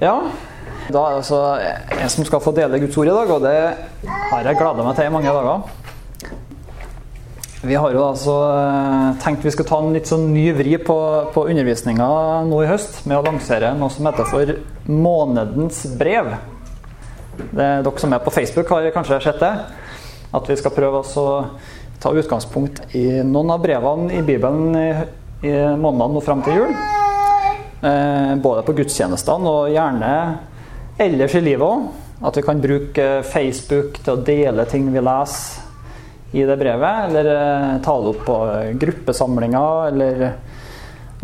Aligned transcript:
Ja, 0.00 0.14
da 0.88 1.00
er 1.04 1.12
det 1.12 1.18
altså 1.20 1.38
jeg 1.60 2.10
som 2.14 2.24
skal 2.24 2.40
få 2.40 2.54
dele 2.56 2.78
Guds 2.80 2.96
ord 2.96 3.10
i 3.10 3.12
dag, 3.12 3.30
og 3.34 3.42
det 3.44 3.56
har 4.30 4.46
jeg 4.46 4.56
gleda 4.56 4.84
meg 4.86 4.94
til 4.96 5.08
i 5.10 5.12
mange 5.12 5.34
dager. 5.34 5.66
Vi 7.60 7.76
har 7.76 7.92
jo 7.92 8.00
altså 8.06 8.34
eh, 8.48 9.18
tenkt 9.20 9.44
vi 9.44 9.52
skal 9.52 9.66
ta 9.68 9.80
en 9.82 9.92
litt 9.92 10.08
sånn 10.08 10.30
ny 10.32 10.46
vri 10.56 10.78
på, 10.80 10.96
på 11.34 11.42
undervisninga 11.52 12.06
nå 12.48 12.62
i 12.64 12.70
høst 12.70 13.02
med 13.04 13.18
å 13.18 13.26
lansere 13.26 13.74
noe 13.76 13.92
som 13.92 14.08
heter 14.08 14.30
for 14.30 14.54
Månedens 14.88 15.82
brev. 16.00 16.32
Det, 17.36 17.68
dere 17.84 17.92
som 18.00 18.16
er 18.16 18.24
på 18.24 18.32
Facebook, 18.32 18.72
har 18.72 18.88
kanskje 18.94 19.20
sett 19.26 19.44
det. 19.44 19.52
At 20.32 20.48
vi 20.48 20.56
skal 20.56 20.72
prøve 20.72 21.04
å 21.04 21.26
ta 22.00 22.14
utgangspunkt 22.16 22.96
i 22.96 23.04
noen 23.20 23.52
av 23.52 23.60
brevene 23.60 24.16
i 24.16 24.24
Bibelen 24.24 24.72
i, 24.80 24.88
i 25.44 25.54
månedene 25.76 26.16
nå 26.16 26.24
fram 26.24 26.40
til 26.48 26.62
jul. 26.62 26.99
Eh, 27.80 28.36
både 28.36 28.62
på 28.66 28.76
gudstjenestene 28.76 29.48
og 29.48 29.72
gjerne 29.72 30.12
ellers 31.00 31.34
i 31.34 31.44
livet 31.44 31.64
òg. 31.64 31.88
At 32.20 32.36
vi 32.36 32.44
kan 32.44 32.60
bruke 32.60 33.04
Facebook 33.24 34.02
til 34.04 34.12
å 34.12 34.22
dele 34.24 34.66
ting 34.68 34.90
vi 34.92 35.00
leser 35.00 35.68
i 36.32 36.42
det 36.46 36.56
brevet, 36.60 37.08
eller 37.08 37.30
eh, 37.32 37.78
ta 37.82 37.94
det 38.00 38.12
opp 38.12 38.20
på 38.26 38.36
gruppesamlinger 38.82 39.88
eller 39.88 40.26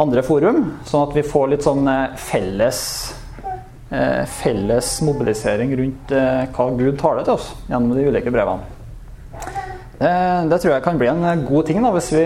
andre 0.02 0.24
forum. 0.26 0.62
Sånn 0.88 1.04
at 1.06 1.14
vi 1.14 1.26
får 1.26 1.52
litt 1.52 1.66
sånn 1.66 1.86
eh, 1.92 2.16
felles, 2.18 2.80
eh, 3.90 4.24
felles 4.40 4.90
mobilisering 5.06 5.76
rundt 5.78 6.16
hva 6.56 6.70
Gud 6.80 6.96
taler 7.00 7.26
til 7.26 7.36
oss 7.36 7.52
gjennom 7.68 7.94
de 7.94 8.08
ulike 8.08 8.32
brevene. 8.34 8.72
Det 9.96 10.58
tror 10.60 10.74
jeg 10.74 10.84
kan 10.84 10.98
bli 11.00 11.06
en 11.08 11.44
god 11.46 11.68
ting 11.70 11.78
da, 11.80 11.88
hvis 11.94 12.10
vi, 12.12 12.24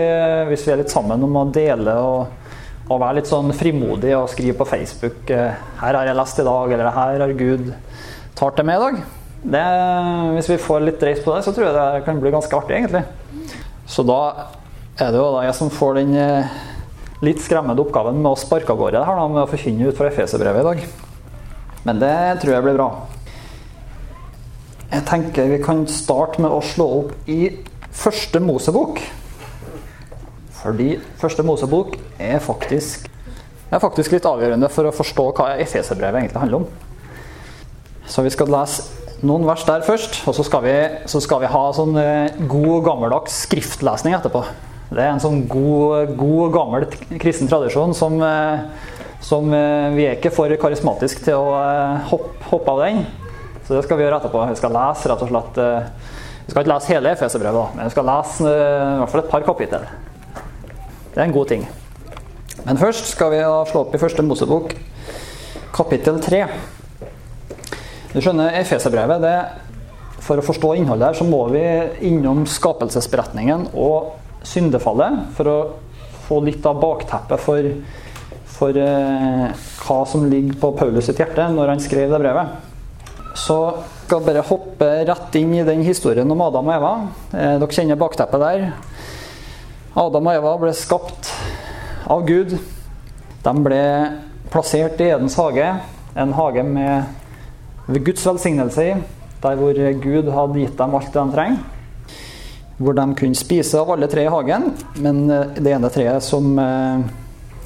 hvis 0.49 0.65
vi 0.67 0.71
er 0.73 0.81
litt 0.81 0.91
sammen 0.91 1.21
om 1.23 1.37
å 1.39 1.45
dele 1.55 1.93
og, 2.03 2.40
og 2.91 3.01
være 3.01 3.19
litt 3.19 3.29
sånn 3.29 3.53
frimodig 3.55 4.13
og 4.17 4.29
skrive 4.31 4.57
på 4.59 4.67
Facebook 4.69 5.31
'Her 5.31 5.97
har 5.97 6.05
jeg 6.05 6.15
lest 6.17 6.39
i 6.39 6.47
dag', 6.47 6.71
eller 6.71 6.91
'Her 6.91 7.19
har 7.19 7.33
Gud 7.33 7.73
talt 8.35 8.55
til 8.55 8.65
meg 8.65 8.75
i 8.79 8.83
dag'. 8.83 9.01
Det, 9.41 9.61
hvis 10.35 10.49
vi 10.51 10.57
får 10.61 10.83
litt 10.85 11.03
reis 11.03 11.21
på 11.23 11.33
det, 11.33 11.43
så 11.43 11.53
tror 11.53 11.65
jeg 11.65 11.73
det 11.73 12.05
kan 12.05 12.19
bli 12.21 12.33
ganske 12.33 12.53
artig, 12.53 12.77
egentlig. 12.77 13.03
Så 13.89 14.05
da 14.05 14.19
er 15.01 15.09
det 15.09 15.17
jo 15.17 15.31
da 15.33 15.45
jeg 15.47 15.55
som 15.57 15.71
får 15.73 15.97
den 15.97 16.13
eh, 16.15 16.51
litt 17.25 17.41
skremmende 17.41 17.81
oppgaven 17.81 18.19
med 18.21 18.31
å 18.31 18.39
sparke 18.39 18.73
av 18.73 18.77
gårde 18.77 19.01
her, 19.05 19.17
da, 19.17 19.27
med 19.27 19.43
å 19.43 19.49
forkynne 19.49 19.89
ut 19.89 19.97
fra 19.97 20.11
Efeserbrevet 20.11 20.61
i 20.61 20.67
dag. 20.69 20.85
Men 21.87 22.01
det 22.01 22.41
tror 22.43 22.53
jeg 22.53 22.65
blir 22.67 22.77
bra. 22.77 22.89
Jeg 24.91 25.05
tenker 25.07 25.49
vi 25.49 25.61
kan 25.63 25.85
starte 25.89 26.43
med 26.43 26.53
å 26.53 26.61
slå 26.65 26.87
opp 26.99 27.29
i 27.31 27.39
første 27.95 28.41
Mosebok. 28.43 29.01
Fordi 30.61 30.93
første 31.17 31.43
Mosebok 31.45 31.97
er 32.21 32.39
faktisk, 32.43 33.09
er 33.71 33.81
faktisk 33.81 34.13
litt 34.13 34.27
avgjørende 34.29 34.69
for 34.69 34.87
å 34.87 34.95
forstå 34.95 35.27
hva 35.37 35.51
Efeserbrevet 35.63 36.21
egentlig 36.21 36.43
handler 36.43 36.61
om. 36.61 36.67
Så 38.11 38.25
vi 38.25 38.33
skal 38.33 38.51
lese 38.51 39.01
noen 39.25 39.45
vers 39.45 39.63
der 39.67 39.85
først, 39.85 40.23
og 40.27 40.35
så 40.35 40.45
skal 40.45 40.63
vi, 40.65 40.75
så 41.09 41.21
skal 41.23 41.43
vi 41.43 41.49
ha 41.51 41.61
sånn 41.77 41.97
eh, 42.01 42.41
god, 42.49 42.81
gammeldags 42.87 43.43
skriftlesning 43.45 44.17
etterpå. 44.17 44.43
Det 44.91 44.99
er 44.99 45.13
en 45.13 45.21
sånn 45.23 45.45
god, 45.49 46.15
god 46.19 46.55
gammel 46.55 46.87
kristen 47.21 47.49
tradisjon 47.49 47.95
som, 47.95 48.17
eh, 48.25 48.65
som 49.23 49.53
eh, 49.55 49.93
vi 49.95 50.07
er 50.09 50.17
ikke 50.17 50.33
for 50.33 50.51
karismatisk 50.61 51.23
til 51.27 51.37
å 51.37 51.53
hoppe, 52.11 52.33
hoppe, 52.49 52.75
av 52.75 52.83
den. 52.87 53.03
Så 53.67 53.77
det 53.77 53.85
skal 53.85 54.01
vi 54.01 54.07
gjøre 54.07 54.21
etterpå. 54.21 54.43
Vi 54.49 54.59
skal 54.59 54.75
lese 54.75 55.11
rett 55.11 55.23
og 55.23 55.31
slett 55.31 55.59
Vi 55.61 56.51
skal 56.51 56.63
ikke 56.63 56.73
lese 56.73 56.91
hele 56.91 57.11
Efeserbrevet, 57.13 57.75
men 57.77 57.87
vi 57.87 57.93
skal 57.93 58.09
lese 58.09 58.49
i 58.49 58.97
hvert 58.99 59.13
fall 59.13 59.21
et 59.21 59.31
par 59.31 59.45
kapittel. 59.45 59.85
Det 61.11 61.19
er 61.19 61.27
en 61.27 61.33
god 61.35 61.49
ting. 61.51 61.65
Men 62.63 62.77
først 62.79 63.09
skal 63.11 63.33
vi 63.33 63.41
slå 63.67 63.81
opp 63.83 63.95
i 63.95 63.99
første 63.99 64.23
Mosebok, 64.23 64.71
kapittel 65.75 66.21
3. 66.23 66.45
Du 68.13 68.19
skjønner, 68.19 68.55
Efeserbrevet 68.61 69.23
det, 69.23 69.35
For 70.21 70.37
å 70.37 70.45
forstå 70.45 70.75
innholdet 70.77 71.09
her, 71.09 71.17
så 71.17 71.25
må 71.25 71.39
vi 71.49 71.63
innom 72.05 72.43
skapelsesberetningen 72.47 73.71
og 73.73 74.11
syndefallet 74.45 75.31
for 75.35 75.49
å 75.49 75.55
få 76.27 76.37
litt 76.45 76.65
av 76.69 76.77
bakteppet 76.79 77.41
for, 77.41 77.69
for 78.53 78.77
eh, 78.77 79.47
hva 79.81 79.97
som 80.07 80.27
ligger 80.29 80.59
på 80.61 80.69
Paulus 80.77 81.09
sitt 81.09 81.19
hjerte 81.19 81.47
når 81.51 81.73
han 81.73 81.81
skrev 81.81 82.13
det 82.13 82.21
brevet. 82.21 82.53
Så 83.33 83.57
skal 84.05 84.23
bare 84.27 84.45
hoppe 84.45 84.91
rett 85.09 85.39
inn 85.41 85.57
i 85.57 85.65
den 85.65 85.81
historien 85.87 86.29
om 86.31 86.45
Adam 86.45 86.69
og 86.69 86.77
Eva. 86.77 86.93
Eh, 87.33 87.57
dere 87.57 87.73
kjenner 87.73 87.99
bakteppet 87.99 88.45
der. 88.45 88.69
Adam 89.91 90.27
og 90.29 90.37
Eva 90.37 90.51
ble 90.55 90.71
skapt 90.71 91.27
av 92.07 92.21
Gud. 92.23 92.53
De 93.43 93.53
ble 93.65 93.81
plassert 94.51 95.01
i 95.03 95.09
Edens 95.11 95.35
hage, 95.35 95.65
en 96.15 96.31
hage 96.37 96.63
med 96.63 97.99
Guds 98.05 98.23
velsignelse 98.23 98.85
i, 98.87 98.93
der 99.43 99.59
hvor 99.59 99.75
Gud 99.75 100.31
hadde 100.31 100.61
gitt 100.61 100.77
dem 100.79 100.95
alt 100.95 101.11
de 101.11 101.25
trenger. 101.35 101.59
Hvor 102.81 102.95
de 102.95 103.05
kunne 103.19 103.37
spise 103.37 103.81
av 103.81 103.91
alle 103.91 104.07
tre 104.09 104.23
i 104.25 104.31
hagen, 104.31 104.71
men 105.03 105.25
eh, 105.29 105.59
det 105.59 105.75
ene 105.75 105.91
treet 105.93 106.23
som, 106.25 106.47
eh, 106.57 107.03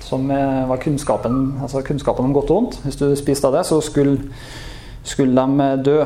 som 0.03 0.25
eh, 0.34 0.66
var 0.68 0.81
kunnskapen, 0.81 1.38
altså 1.62 1.85
kunnskapen 1.85 2.25
om 2.25 2.34
godt 2.35 2.52
og 2.52 2.58
vondt 2.58 2.80
Hvis 2.84 3.00
du 3.00 3.06
spiste 3.16 3.47
av 3.47 3.56
det, 3.56 3.64
så 3.69 3.80
skulle, 3.85 4.34
skulle 5.08 5.46
de 5.46 5.69
dø. 5.85 6.02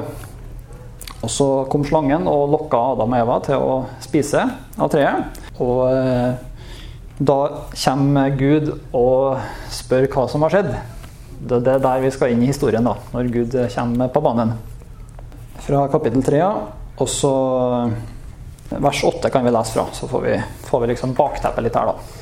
Og 1.24 1.32
så 1.32 1.50
kom 1.72 1.88
slangen 1.88 2.28
og 2.30 2.52
lokka 2.54 2.84
Adam 2.94 3.16
og 3.16 3.24
Eva 3.24 3.40
til 3.48 3.66
å 3.66 3.80
spise 4.04 4.46
av 4.78 4.92
treet. 4.94 5.49
Og 5.60 7.20
da 7.20 7.40
kommer 7.74 8.36
Gud 8.40 8.70
og 8.96 9.42
spør 9.76 10.08
hva 10.14 10.28
som 10.32 10.46
har 10.46 10.54
skjedd. 10.56 10.70
Det 11.40 11.60
er 11.68 11.82
der 11.84 12.04
vi 12.04 12.12
skal 12.16 12.32
inn 12.34 12.44
i 12.44 12.52
historien, 12.52 12.86
da, 12.86 12.96
når 13.12 13.34
Gud 13.34 13.58
kommer 13.74 14.12
på 14.14 14.24
banen. 14.24 14.54
Fra 15.66 15.84
kapittel 15.92 16.24
3, 16.24 16.40
og 17.00 17.12
så 17.12 17.34
vers 18.70 19.04
8 19.04 19.30
kan 19.30 19.46
vi 19.46 19.52
lese 19.52 19.76
fra. 19.76 19.86
Så 19.94 20.08
får 20.08 20.22
vi, 20.22 20.40
får 20.70 20.82
vi 20.82 20.92
liksom 20.94 21.14
bakteppet 21.18 21.66
litt 21.66 21.76
her, 21.80 21.92
da. 21.92 22.20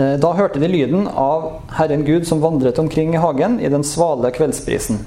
Eh, 0.00 0.16
da 0.20 0.32
hørte 0.32 0.60
de 0.62 0.68
lyden 0.70 1.08
av 1.08 1.60
Herren 1.76 2.04
Gud 2.04 2.26
som 2.28 2.40
vandret 2.40 2.78
omkring 2.78 3.14
i 3.14 3.20
hagen 3.20 3.58
i 3.60 3.68
den 3.68 3.84
svale 3.84 4.32
kveldsprisen. 4.34 5.02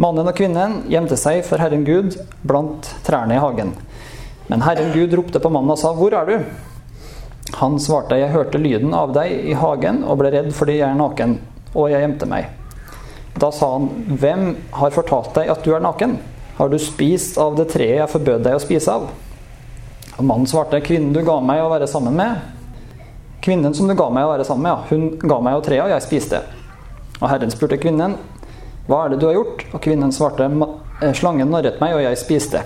Mannen 0.00 0.26
og 0.26 0.34
kvinnen 0.34 0.80
gjemte 0.90 1.18
seg 1.20 1.44
for 1.46 1.62
Herren 1.62 1.84
Gud 1.86 2.16
blant 2.42 2.88
trærne 3.06 3.36
i 3.36 3.42
hagen. 3.42 3.74
Men 4.46 4.62
Herren 4.62 4.92
Gud 4.92 5.14
ropte 5.14 5.40
på 5.40 5.50
mannen 5.50 5.70
og 5.70 5.78
sa, 5.78 5.92
'Hvor 5.92 6.12
er 6.12 6.26
du?' 6.26 6.44
Han 7.54 7.78
svarte, 7.78 8.18
'Jeg 8.18 8.32
hørte 8.32 8.58
lyden 8.58 8.94
av 8.94 9.12
deg 9.12 9.30
i 9.30 9.52
hagen 9.52 10.04
og 10.04 10.18
ble 10.18 10.30
redd 10.30 10.52
fordi 10.52 10.78
jeg 10.78 10.90
er 10.90 10.94
naken.' 10.94 11.38
og 11.74 11.90
jeg 11.90 12.04
gjemte 12.04 12.28
meg. 12.30 12.48
Da 13.34 13.50
sa 13.52 13.72
han, 13.72 13.88
Hvem 14.20 14.56
har 14.78 14.94
fortalt 14.94 15.34
deg 15.34 15.50
at 15.50 15.64
du 15.66 15.74
er 15.74 15.82
naken? 15.82 16.18
Har 16.56 16.70
du 16.70 16.78
spist 16.78 17.38
av 17.38 17.56
det 17.58 17.66
treet 17.72 17.98
jeg 17.98 18.12
forbød 18.12 18.44
deg 18.46 18.54
å 18.54 18.62
spise 18.62 18.92
av? 18.94 19.08
Og 20.14 20.22
Mannen 20.22 20.46
svarte, 20.46 20.82
Kvinnen 20.84 21.14
du 21.14 21.24
ga 21.26 21.40
meg 21.42 21.62
å 21.64 21.72
være 21.72 21.88
sammen 21.90 22.14
med, 22.14 22.38
kvinnen 23.42 23.74
som 23.76 23.90
du 23.90 23.96
ga 23.98 24.06
meg 24.14 24.24
å 24.24 24.30
være 24.30 24.46
sammen 24.46 24.64
med, 24.64 24.70
ja, 24.70 24.84
hun 24.88 25.28
ga 25.28 25.40
meg 25.42 25.56
jo 25.58 25.64
treet, 25.66 25.82
og 25.84 25.92
jeg 25.92 26.06
spiste. 26.06 26.40
Og 27.20 27.26
Herren 27.28 27.52
spurte 27.52 27.80
kvinnen, 27.82 28.16
Hva 28.86 29.04
er 29.04 29.12
det 29.12 29.18
du 29.20 29.26
har 29.26 29.36
gjort? 29.38 29.66
Og 29.72 29.82
kvinnen 29.82 30.12
svarte, 30.12 30.46
eh, 31.02 31.12
Slangen 31.12 31.50
narret 31.50 31.80
meg, 31.80 31.96
og 31.96 32.04
jeg 32.04 32.20
spiste. 32.20 32.62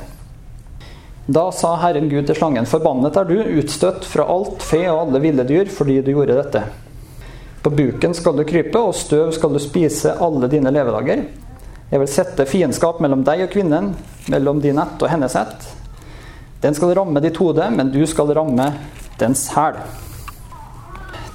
Da 1.30 1.50
sa 1.52 1.74
Herren 1.76 2.06
Gud 2.08 2.24
til 2.24 2.38
slangen, 2.38 2.64
Forbannet 2.64 3.16
er 3.20 3.26
du, 3.28 3.34
utstøtt 3.60 4.06
fra 4.08 4.24
alt 4.32 4.62
fe 4.64 4.78
og 4.88 5.02
alle 5.02 5.18
ville 5.20 5.44
dyr, 5.44 5.68
fordi 5.68 5.98
du 6.00 6.14
gjorde 6.14 6.38
dette. 6.38 6.62
På 7.60 7.68
buken 7.68 8.14
skal 8.16 8.38
du 8.38 8.46
krype, 8.48 8.80
og 8.80 8.96
støv 8.96 9.34
skal 9.36 9.52
du 9.52 9.58
spise 9.60 10.14
alle 10.24 10.48
dine 10.48 10.72
levedager. 10.72 11.26
Jeg 11.90 12.00
vil 12.00 12.08
sette 12.08 12.46
fiendskap 12.48 13.02
mellom 13.04 13.26
deg 13.28 13.42
og 13.44 13.52
kvinnen, 13.52 13.90
mellom 14.32 14.62
din 14.64 14.80
ett 14.80 15.04
og 15.04 15.12
hennes 15.12 15.36
ett. 15.36 15.66
Den 16.64 16.78
skal 16.80 16.94
ramme 16.96 17.20
ditt 17.20 17.36
hode, 17.44 17.68
men 17.76 17.92
du 17.92 18.00
skal 18.08 18.32
ramme 18.32 18.70
dens 19.20 19.50
hæl. 19.52 19.76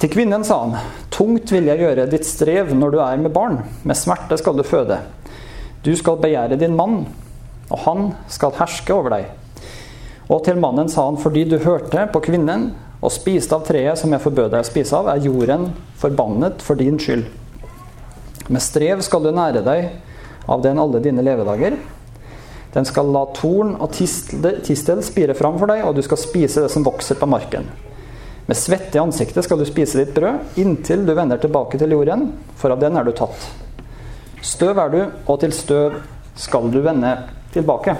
Til 0.02 0.10
kvinnen 0.10 0.42
sa 0.42 0.58
han, 0.64 0.90
tungt 1.14 1.54
vil 1.54 1.70
jeg 1.70 1.84
gjøre 1.84 2.08
ditt 2.10 2.26
strev 2.26 2.74
når 2.74 2.96
du 2.96 2.98
er 2.98 3.22
med 3.28 3.36
barn, 3.38 3.62
med 3.86 4.02
smerte 4.02 4.42
skal 4.42 4.58
du 4.58 4.66
føde. 4.66 4.98
Du 5.86 5.94
skal 5.94 6.18
begjære 6.18 6.58
din 6.58 6.74
mann, 6.74 7.04
og 7.70 7.82
han 7.86 8.06
skal 8.26 8.58
herske 8.58 8.98
over 8.98 9.20
deg. 9.20 9.30
Og 10.32 10.40
til 10.46 10.60
mannen 10.60 10.88
sa 10.88 11.04
han, 11.08 11.20
fordi 11.20 11.44
du 11.48 11.58
hørte 11.60 12.06
på 12.12 12.22
kvinnen 12.24 12.70
og 13.04 13.12
spiste 13.12 13.56
av 13.56 13.66
treet 13.66 14.00
som 14.00 14.12
jeg 14.14 14.24
forbød 14.24 14.54
deg 14.54 14.64
å 14.64 14.68
spise 14.68 14.96
av, 14.96 15.10
er 15.12 15.26
jorden 15.26 15.68
forbannet 16.00 16.64
for 16.64 16.80
din 16.80 16.96
skyld. 17.00 17.26
Med 18.48 18.64
strev 18.64 19.02
skal 19.04 19.24
du 19.24 19.32
nære 19.32 19.64
deg 19.64 19.90
av 20.48 20.62
den 20.64 20.80
alle 20.80 21.00
dine 21.04 21.24
levedager. 21.24 21.76
Den 22.74 22.88
skal 22.88 23.12
la 23.14 23.22
torn 23.36 23.76
og 23.78 23.92
tistel 23.94 25.02
spire 25.04 25.36
fram 25.38 25.60
for 25.60 25.70
deg, 25.70 25.84
og 25.84 25.96
du 25.96 26.02
skal 26.04 26.20
spise 26.20 26.64
det 26.64 26.72
som 26.72 26.84
vokser 26.84 27.20
på 27.20 27.28
marken. 27.30 27.68
Med 28.44 28.58
svette 28.60 28.98
i 28.98 29.00
ansiktet 29.00 29.46
skal 29.46 29.60
du 29.60 29.64
spise 29.68 30.00
ditt 30.00 30.12
brød, 30.16 30.56
inntil 30.60 31.06
du 31.06 31.14
vender 31.16 31.40
tilbake 31.40 31.80
til 31.80 31.94
jorden, 31.96 32.26
for 32.60 32.74
av 32.74 32.82
den 32.82 32.98
er 33.00 33.06
du 33.06 33.14
tatt. 33.16 33.46
Støv 34.44 34.80
er 34.82 34.92
du, 34.92 35.00
og 35.24 35.40
til 35.40 35.54
støv 35.56 36.02
skal 36.36 36.68
du 36.72 36.82
vende 36.84 37.14
tilbake. 37.54 37.96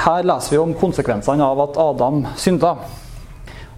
Her 0.00 0.24
leser 0.24 0.56
vi 0.56 0.62
om 0.62 0.76
konsekvensene 0.78 1.44
av 1.44 1.60
at 1.66 1.80
Adam 1.80 2.22
synda. 2.40 2.76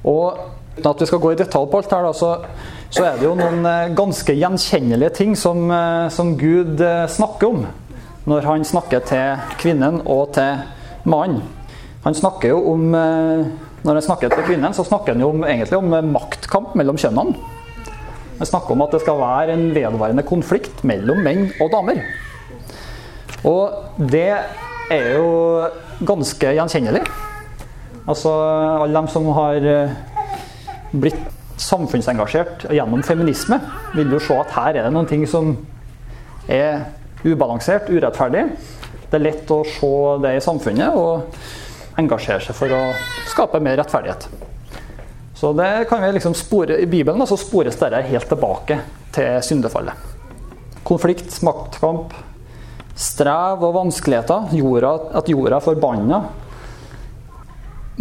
Og 0.07 0.39
uten 0.77 0.91
at 0.91 1.03
vi 1.03 1.09
skal 1.11 1.21
gå 1.23 1.33
i 1.33 1.41
detalj 1.41 1.69
på 1.71 1.83
alt 1.83 1.93
her, 1.93 2.13
så 2.17 2.37
så 2.93 3.07
er 3.09 3.17
det 3.17 3.25
jo 3.25 3.37
noen 3.39 3.65
eh, 3.65 3.93
ganske 3.97 4.35
gjenkjennelige 4.37 5.15
ting 5.17 5.33
som, 5.39 5.65
eh, 5.73 6.11
som 6.13 6.35
Gud 6.37 6.81
eh, 6.85 7.07
snakker 7.09 7.49
om 7.49 7.63
når 8.29 8.45
han 8.47 8.67
snakker 8.69 9.01
til 9.09 9.55
kvinnen 9.59 10.03
og 10.05 10.35
til 10.37 10.61
mannen. 11.09 11.41
Han 12.05 12.15
snakker 12.15 12.53
jo 12.53 12.59
om 12.73 12.85
Når 13.83 13.97
han 13.99 14.03
snakker 14.03 14.31
til 14.31 14.45
kvinnen, 14.47 14.75
så 14.75 14.85
snakker 14.87 15.15
han 15.15 15.23
jo 15.23 15.31
om, 15.33 15.43
egentlig 15.43 15.79
om 15.79 16.13
maktkamp 16.13 16.77
mellom 16.79 16.99
kjønnene. 16.99 17.35
Han 18.39 18.47
snakker 18.47 18.77
om 18.77 18.85
at 18.85 18.93
det 18.95 19.01
skal 19.03 19.19
være 19.19 19.57
en 19.57 19.65
vedvarende 19.75 20.23
konflikt 20.23 20.85
mellom 20.87 21.19
menn 21.19 21.49
og 21.59 21.73
damer. 21.73 21.99
Og 23.43 23.75
det 23.99 24.39
er 24.91 25.09
jo 25.17 25.67
ganske 26.07 26.55
gjenkjennelig. 26.57 27.03
Altså 28.03 28.33
alle 28.83 28.99
de 28.99 29.13
som 29.13 29.29
har 29.37 29.69
blitt 30.93 31.23
samfunnsengasjert 31.63 32.67
gjennom 32.75 33.03
feminisme, 33.07 33.59
vil 33.95 34.13
jo 34.13 34.21
se 34.23 34.37
at 34.41 34.55
her 34.57 34.79
er 34.79 34.87
det 34.87 34.95
noen 34.95 35.09
ting 35.09 35.25
som 35.31 35.55
er 36.51 36.89
ubalansert, 37.23 37.91
urettferdig. 37.93 38.47
Det 39.11 39.19
er 39.19 39.27
lett 39.27 39.51
å 39.53 39.61
se 39.69 39.93
det 40.25 40.37
i 40.39 40.43
samfunnet 40.43 40.97
og 40.99 42.01
engasjere 42.01 42.43
seg 42.43 42.57
for 42.57 42.73
å 42.73 42.81
skape 43.31 43.61
mer 43.63 43.77
rettferdighet. 43.79 44.27
Så 45.37 45.53
det 45.59 45.87
kan 45.91 46.03
vi 46.05 46.13
liksom 46.17 46.35
spore, 46.39 46.79
I 46.81 46.87
Bibelen 46.87 47.27
så 47.27 47.37
spores 47.39 47.79
dette 47.79 48.03
helt 48.09 48.29
tilbake 48.31 48.79
til 49.15 49.41
syndefallet. 49.45 50.11
Konflikt, 50.87 51.35
maktkamp, 51.43 52.15
strev 52.95 53.63
og 53.65 53.75
vanskeligheter. 53.77 54.53
Jorda, 54.57 54.93
at 55.19 55.29
jorda 55.31 55.59
er 55.59 55.65
forbanna. 55.65 56.23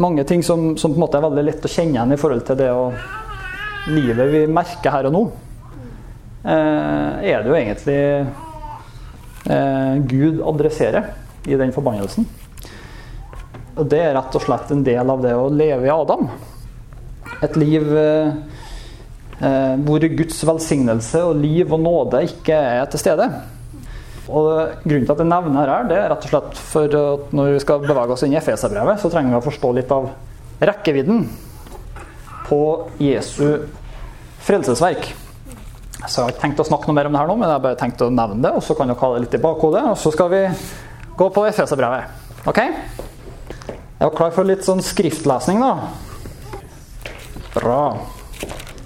Mange 0.01 0.23
ting 0.23 0.43
som, 0.43 0.77
som, 0.77 0.93
på 0.93 0.99
en 0.99 1.03
måte 1.03 1.19
er 1.19 1.25
veldig 1.25 1.47
lett 1.47 1.65
å 1.67 1.71
kjenne 1.71 1.97
igjen 1.97 2.15
i 2.15 2.19
forhold 2.19 2.45
til 2.47 2.59
det 2.59 2.69
og 2.71 2.95
livet 3.91 4.29
vi 4.29 4.43
merker 4.51 4.93
her 4.93 5.07
og 5.09 5.15
nå, 5.15 5.21
eh, 6.45 7.31
er 7.33 7.41
det 7.41 7.49
jo 7.49 7.57
egentlig 7.57 7.97
eh, 9.49 9.95
Gud 10.11 10.41
adresserer 10.47 11.11
i 11.49 11.57
den 11.57 11.73
forbannelsen. 11.73 12.27
Og 13.79 13.87
det 13.89 14.01
er 14.03 14.15
rett 14.15 14.35
og 14.37 14.43
slett 14.45 14.71
en 14.73 14.83
del 14.85 15.11
av 15.11 15.23
det 15.23 15.33
å 15.35 15.49
leve 15.49 15.87
i 15.87 15.93
Adam. 15.93 16.27
Et 17.41 17.55
liv 17.57 17.87
eh, 17.97 18.33
hvor 19.81 20.05
Guds 20.13 20.43
velsignelse 20.45 21.23
og 21.25 21.39
liv 21.41 21.71
og 21.73 21.81
nåde 21.81 22.21
ikke 22.27 22.53
er 22.53 22.85
til 22.91 23.01
stede. 23.01 23.31
Og 24.31 24.83
Grunnen 24.85 25.05
til 25.05 25.13
at 25.13 25.21
jeg 25.21 25.29
nevner 25.29 25.71
her, 25.73 25.87
det 25.89 25.97
er 25.99 26.09
rett 26.13 26.27
og 26.27 26.31
slett 26.31 26.59
for 26.71 26.99
at 27.01 27.33
når 27.35 27.55
vi 27.55 27.63
skal 27.63 27.83
bevege 27.83 28.15
oss 28.15 28.23
inn 28.25 28.35
i 28.35 28.39
Efeserbrevet, 28.39 29.01
så 29.01 29.11
trenger 29.11 29.35
vi 29.35 29.39
å 29.41 29.45
forstå 29.45 29.71
litt 29.77 29.91
av 29.95 30.11
rekkevidden 30.61 31.25
på 32.47 32.61
Jesu 33.01 33.67
frelsesverk. 34.45 35.11
Så 36.01 36.15
jeg 36.15 36.23
har 36.25 36.33
ikke 36.33 36.43
tenkt 36.45 36.61
å 36.63 36.65
snakke 36.65 36.89
noe 36.89 36.97
mer 36.97 37.09
om 37.09 37.15
det 37.15 37.21
her 37.21 37.29
nå, 37.29 37.35
men 37.37 37.47
jeg 37.47 37.57
har 37.57 37.65
bare 37.65 37.79
tenkt 37.79 38.01
å 38.01 38.09
nevne 38.13 38.41
det. 38.41 38.53
Og 38.57 38.63
så 38.65 38.75
kan 38.77 38.89
dere 38.89 39.01
ha 39.01 39.11
det 39.13 39.25
litt 39.25 39.37
i 39.37 39.43
bakhodet, 39.43 39.83
og 39.91 39.99
så 40.01 40.13
skal 40.13 40.31
vi 40.33 40.41
gå 41.19 41.27
på 41.35 41.43
Efeserbrevet. 41.49 42.39
Ok? 42.49 42.61
Jeg 42.63 44.07
var 44.07 44.15
klar 44.17 44.33
for 44.33 44.49
litt 44.49 44.65
sånn 44.65 44.81
skriftlesning, 44.81 45.61
da. 45.61 45.91
Bra. 47.53 47.83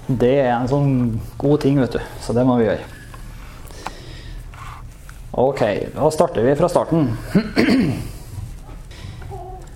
Det 0.06 0.34
er 0.42 0.52
en 0.58 0.68
sånn 0.68 0.92
god 1.40 1.64
ting, 1.64 1.80
vet 1.80 1.96
du. 1.96 2.02
Så 2.20 2.36
det 2.36 2.44
må 2.46 2.58
vi 2.60 2.68
gjøre. 2.68 2.95
Ok, 5.38 5.60
da 5.94 6.10
starter 6.10 6.42
vi 6.42 6.54
fra 6.56 6.68
starten. 6.68 7.10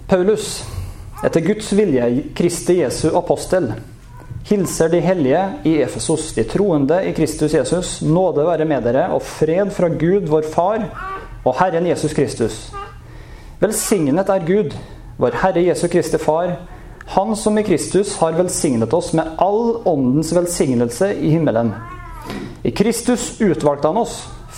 Paulus 0.09 0.65
etter 1.25 1.41
Guds 1.41 1.73
vilje, 1.73 2.07
Kristi 2.35 2.79
Jesu 2.79 3.11
apostel, 3.17 3.67
hilser 4.49 4.89
de 4.89 5.03
hellige 5.05 5.43
i 5.69 5.75
Efesos, 5.85 6.31
de 6.33 6.47
troende 6.49 7.03
i 7.05 7.13
Kristus 7.13 7.53
Jesus, 7.55 7.93
nåde 8.01 8.47
være 8.49 8.65
med 8.65 8.89
dere 8.89 9.05
og 9.13 9.21
fred 9.21 9.69
fra 9.77 9.93
Gud, 9.93 10.33
vår 10.33 10.49
Far, 10.49 10.89
og 11.45 11.61
Herren 11.61 11.91
Jesus 11.93 12.17
Kristus. 12.17 12.73
Velsignet 13.61 14.33
er 14.33 14.49
Gud, 14.49 14.73
vår 15.21 15.37
Herre 15.45 15.69
Jesu 15.69 15.89
Kristi 15.93 16.25
Far, 16.25 16.57
Han 17.11 17.37
som 17.37 17.59
i 17.59 17.67
Kristus 17.67 18.17
har 18.17 18.33
velsignet 18.39 18.93
oss 18.95 19.13
med 19.13 19.37
all 19.37 19.81
åndens 19.85 20.33
velsignelse 20.33 21.15
i 21.21 21.37
himmelen. 21.37 21.75
I 22.63 22.71
Kristus 22.71 23.41
utvalgte 23.41 23.89
han 23.89 23.99
oss, 23.99 24.23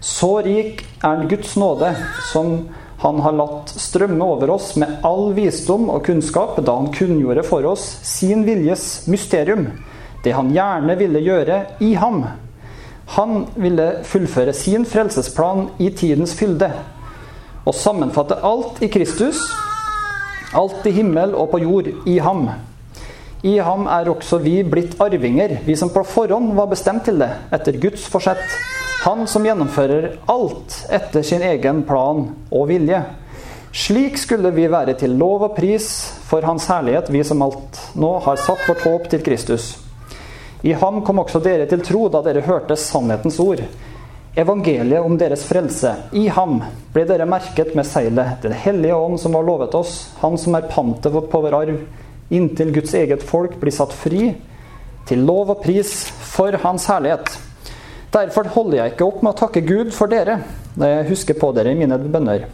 Så 0.00 0.42
rik 0.42 0.82
er 1.04 1.24
Guds 1.28 1.56
nåde, 1.56 1.94
som 2.32 2.68
han 2.98 3.20
har 3.20 3.32
latt 3.32 3.72
strømme 3.76 4.24
over 4.24 4.50
oss 4.50 4.74
med 4.80 5.04
all 5.04 5.32
visdom 5.36 5.90
og 5.92 6.04
kunnskap 6.06 6.56
da 6.64 6.76
han 6.78 6.92
kunngjorde 6.94 7.44
for 7.44 7.66
oss 7.68 7.84
sin 8.06 8.44
viljes 8.46 9.06
mysterium, 9.10 9.68
det 10.24 10.32
han 10.36 10.52
gjerne 10.54 10.96
ville 10.98 11.20
gjøre 11.24 11.58
i 11.84 11.92
ham. 12.00 12.24
Han 13.16 13.46
ville 13.54 14.00
fullføre 14.04 14.52
sin 14.56 14.84
frelsesplan 14.88 15.68
i 15.78 15.90
tidens 15.94 16.34
fylde 16.34 16.70
og 17.66 17.74
sammenfatte 17.74 18.38
alt 18.46 18.80
i 18.82 18.88
Kristus, 18.92 19.40
alt 20.56 20.86
i 20.86 20.94
himmel 20.96 21.34
og 21.34 21.50
på 21.52 21.60
jord, 21.62 21.90
i 22.06 22.18
ham. 22.22 22.48
I 23.46 23.58
ham 23.62 23.86
er 23.90 24.08
også 24.10 24.38
vi 24.42 24.60
blitt 24.66 24.96
arvinger, 25.02 25.58
vi 25.66 25.76
som 25.78 25.92
på 25.92 26.02
forhånd 26.06 26.54
var 26.56 26.70
bestemt 26.70 27.04
til 27.06 27.20
det, 27.22 27.30
etter 27.54 27.78
Guds 27.82 28.06
forsett 28.10 28.75
han 29.04 29.26
som 29.26 29.44
gjennomfører 29.44 30.18
alt 30.26 30.86
etter 30.90 31.22
sin 31.22 31.42
egen 31.42 31.82
plan 31.86 32.28
og 32.50 32.68
vilje. 32.68 33.02
Slik 33.76 34.16
skulle 34.18 34.50
vi 34.56 34.68
være 34.72 34.94
til 34.96 35.18
lov 35.20 35.42
og 35.50 35.56
pris 35.58 35.90
for 36.26 36.46
Hans 36.48 36.64
herlighet, 36.70 37.10
vi 37.12 37.20
som 37.24 37.44
alt 37.44 37.80
nå 37.94 38.14
har 38.24 38.40
satt 38.40 38.64
vårt 38.68 38.86
håp 38.86 39.10
til 39.12 39.22
Kristus. 39.26 39.74
I 40.64 40.72
ham 40.72 41.02
kom 41.04 41.20
også 41.20 41.42
dere 41.44 41.68
til 41.68 41.84
tro 41.84 42.06
da 42.10 42.22
dere 42.24 42.42
hørte 42.46 42.78
sannhetens 42.80 43.36
ord. 43.42 43.60
Evangeliet 44.36 45.04
om 45.04 45.18
deres 45.20 45.44
frelse. 45.48 45.92
I 46.16 46.26
ham 46.32 46.62
ble 46.94 47.04
dere 47.08 47.28
merket 47.28 47.74
med 47.76 47.86
seilet, 47.86 48.42
Den 48.42 48.52
hellige 48.52 48.96
ånd 48.96 49.20
som 49.20 49.36
var 49.36 49.44
lovet 49.44 49.74
oss, 49.74 50.10
Han 50.20 50.38
som 50.38 50.54
er 50.54 50.70
pantet 50.72 51.12
på 51.12 51.40
vår 51.40 51.54
arv, 51.54 51.78
inntil 52.30 52.72
Guds 52.72 52.94
eget 52.94 53.22
folk 53.22 53.60
blir 53.60 53.72
satt 53.72 53.92
fri, 53.92 54.34
til 55.06 55.18
lov 55.18 55.50
og 55.50 55.62
pris 55.62 56.08
for 56.08 56.56
Hans 56.64 56.88
herlighet. 56.88 57.45
Derfor 58.16 58.48
holder 58.54 58.78
jeg 58.78 58.94
ikke 58.94 59.06
opp 59.10 59.18
med 59.20 59.34
å 59.34 59.38
takke 59.42 59.60
Gud 59.66 59.90
for 59.92 60.08
dere 60.08 60.38
når 60.76 60.92
jeg 60.92 61.08
husker 61.10 61.36
på 61.36 61.50
dere 61.56 61.74
i 61.74 61.76
mine 61.76 61.98
bønner. 62.00 62.46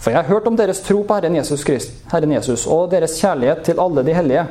For 0.00 0.12
jeg 0.12 0.20
har 0.20 0.28
hørt 0.28 0.48
om 0.48 0.56
deres 0.56 0.80
tro 0.84 1.02
på 1.04 1.16
Herren 1.16 1.36
Jesus, 1.36 1.64
Christ, 1.64 1.94
Herren 2.12 2.32
Jesus 2.32 2.66
og 2.68 2.90
deres 2.92 3.16
kjærlighet 3.20 3.64
til 3.68 3.80
alle 3.80 4.04
de 4.04 4.16
hellige. 4.16 4.44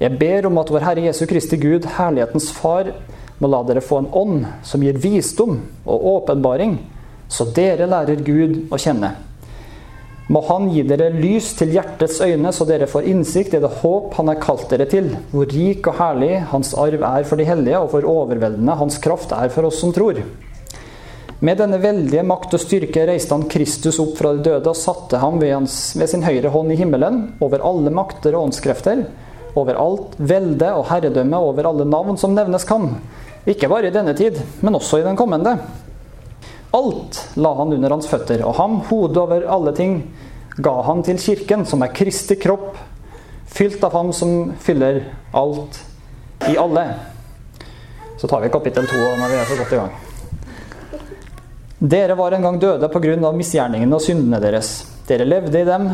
Jeg 0.00 0.18
ber 0.18 0.46
om 0.48 0.58
at 0.62 0.70
vår 0.72 0.86
Herre 0.86 1.06
Jesu 1.06 1.24
Kristi 1.30 1.58
Gud, 1.60 1.86
herlighetens 1.98 2.50
Far, 2.56 2.92
må 3.38 3.50
la 3.50 3.62
dere 3.66 3.82
få 3.84 4.02
en 4.02 4.12
ånd 4.16 4.46
som 4.66 4.82
gir 4.84 4.98
visdom 5.00 5.58
og 5.84 6.06
åpenbaring, 6.16 6.78
så 7.30 7.46
dere 7.56 7.88
lærer 7.90 8.22
Gud 8.26 8.72
å 8.72 8.78
kjenne. 8.80 9.14
Må 10.30 10.44
Han 10.46 10.68
gi 10.70 10.84
dere 10.86 11.08
lys 11.10 11.48
til 11.58 11.72
hjertets 11.74 12.20
øyne, 12.22 12.52
så 12.54 12.66
dere 12.68 12.86
får 12.86 13.08
innsikt 13.10 13.56
i 13.56 13.62
det 13.62 13.70
håp 13.80 14.14
Han 14.20 14.30
har 14.30 14.38
kalt 14.42 14.68
dere 14.70 14.86
til, 14.90 15.08
hvor 15.32 15.50
rik 15.50 15.88
og 15.90 15.98
herlig 15.98 16.36
Hans 16.52 16.70
arv 16.78 17.02
er 17.02 17.26
for 17.26 17.40
de 17.40 17.48
hellige, 17.48 17.80
og 17.80 17.90
hvor 17.90 18.06
overveldende 18.12 18.78
Hans 18.78 19.00
kraft 19.02 19.34
er 19.34 19.50
for 19.50 19.66
oss 19.66 19.80
som 19.82 19.94
tror. 19.96 20.22
Med 21.40 21.56
denne 21.56 21.80
veldige 21.80 22.22
makt 22.28 22.54
og 22.54 22.60
styrke 22.60 23.06
reiste 23.08 23.32
han 23.32 23.48
Kristus 23.50 23.98
opp 24.02 24.12
fra 24.18 24.34
de 24.36 24.44
døde 24.44 24.70
og 24.70 24.76
satte 24.76 25.18
ham 25.22 25.38
ved, 25.40 25.54
hans, 25.54 25.76
ved 25.96 26.10
sin 26.12 26.22
høyre 26.22 26.52
hånd 26.52 26.74
i 26.74 26.78
himmelen, 26.78 27.20
over 27.40 27.64
alle 27.64 27.90
makter 27.96 28.36
og 28.36 28.50
åndskrefter, 28.50 29.06
over 29.56 29.78
alt 29.80 30.18
velde 30.20 30.68
og 30.76 30.84
herredømme, 30.92 31.40
over 31.40 31.72
alle 31.72 31.88
navn 31.88 32.20
som 32.20 32.36
nevnes 32.36 32.68
kan. 32.68 32.92
Ikke 33.48 33.72
bare 33.72 33.88
i 33.88 33.94
denne 33.94 34.12
tid, 34.14 34.36
men 34.60 34.76
også 34.76 35.00
i 35.00 35.06
den 35.06 35.18
kommende. 35.18 35.56
Alt 36.70 37.20
la 37.34 37.54
han 37.58 37.72
under 37.72 37.90
hans 37.90 38.06
føtter, 38.06 38.44
og 38.46 38.54
ham, 38.60 38.78
hodet 38.90 39.18
over 39.18 39.46
alle 39.50 39.72
ting, 39.74 39.96
ga 40.62 40.74
han 40.86 41.02
til 41.02 41.18
kirken, 41.18 41.64
som 41.66 41.82
er 41.82 41.94
Kristi 41.94 42.36
kropp, 42.38 42.78
fylt 43.50 43.82
av 43.84 43.96
ham 43.96 44.12
som 44.14 44.52
fyller 44.62 45.02
alt 45.34 45.80
i 46.48 46.54
alle. 46.60 46.84
Så 48.20 48.28
tar 48.28 48.44
vi 48.44 48.52
kapittel 48.52 48.86
to 48.86 49.00
når 49.00 49.32
vi 49.32 49.40
er 49.40 49.50
så 49.50 49.58
godt 49.58 49.74
i 49.74 49.80
gang. 49.80 49.98
Dere 51.80 52.14
var 52.14 52.36
en 52.36 52.42
gang 52.44 52.58
døde 52.60 52.88
pga. 52.92 53.32
misgjerningene 53.32 53.96
og 53.96 54.02
syndene 54.04 54.40
deres. 54.40 54.84
Dere 55.08 55.24
levde 55.24 55.60
i 55.60 55.64
dem 55.64 55.88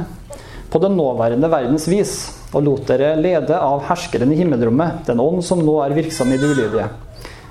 på 0.70 0.78
den 0.82 0.96
nåværende 0.98 1.48
verdens 1.48 1.86
vis, 1.88 2.14
og 2.52 2.64
lot 2.66 2.86
dere 2.88 3.14
lede 3.16 3.56
av 3.56 3.84
herskeren 3.86 4.32
i 4.32 4.36
himmelrommet, 4.36 5.06
den 5.06 5.20
ånd 5.20 5.44
som 5.44 5.62
nå 5.64 5.78
er 5.84 5.94
virksom 5.94 6.32
i 6.34 6.40
det 6.42 6.50
ulydige. 6.50 6.88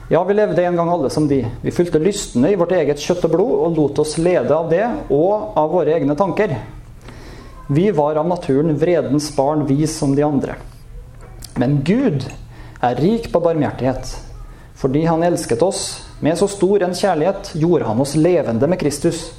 Ja, 0.09 0.23
vi 0.23 0.33
levde 0.33 0.63
en 0.63 0.75
gang 0.75 0.89
alle 0.89 1.09
som 1.09 1.27
de. 1.27 1.47
Vi 1.61 1.71
fulgte 1.71 1.99
lystne 1.99 2.51
i 2.51 2.55
vårt 2.55 2.71
eget 2.77 3.01
kjøtt 3.01 3.23
og 3.25 3.31
blod 3.33 3.53
og 3.57 3.77
lot 3.79 4.01
oss 4.03 4.19
lede 4.21 4.53
av 4.53 4.67
det 4.69 4.85
og 5.09 5.57
av 5.57 5.71
våre 5.73 5.95
egne 5.95 6.13
tanker. 6.15 6.53
Vi 7.73 7.87
var 7.91 8.19
av 8.21 8.27
naturen 8.29 8.77
vredens 8.77 9.31
barn, 9.35 9.63
vi 9.65 9.87
som 9.89 10.13
de 10.15 10.21
andre. 10.21 10.59
Men 11.57 11.79
Gud 11.81 12.27
er 12.85 13.01
rik 13.01 13.31
på 13.33 13.41
barmhjertighet. 13.41 14.13
Fordi 14.77 15.05
Han 15.05 15.23
elsket 15.23 15.61
oss 15.65 16.05
med 16.21 16.37
så 16.37 16.47
stor 16.47 16.83
en 16.83 16.93
kjærlighet, 16.93 17.55
gjorde 17.55 17.89
Han 17.89 18.01
oss 18.01 18.15
levende 18.15 18.67
med 18.67 18.79
Kristus. 18.79 19.31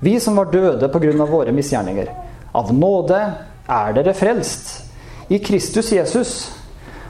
Vi 0.00 0.20
som 0.20 0.36
var 0.36 0.52
døde 0.52 0.88
pga. 0.88 1.26
våre 1.26 1.52
misgjerninger. 1.52 2.08
Av 2.54 2.72
nåde 2.74 3.34
er 3.68 3.92
dere 3.92 4.14
frelst. 4.14 4.84
I 5.28 5.38
Kristus 5.38 5.92
Jesus 5.92 6.61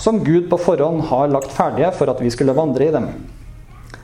som 0.00 0.24
Gud 0.24 0.48
på 0.50 0.58
forhånd 0.58 1.02
har 1.10 1.28
lagt 1.28 1.52
ferdige 1.52 1.92
for 1.92 2.08
at 2.08 2.20
vi 2.24 2.30
skulle 2.32 2.56
vandre 2.56 2.86
i 2.88 2.94
dem. 2.94 3.10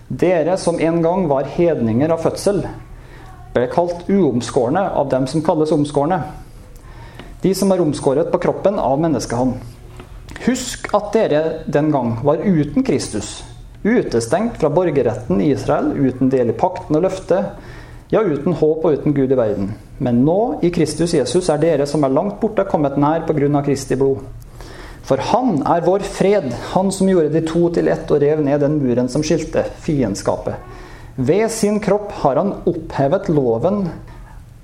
Dere 0.09 0.57
som 0.61 0.81
en 0.81 1.01
gang 1.03 1.25
var 1.29 1.49
hedninger 1.57 2.13
av 2.13 2.21
fødsel, 2.23 2.61
ble 3.55 3.65
kalt 3.73 4.11
uomskårne 4.13 4.83
av 4.93 5.09
dem 5.11 5.25
som 5.27 5.43
kalles 5.43 5.73
omskårne. 5.73 6.21
De 7.43 7.55
som 7.57 7.73
er 7.73 7.81
omskåret 7.81 8.29
på 8.33 8.43
kroppen 8.45 8.79
av 8.79 9.01
menneskehånd. 9.01 9.57
Husk 10.45 10.91
at 10.95 11.13
dere 11.17 11.43
den 11.73 11.89
gang 11.95 12.19
var 12.27 12.45
uten 12.45 12.85
Kristus, 12.85 13.41
utestengt 13.83 14.61
fra 14.61 14.69
borgerretten 14.71 15.41
i 15.41 15.51
Israel, 15.55 15.95
uten 15.97 16.29
del 16.31 16.53
i 16.53 16.59
pakten 16.61 16.99
og 16.99 17.07
løftet, 17.07 17.55
ja, 18.13 18.21
uten 18.21 18.55
håp 18.55 18.85
og 18.85 19.01
uten 19.01 19.15
Gud 19.17 19.33
i 19.33 19.39
verden. 19.39 19.73
Men 19.99 20.21
nå, 20.27 20.61
i 20.63 20.71
Kristus 20.71 21.17
Jesus, 21.17 21.49
er 21.51 21.63
dere 21.63 21.87
som 21.89 22.05
er 22.05 22.13
langt 22.13 22.37
borte, 22.43 22.69
kommet 22.69 22.99
nær 23.01 23.25
på 23.27 23.35
grunn 23.39 23.57
av 23.57 23.65
Kristi 23.67 23.97
blod. 23.99 24.21
For 25.07 25.23
han 25.23 25.61
er 25.63 25.85
vår 25.87 26.03
fred, 26.03 26.51
han 26.73 26.91
som 26.93 27.09
gjorde 27.09 27.31
de 27.31 27.45
to 27.47 27.69
til 27.75 27.89
ett 27.93 28.11
og 28.11 28.23
rev 28.23 28.43
ned 28.43 28.65
den 28.65 28.81
muren 28.83 29.11
som 29.13 29.23
skilte 29.23 29.63
fiendskapet. 29.85 30.59
Ved 31.17 31.47
sin 31.55 31.79
kropp 31.81 32.11
har 32.25 32.37
han 32.41 32.57
opphevet 32.67 33.31
loven 33.33 33.87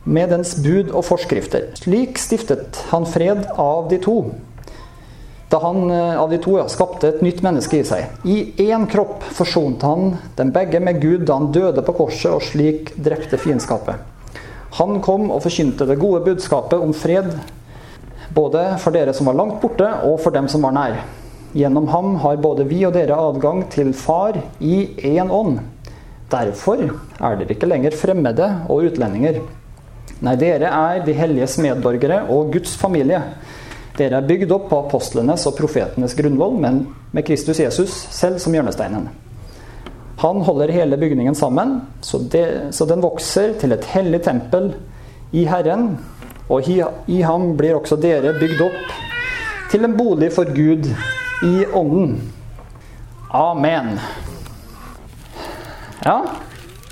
med 0.04 0.32
dens 0.34 0.56
bud 0.58 0.90
og 0.90 1.06
forskrifter. 1.06 1.70
Slik 1.78 2.18
stiftet 2.18 2.82
han 2.90 3.06
fred 3.06 3.46
av 3.54 3.86
de 3.92 4.00
to. 4.02 4.16
Da 5.52 5.60
han 5.62 5.90
eh, 5.92 6.18
av 6.18 6.30
de 6.32 6.40
to 6.42 6.56
ja, 6.58 6.66
skapte 6.68 7.10
et 7.12 7.22
nytt 7.22 7.42
menneske 7.44 7.78
i 7.78 7.86
seg. 7.86 8.10
I 8.24 8.66
én 8.66 8.88
kropp 8.90 9.22
forsonte 9.36 9.86
han 9.86 10.16
dem 10.38 10.52
begge 10.52 10.80
med 10.80 11.00
Gud 11.02 11.26
da 11.28 11.38
han 11.38 11.52
døde 11.54 11.84
på 11.86 11.94
korset 12.02 12.32
og 12.32 12.44
slik 12.46 12.94
drepte 12.96 13.38
fiendskapet. 13.40 14.00
Han 14.80 15.02
kom 15.04 15.28
og 15.30 15.42
forkynte 15.44 15.86
det 15.86 16.00
gode 16.00 16.22
budskapet 16.24 16.80
om 16.80 16.94
fred 16.96 17.28
både 18.34 18.64
for 18.82 18.94
dere 18.94 19.14
som 19.14 19.28
var 19.28 19.38
langt 19.38 19.60
borte, 19.62 19.88
og 20.06 20.20
for 20.22 20.34
dem 20.34 20.48
som 20.48 20.64
var 20.66 20.74
nær. 20.76 21.00
Gjennom 21.52 21.88
ham 21.92 22.14
har 22.22 22.40
både 22.40 22.64
vi 22.64 22.80
og 22.88 22.94
dere 22.96 23.18
adgang 23.20 23.66
til 23.72 23.92
Far 23.92 24.38
i 24.60 24.86
én 25.04 25.30
ånd. 25.30 25.58
Derfor 26.32 26.80
er 26.80 27.36
dere 27.36 27.52
ikke 27.52 27.68
lenger 27.68 27.96
fremmede 27.96 28.46
og 28.72 28.88
utlendinger. 28.88 29.42
Nei, 30.22 30.36
dere 30.40 30.70
er 30.70 31.02
de 31.04 31.16
helliges 31.16 31.58
medborgere 31.60 32.22
og 32.32 32.54
Guds 32.54 32.76
familie. 32.78 33.20
Dere 33.98 34.22
er 34.22 34.28
bygd 34.28 34.54
opp 34.54 34.70
på 34.70 34.78
apostlenes 34.86 35.44
og 35.50 35.58
profetenes 35.58 36.14
grunnvoll, 36.16 36.56
men 36.62 36.86
med 37.12 37.26
Kristus 37.26 37.60
Jesus 37.60 37.92
selv 38.14 38.40
som 38.40 38.54
hjørnesteinen. 38.56 39.10
Han 40.22 40.40
holder 40.46 40.72
hele 40.72 40.96
bygningen 40.96 41.34
sammen, 41.34 41.80
så, 42.00 42.20
det, 42.32 42.46
så 42.72 42.86
den 42.88 43.02
vokser 43.02 43.56
til 43.60 43.74
et 43.74 43.88
hellig 43.92 44.22
tempel 44.24 44.70
i 45.34 45.44
Herren, 45.48 45.96
og 46.52 46.68
i 46.68 47.22
ham 47.24 47.52
blir 47.56 47.78
også 47.78 47.96
dere 48.00 48.34
bygd 48.36 48.60
opp 48.66 48.96
til 49.72 49.86
en 49.86 49.96
bolig 49.96 50.28
for 50.34 50.48
Gud 50.52 50.88
i 51.42 51.54
ånden. 51.72 52.18
Amen. 53.32 53.94
Ja, 56.04 56.18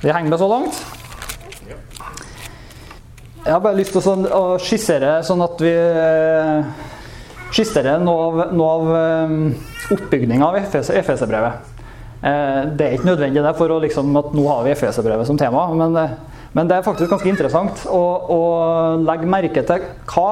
vi 0.00 0.12
henger 0.12 0.30
med 0.30 0.40
så 0.40 0.48
langt. 0.48 0.80
Jeg 3.44 3.52
har 3.52 3.60
bare 3.60 3.76
lyst 3.76 3.92
til 3.96 4.26
å 4.32 4.56
skissere 4.60 5.18
sånn 5.26 5.44
at 5.44 5.60
vi 5.64 5.74
skissere 7.50 7.98
noe 8.00 8.24
av, 8.28 8.40
noe 8.54 8.72
av 8.78 8.90
eh, 8.96 9.94
oppbygninga 9.96 10.48
av 10.48 10.58
Efeserbrevet. 10.60 11.70
Eh, 12.20 12.58
det 12.76 12.86
er 12.86 12.96
ikke 12.96 13.10
nødvendig 13.10 13.44
for 13.58 13.74
liksom, 13.82 14.12
at 14.20 14.34
nå 14.36 14.44
har 14.48 14.64
vi 14.66 14.74
Efeserbrevet 14.74 15.28
som 15.28 15.40
tema, 15.40 15.66
men 15.74 15.98
men 16.52 16.68
det 16.68 16.76
er 16.76 16.86
faktisk 16.86 17.12
ganske 17.12 17.30
interessant 17.30 17.84
å, 17.86 18.02
å 18.26 18.40
legge 19.04 19.28
merke 19.30 19.62
til 19.66 19.84
hva, 20.10 20.30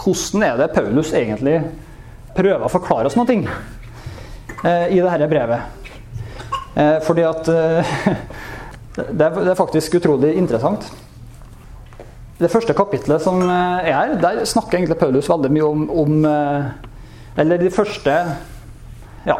hvordan 0.00 0.46
er 0.46 0.56
det 0.60 0.70
Paulus 0.72 1.12
egentlig 1.12 1.58
prøver 2.36 2.64
å 2.64 2.72
forklare 2.72 3.10
oss 3.10 3.18
noe 3.18 3.36
eh, 3.36 4.86
i 4.94 5.00
dette 5.02 5.28
brevet. 5.28 5.76
Eh, 6.74 6.96
fordi 7.04 7.26
at 7.28 7.50
eh, 7.52 7.94
det, 8.96 9.24
er, 9.26 9.36
det 9.36 9.50
er 9.52 9.58
faktisk 9.58 9.98
utrolig 10.00 10.32
interessant. 10.40 10.86
Det 12.40 12.48
første 12.48 12.72
kapitlet 12.72 13.20
som 13.20 13.42
er 13.44 13.90
her, 13.92 14.14
der 14.22 14.44
snakker 14.48 14.78
egentlig 14.78 14.96
Paulus 15.00 15.28
veldig 15.28 15.50
mye 15.52 15.66
om, 15.66 15.82
om 15.92 16.22
eh, 16.24 16.70
Eller 17.40 17.60
de 17.60 17.68
første 17.70 18.14
Ja, 19.26 19.36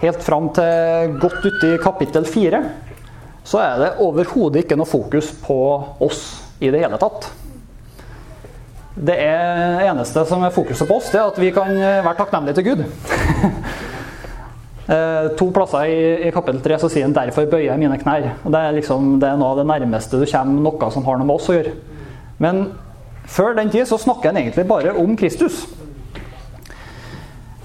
helt 0.00 0.24
fram 0.24 0.48
til 0.56 1.18
godt 1.20 1.44
uti 1.44 1.74
kapittel 1.82 2.24
fire 2.24 2.62
så 3.44 3.60
er 3.62 3.78
det 3.80 3.92
overhodet 4.02 4.62
ikke 4.62 4.78
noe 4.78 4.88
fokus 4.88 5.32
på 5.42 5.58
oss 6.04 6.22
i 6.62 6.70
det 6.70 6.82
hele 6.84 6.98
tatt. 7.00 7.30
Det 8.92 9.16
eneste 9.16 10.24
som 10.28 10.44
er 10.44 10.54
fokuset 10.54 10.86
på 10.88 10.98
oss, 11.00 11.08
det 11.10 11.20
er 11.20 11.30
at 11.30 11.40
vi 11.40 11.50
kan 11.54 11.72
være 11.74 12.18
takknemlige 12.18 12.60
til 12.60 12.70
Gud. 12.72 12.84
Eh, 14.92 15.28
to 15.38 15.46
plasser 15.54 15.86
i, 15.86 15.98
i 16.26 16.30
kapittel 16.34 16.58
3 16.60 16.78
så 16.82 16.88
sier 16.90 17.06
han 17.06 17.14
'derfor 17.14 17.46
bøyer 17.46 17.70
jeg 17.70 17.78
mine 17.78 17.98
knær'. 17.98 18.32
Det 18.44 18.60
er, 18.60 18.72
liksom, 18.74 19.20
det 19.20 19.28
er 19.28 19.36
noe 19.38 19.52
av 19.54 19.60
det 19.60 19.66
nærmeste 19.66 20.18
du 20.18 20.26
kommer 20.26 20.62
noe 20.62 20.90
som 20.90 21.04
har 21.04 21.18
noe 21.18 21.26
med 21.26 21.34
oss 21.36 21.48
å 21.48 21.54
gjøre. 21.54 21.72
Men 22.38 22.72
før 23.24 23.54
den 23.54 23.70
tid 23.70 23.86
så 23.86 23.98
snakker 23.98 24.32
han 24.32 24.36
egentlig 24.42 24.66
bare 24.68 24.96
om 24.98 25.16
Kristus. 25.16 25.66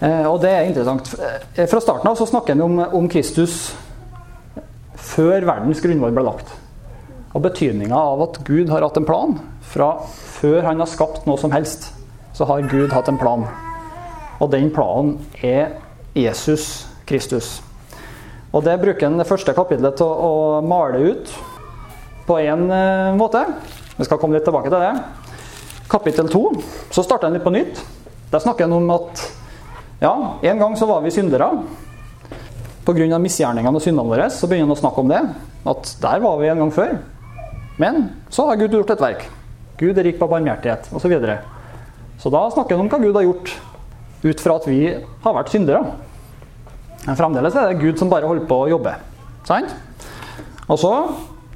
Eh, 0.02 0.26
og 0.30 0.42
det 0.42 0.52
er 0.52 0.70
interessant. 0.70 1.16
Eh, 1.58 1.66
fra 1.66 1.82
starten 1.82 2.08
av 2.08 2.16
så 2.16 2.30
snakker 2.30 2.54
han 2.54 2.62
om, 2.62 2.80
om 2.94 3.10
Kristus 3.10 3.76
før 5.18 5.48
verdens 5.50 5.82
grunnvoll 5.82 6.14
ble 6.14 6.26
lagt. 6.28 6.52
Og 7.34 7.42
betydninga 7.44 7.98
av 7.98 8.22
at 8.28 8.42
Gud 8.46 8.70
har 8.70 8.86
hatt 8.86 8.98
en 9.00 9.08
plan 9.08 9.38
fra 9.66 9.96
før 10.38 10.62
han 10.68 10.82
har 10.82 10.90
skapt 10.90 11.26
noe 11.26 11.40
som 11.42 11.54
helst, 11.54 11.90
så 12.38 12.46
har 12.46 12.68
Gud 12.70 12.94
hatt 12.94 13.10
en 13.10 13.18
plan. 13.18 13.48
Og 14.38 14.52
den 14.54 14.70
planen 14.74 15.16
er 15.42 15.80
Jesus 16.14 16.86
Kristus. 17.10 17.58
Og 18.54 18.62
det 18.66 18.78
bruker 18.82 19.10
han 19.10 19.18
det 19.18 19.28
første 19.28 19.54
kapitlet 19.58 19.98
til 19.98 20.08
å 20.08 20.62
male 20.66 21.02
ut 21.12 21.34
på 22.28 22.38
én 22.44 22.68
eh, 22.70 23.18
måte. 23.18 23.42
Vi 23.98 24.06
skal 24.06 24.22
komme 24.22 24.38
litt 24.38 24.46
tilbake 24.48 24.70
til 24.70 24.84
det. 24.84 24.94
Kapittel 25.90 26.30
to, 26.30 26.44
så 26.94 27.04
starter 27.04 27.30
han 27.30 27.38
litt 27.38 27.46
på 27.46 27.54
nytt. 27.56 27.82
Der 28.32 28.44
snakker 28.44 28.68
han 28.68 28.78
om 28.78 28.90
at 28.94 29.26
ja, 30.04 30.14
en 30.46 30.62
gang 30.62 30.78
så 30.78 30.86
var 30.90 31.02
vi 31.02 31.14
syndere. 31.16 31.50
Pga. 32.88 33.20
misgjerningene 33.20 33.76
og 33.76 33.84
syndene 33.84 34.08
våre 34.08 34.30
så 34.32 34.48
begynner 34.48 34.72
han 34.72 34.78
å 34.78 34.80
snakke 34.80 35.04
om 35.04 35.12
det. 35.12 35.22
At 35.68 35.94
der 36.02 36.24
var 36.24 36.40
vi 36.40 36.48
en 36.48 36.64
gang 36.64 36.74
før. 36.74 36.98
Men 37.78 38.10
så 38.34 38.48
har 38.48 38.60
Gud 38.60 38.74
gjort 38.74 38.96
et 38.96 39.04
verk. 39.04 39.26
Gud 39.78 39.98
er 39.98 40.08
rik 40.08 40.18
på 40.18 40.30
barmhjertighet 40.32 40.88
osv. 40.90 41.04
Så, 41.04 41.12
videre. 41.12 41.40
så 42.18 42.32
da 42.34 42.48
snakker 42.54 42.78
han 42.78 42.86
om 42.86 42.92
hva 42.92 43.02
Gud 43.04 43.20
har 43.20 43.28
gjort 43.28 43.54
ut 44.24 44.42
fra 44.42 44.56
at 44.58 44.66
vi 44.70 44.80
har 44.96 45.36
vært 45.36 45.52
syndere. 45.54 45.84
Men 47.06 47.20
fremdeles 47.20 47.56
er 47.56 47.70
det 47.70 47.84
Gud 47.84 48.00
som 48.00 48.10
bare 48.10 48.28
holder 48.28 48.48
på 48.50 48.64
å 48.64 48.72
jobbe. 48.72 48.96
Sant? 49.48 49.76
Og 50.68 50.80
så 50.82 50.94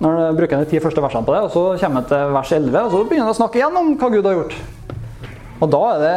når 0.01 0.17
han 0.17 0.37
bruker 0.37 0.61
de 0.61 0.69
ti 0.69 0.79
første 0.81 1.01
versene 1.03 1.25
på 1.27 1.33
det, 1.35 1.41
og 1.45 1.51
så 1.53 1.63
kommer 1.77 2.01
han 2.01 2.07
til 2.09 2.35
vers 2.35 2.53
11, 2.57 2.77
og 2.77 2.93
så 2.93 3.01
begynner 3.05 3.27
han 3.27 3.35
å 3.35 3.37
snakke 3.37 3.59
igjen 3.59 3.75
om 3.77 3.91
hva 4.01 4.09
Gud 4.09 4.29
har 4.29 4.37
gjort. 4.37 4.55
Og 5.61 5.67
da 5.69 5.81
er 5.91 5.99
det 6.01 6.13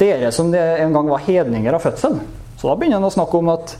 dere 0.00 0.32
som 0.34 0.50
en 0.54 0.96
gang 0.96 1.10
var 1.10 1.22
hedninger 1.22 1.76
av 1.76 1.84
fødsel. 1.84 2.16
Så 2.58 2.66
da 2.66 2.74
begynner 2.74 2.98
han 2.98 3.06
å 3.06 3.14
snakke 3.14 3.38
om 3.38 3.52
at 3.52 3.76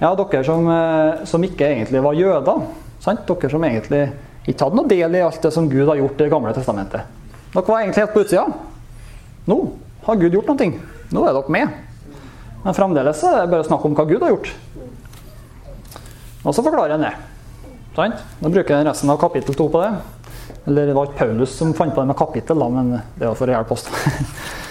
ja, 0.00 0.14
dere 0.16 0.44
som, 0.44 0.68
eh, 0.72 1.24
som, 1.28 1.44
ikke 1.44 1.68
egentlig 1.68 2.00
var 2.00 2.16
jøder. 2.16 2.62
Sant? 3.04 3.26
Dere 3.28 3.50
som 3.52 3.64
egentlig 3.68 4.06
ikke 4.48 4.64
hadde 4.64 4.78
noe 4.78 4.88
del 4.88 5.16
i 5.18 5.22
alt 5.24 5.42
det 5.44 5.52
som 5.52 5.68
Gud 5.68 5.88
har 5.88 6.00
gjort 6.00 6.16
i 6.16 6.24
Det 6.24 6.32
gamle 6.32 6.54
testamentet. 6.56 7.18
Dere 7.52 7.66
var 7.66 7.82
egentlig 7.82 8.04
helt 8.06 8.14
på 8.14 8.24
utsida. 8.24 8.46
Nå 9.50 9.58
har 10.06 10.16
Gud 10.16 10.32
gjort 10.32 10.48
noe. 10.48 10.70
Nå 11.12 11.24
er 11.26 11.36
dere 11.36 11.52
med. 11.52 11.74
Men 12.64 12.76
fremdeles 12.76 13.20
er 13.24 13.42
det 13.42 13.50
bare 13.52 13.66
snakk 13.68 13.84
om 13.84 13.96
hva 13.96 14.06
Gud 14.08 14.24
har 14.24 14.32
gjort. 14.32 14.48
Og 16.44 16.56
så 16.56 16.64
forklarer 16.64 16.96
han 16.96 17.04
det. 17.04 17.12
Sant? 17.96 18.24
Da 18.40 18.48
bruker 18.48 18.78
jeg 18.78 18.88
resten 18.88 19.12
av 19.12 19.20
kapittel 19.20 19.56
to 19.56 19.68
på 19.68 19.82
det. 19.84 19.92
Eller 20.68 20.88
det 20.88 20.96
var 20.96 21.08
ikke 21.08 21.26
Paulus 21.26 21.52
som 21.56 21.74
fant 21.76 21.92
på 21.92 22.00
det 22.00 22.08
med 22.08 22.16
kapittel, 22.16 22.60
da, 22.60 22.68
men 22.72 22.90
det 22.96 23.26
var 23.26 23.36
for 23.36 23.50
å 23.50 23.54
hjelpe 23.54 23.76
oss. 23.76 23.86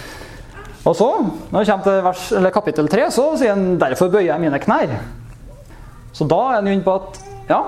og 0.88 0.98
så, 0.98 1.08
når 1.50 1.62
det 1.62 1.70
kommer 1.70 1.86
til 1.86 2.04
vers, 2.08 2.26
kapittel 2.54 2.90
tre, 2.90 3.06
så 3.14 3.30
sier 3.38 3.54
han 3.54 3.78
'derfor 3.78 4.10
bøyer 4.10 4.32
jeg 4.32 4.42
mine 4.42 4.62
knær'. 4.62 4.98
Så 6.12 6.26
da 6.28 6.40
er 6.48 6.58
han 6.58 6.70
inne 6.70 6.86
på 6.86 6.96
at 6.98 7.20
ja, 7.50 7.60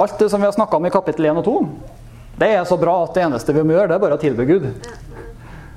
alt 0.00 0.18
det 0.18 0.30
som 0.32 0.40
vi 0.40 0.48
har 0.48 0.56
snakka 0.56 0.76
om 0.76 0.86
i 0.86 0.92
kapittel 0.92 1.30
1 1.30 1.40
og 1.42 1.46
2, 1.46 1.56
det 2.40 2.50
er 2.56 2.64
så 2.68 2.78
bra 2.80 3.02
at 3.04 3.16
det 3.16 3.24
eneste 3.26 3.54
vi 3.56 3.64
må 3.64 3.74
gjøre, 3.74 3.90
det 3.90 3.96
er 3.96 4.04
bare 4.04 4.16
å 4.16 4.20
tilby 4.20 4.46
Gud. 4.48 4.68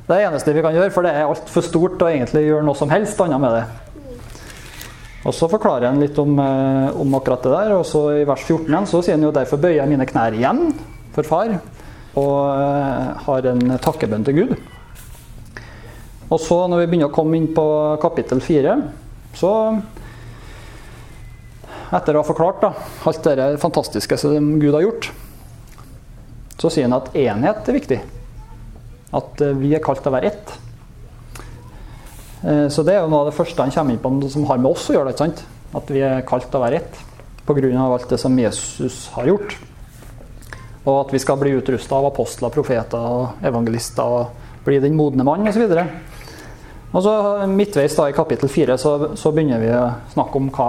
Det 0.03 0.11
er 0.11 0.19
det 0.19 0.27
eneste 0.29 0.53
vi 0.55 0.63
kan 0.63 0.75
gjøre, 0.75 0.91
for 0.95 1.05
det 1.05 1.15
er 1.15 1.27
altfor 1.27 1.65
stort 1.65 2.03
å 2.03 2.11
egentlig 2.11 2.45
gjøre 2.45 2.67
noe 2.67 2.77
som 2.79 2.91
helst 2.91 3.19
annet 3.23 3.41
med 3.43 3.57
det. 3.57 3.63
Og 5.23 5.31
Så 5.35 5.47
forklarer 5.47 5.87
han 5.87 6.01
litt 6.03 6.17
om, 6.19 6.35
eh, 6.39 6.99
om, 6.99 7.15
akkurat 7.15 7.43
det 7.43 7.51
der. 7.51 7.71
og 7.77 7.85
så 7.85 8.21
I 8.21 8.25
vers 8.27 8.43
14 8.43 8.87
så 8.87 9.01
sier 9.01 9.15
han 9.15 9.23
jo 9.23 9.31
derfor 9.31 9.57
bøyer 9.57 9.79
jeg 9.79 9.89
mine 9.89 10.05
knær 10.05 10.35
igjen 10.35 10.73
for 11.15 11.23
far 11.23 11.59
og 12.19 12.35
eh, 12.59 13.23
har 13.25 13.47
en 13.47 13.77
takkebønn 13.79 14.25
til 14.27 14.35
Gud. 14.35 14.55
Og 16.29 16.39
så 16.41 16.67
når 16.67 16.83
vi 16.83 16.87
begynner 16.91 17.11
å 17.11 17.15
komme 17.15 17.37
inn 17.37 17.53
på 17.55 17.65
kapittel 18.01 18.41
4, 18.41 18.75
så 19.37 19.53
etter 21.91 22.15
å 22.15 22.23
ha 22.23 22.27
forklart 22.27 22.61
da, 22.63 22.73
alt 23.09 23.23
det 23.27 23.47
fantastiske 23.61 24.17
som 24.21 24.53
Gud 24.61 24.73
har 24.75 24.85
gjort, 24.85 25.09
så 26.59 26.71
sier 26.71 26.87
han 26.87 26.95
at 26.95 27.11
enhet 27.17 27.69
er 27.69 27.77
viktig. 27.77 27.99
At 29.13 29.41
eh, 29.43 29.57
vi 29.59 29.73
er 29.75 29.83
kalt 29.83 30.03
til 30.03 30.13
å 30.13 30.15
være 30.15 30.31
ett. 30.31 30.53
Eh, 32.43 32.67
så 32.71 32.85
det 32.85 32.95
er 32.95 33.03
jo 33.03 33.11
noe 33.11 33.25
av 33.25 33.31
det 33.31 33.37
første 33.37 33.65
han 33.65 33.73
kommer 33.73 33.95
inn 33.95 34.03
på 34.03 34.31
som 34.31 34.47
har 34.49 34.61
med 34.61 34.71
oss 34.71 34.89
å 34.89 34.97
gjøre. 34.97 35.13
ikke 35.13 35.25
sant? 35.25 35.43
At 35.73 35.91
vi 35.91 36.03
er 36.05 36.23
kalt 36.27 36.47
til 36.49 36.61
å 36.61 36.63
være 36.63 36.81
ett 36.81 37.01
pga. 37.45 37.83
alt 37.83 38.09
det 38.09 38.17
som 38.17 38.39
Jesus 38.39 39.09
har 39.13 39.27
gjort. 39.27 39.57
Og 40.85 41.07
at 41.07 41.13
vi 41.13 41.19
skal 41.19 41.37
bli 41.39 41.55
utrusta 41.55 41.95
av 41.95 42.09
apostler, 42.11 42.49
profeter 42.49 42.99
og 42.99 43.43
evangelister 43.43 44.03
og 44.03 44.65
bli 44.65 44.79
den 44.79 44.95
modne 44.95 45.23
mann 45.23 45.47
osv. 45.47 45.63
Og 46.93 47.03
så 47.03 47.13
midtveis 47.49 47.95
da 47.97 48.09
i 48.09 48.15
kapittel 48.15 48.51
fire 48.51 48.77
så, 48.77 49.15
så, 49.15 49.31
begynner 49.31 49.61
vi 49.63 49.71
å 49.73 49.85
snakke 50.13 50.39
om 50.39 50.49
hva, 50.53 50.67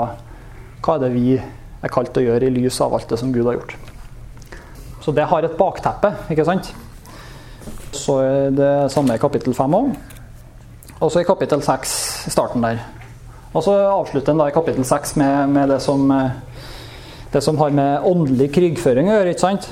hva 0.84 0.98
er 0.98 1.06
det 1.06 1.14
vi 1.14 1.34
er 1.38 1.92
kalt 1.92 2.16
å 2.16 2.24
gjøre 2.24 2.48
i 2.48 2.52
lys 2.52 2.80
av 2.84 2.94
alt 2.96 3.08
det 3.08 3.18
som 3.20 3.32
Gud 3.32 3.46
har 3.48 3.56
gjort. 3.56 3.76
Så 5.04 5.12
det 5.12 5.26
har 5.28 5.44
et 5.44 5.56
bakteppe, 5.56 6.10
ikke 6.32 6.46
sant? 6.48 6.70
Så 7.94 8.18
er 8.24 8.54
det 8.56 8.72
samme 8.92 9.16
i 9.16 9.20
kapittel 9.20 9.56
5 9.56 9.76
òg. 9.78 9.90
Og 11.00 11.10
så 11.12 11.20
i 11.20 11.28
kapittel 11.28 11.60
6, 11.64 11.94
starten 12.32 12.64
der. 12.64 12.80
Og 13.54 13.62
så 13.66 13.74
avslutter 13.86 14.32
en 14.32 14.40
da 14.40 14.48
i 14.50 14.54
kapittel 14.54 14.86
6 14.86 15.16
med, 15.20 15.52
med 15.52 15.74
det, 15.74 15.80
som, 15.84 16.08
det, 17.32 17.42
som, 17.44 17.58
har 17.60 17.76
med 17.76 18.08
åndelig 18.08 18.50
krigføring 18.56 19.10
å 19.10 19.18
gjøre. 19.18 19.34
ikke 19.34 19.44
sant? 19.44 19.68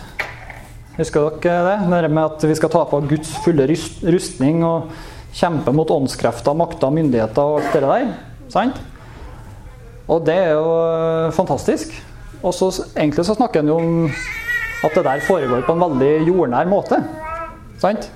Husker 0.98 1.40
dere 1.42 1.64
det? 1.70 2.04
Det 2.04 2.12
med 2.12 2.24
at 2.26 2.44
vi 2.46 2.58
skal 2.58 2.72
ta 2.72 2.84
på 2.88 3.00
Guds 3.08 3.32
fulle 3.44 3.66
rustning 3.66 4.60
og 4.68 4.92
kjempe 5.32 5.72
mot 5.72 5.90
åndskrefter, 5.90 6.56
makter, 6.56 6.92
myndigheter 6.92 7.42
og 7.42 7.62
alt 7.62 7.76
det 7.76 7.84
der. 7.88 8.10
Sant? 8.52 8.82
Og 10.10 10.24
det 10.26 10.34
er 10.34 10.54
jo 10.56 11.30
fantastisk. 11.36 11.92
Og 12.42 12.54
så 12.54 12.70
egentlig 12.96 13.24
så 13.26 13.36
snakker 13.38 13.62
en 13.62 13.70
jo 13.70 13.76
om 13.78 13.92
at 14.82 14.96
det 14.96 15.04
der 15.06 15.22
foregår 15.22 15.62
på 15.66 15.76
en 15.76 15.84
veldig 15.84 16.10
jordnær 16.26 16.70
måte. 16.70 16.98
Sant? 17.78 18.08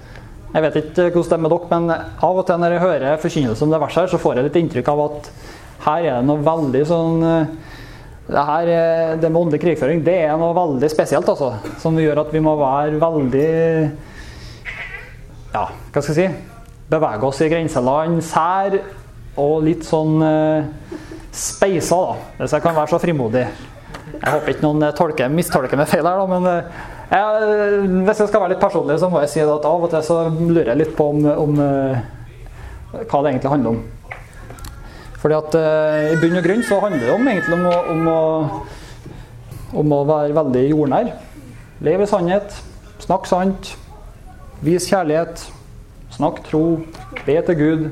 Jeg 0.54 0.62
vet 0.62 0.76
ikke 0.80 1.10
hvordan 1.12 1.28
det 1.28 1.36
er 1.36 1.42
med 1.44 1.52
dere, 1.52 1.68
men 1.70 1.90
av 2.26 2.40
og 2.40 2.46
til 2.46 2.58
når 2.62 2.74
jeg 2.74 2.82
hører 2.82 3.22
forkynnelse 3.22 3.64
om 3.66 3.72
det 3.74 3.80
verset, 3.82 4.02
her, 4.02 4.10
så 4.10 4.20
får 4.22 4.38
jeg 4.38 4.46
litt 4.46 4.58
inntrykk 4.62 4.90
av 4.92 5.02
at 5.04 5.30
her 5.86 6.06
er 6.06 6.14
det 6.16 6.26
noe 6.26 6.42
veldig 6.42 6.82
sånn 6.88 7.24
eh, 7.26 7.50
det, 8.26 8.44
her, 8.48 8.70
det 9.20 9.28
med 9.30 9.40
åndelig 9.40 9.60
krigføring 9.62 10.00
det 10.06 10.16
er 10.26 10.38
noe 10.40 10.54
veldig 10.56 10.88
spesielt, 10.90 11.28
altså. 11.28 11.52
Som 11.82 11.98
gjør 12.00 12.24
at 12.24 12.32
vi 12.34 12.42
må 12.42 12.56
være 12.58 12.98
veldig 13.02 13.50
Ja, 15.52 15.68
hva 15.68 16.02
skal 16.02 16.10
jeg 16.10 16.16
si? 16.18 16.28
Bevege 16.90 17.28
oss 17.28 17.42
i 17.42 17.50
grenseland, 17.50 18.18
sær 18.24 18.80
og 19.42 19.60
litt 19.66 19.84
sånn 19.86 20.18
speisa, 21.34 21.96
da. 21.96 22.34
Hvis 22.40 22.54
jeg 22.56 22.64
kan 22.64 22.76
være 22.76 22.92
så 22.92 23.00
frimodig. 23.02 23.46
Jeg 24.16 24.32
håper 24.32 24.52
ikke 24.52 24.64
noen 24.64 24.86
tolker, 24.96 25.32
mistolker 25.32 25.78
meg 25.78 25.90
feil 25.90 26.06
her, 26.06 26.20
da, 26.20 26.26
men 26.30 26.46
uh, 26.46 26.84
jeg, 27.10 27.90
hvis 28.06 28.22
jeg 28.22 28.30
skal 28.30 28.42
være 28.42 28.54
litt 28.54 28.62
personlig, 28.62 28.98
så 29.02 29.10
må 29.12 29.20
jeg 29.22 29.32
si 29.32 29.42
at 29.44 29.68
av 29.68 29.84
og 29.86 29.92
til 29.92 30.04
så 30.06 30.20
lurer 30.30 30.72
jeg 30.72 30.80
litt 30.82 30.94
på 30.96 31.10
om, 31.12 31.26
om 31.44 31.60
uh, 31.60 31.98
hva 32.96 33.20
det 33.22 33.34
egentlig 33.34 33.52
handler 33.52 33.74
om. 33.74 33.84
Fordi 35.16 35.34
at 35.34 35.54
I 36.12 36.16
bunn 36.20 36.38
og 36.38 36.44
grunn 36.44 36.60
så 36.62 36.76
handler 36.78 37.02
det 37.02 37.14
om, 37.14 37.28
egentlig 37.28 37.56
om 37.56 37.64
å, 37.66 37.76
om 37.90 38.10
å, 38.12 38.20
om 39.82 39.94
å 39.96 40.00
være 40.06 40.36
veldig 40.36 40.62
jordnær. 40.68 41.08
Leve 41.82 42.06
i 42.06 42.10
sannhet, 42.10 42.54
snakk 43.02 43.26
sant, 43.28 43.72
vis 44.64 44.86
kjærlighet, 44.88 45.42
snakk 46.14 46.40
tro, 46.46 46.62
be 47.26 47.36
til 47.48 47.58
Gud. 47.58 47.88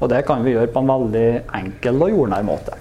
Og 0.00 0.10
det 0.10 0.24
kan 0.26 0.42
vi 0.44 0.54
gjøre 0.54 0.72
på 0.72 0.82
en 0.82 0.90
veldig 0.90 1.28
enkel 1.60 2.02
og 2.02 2.14
jordnær 2.14 2.46
måte. 2.46 2.78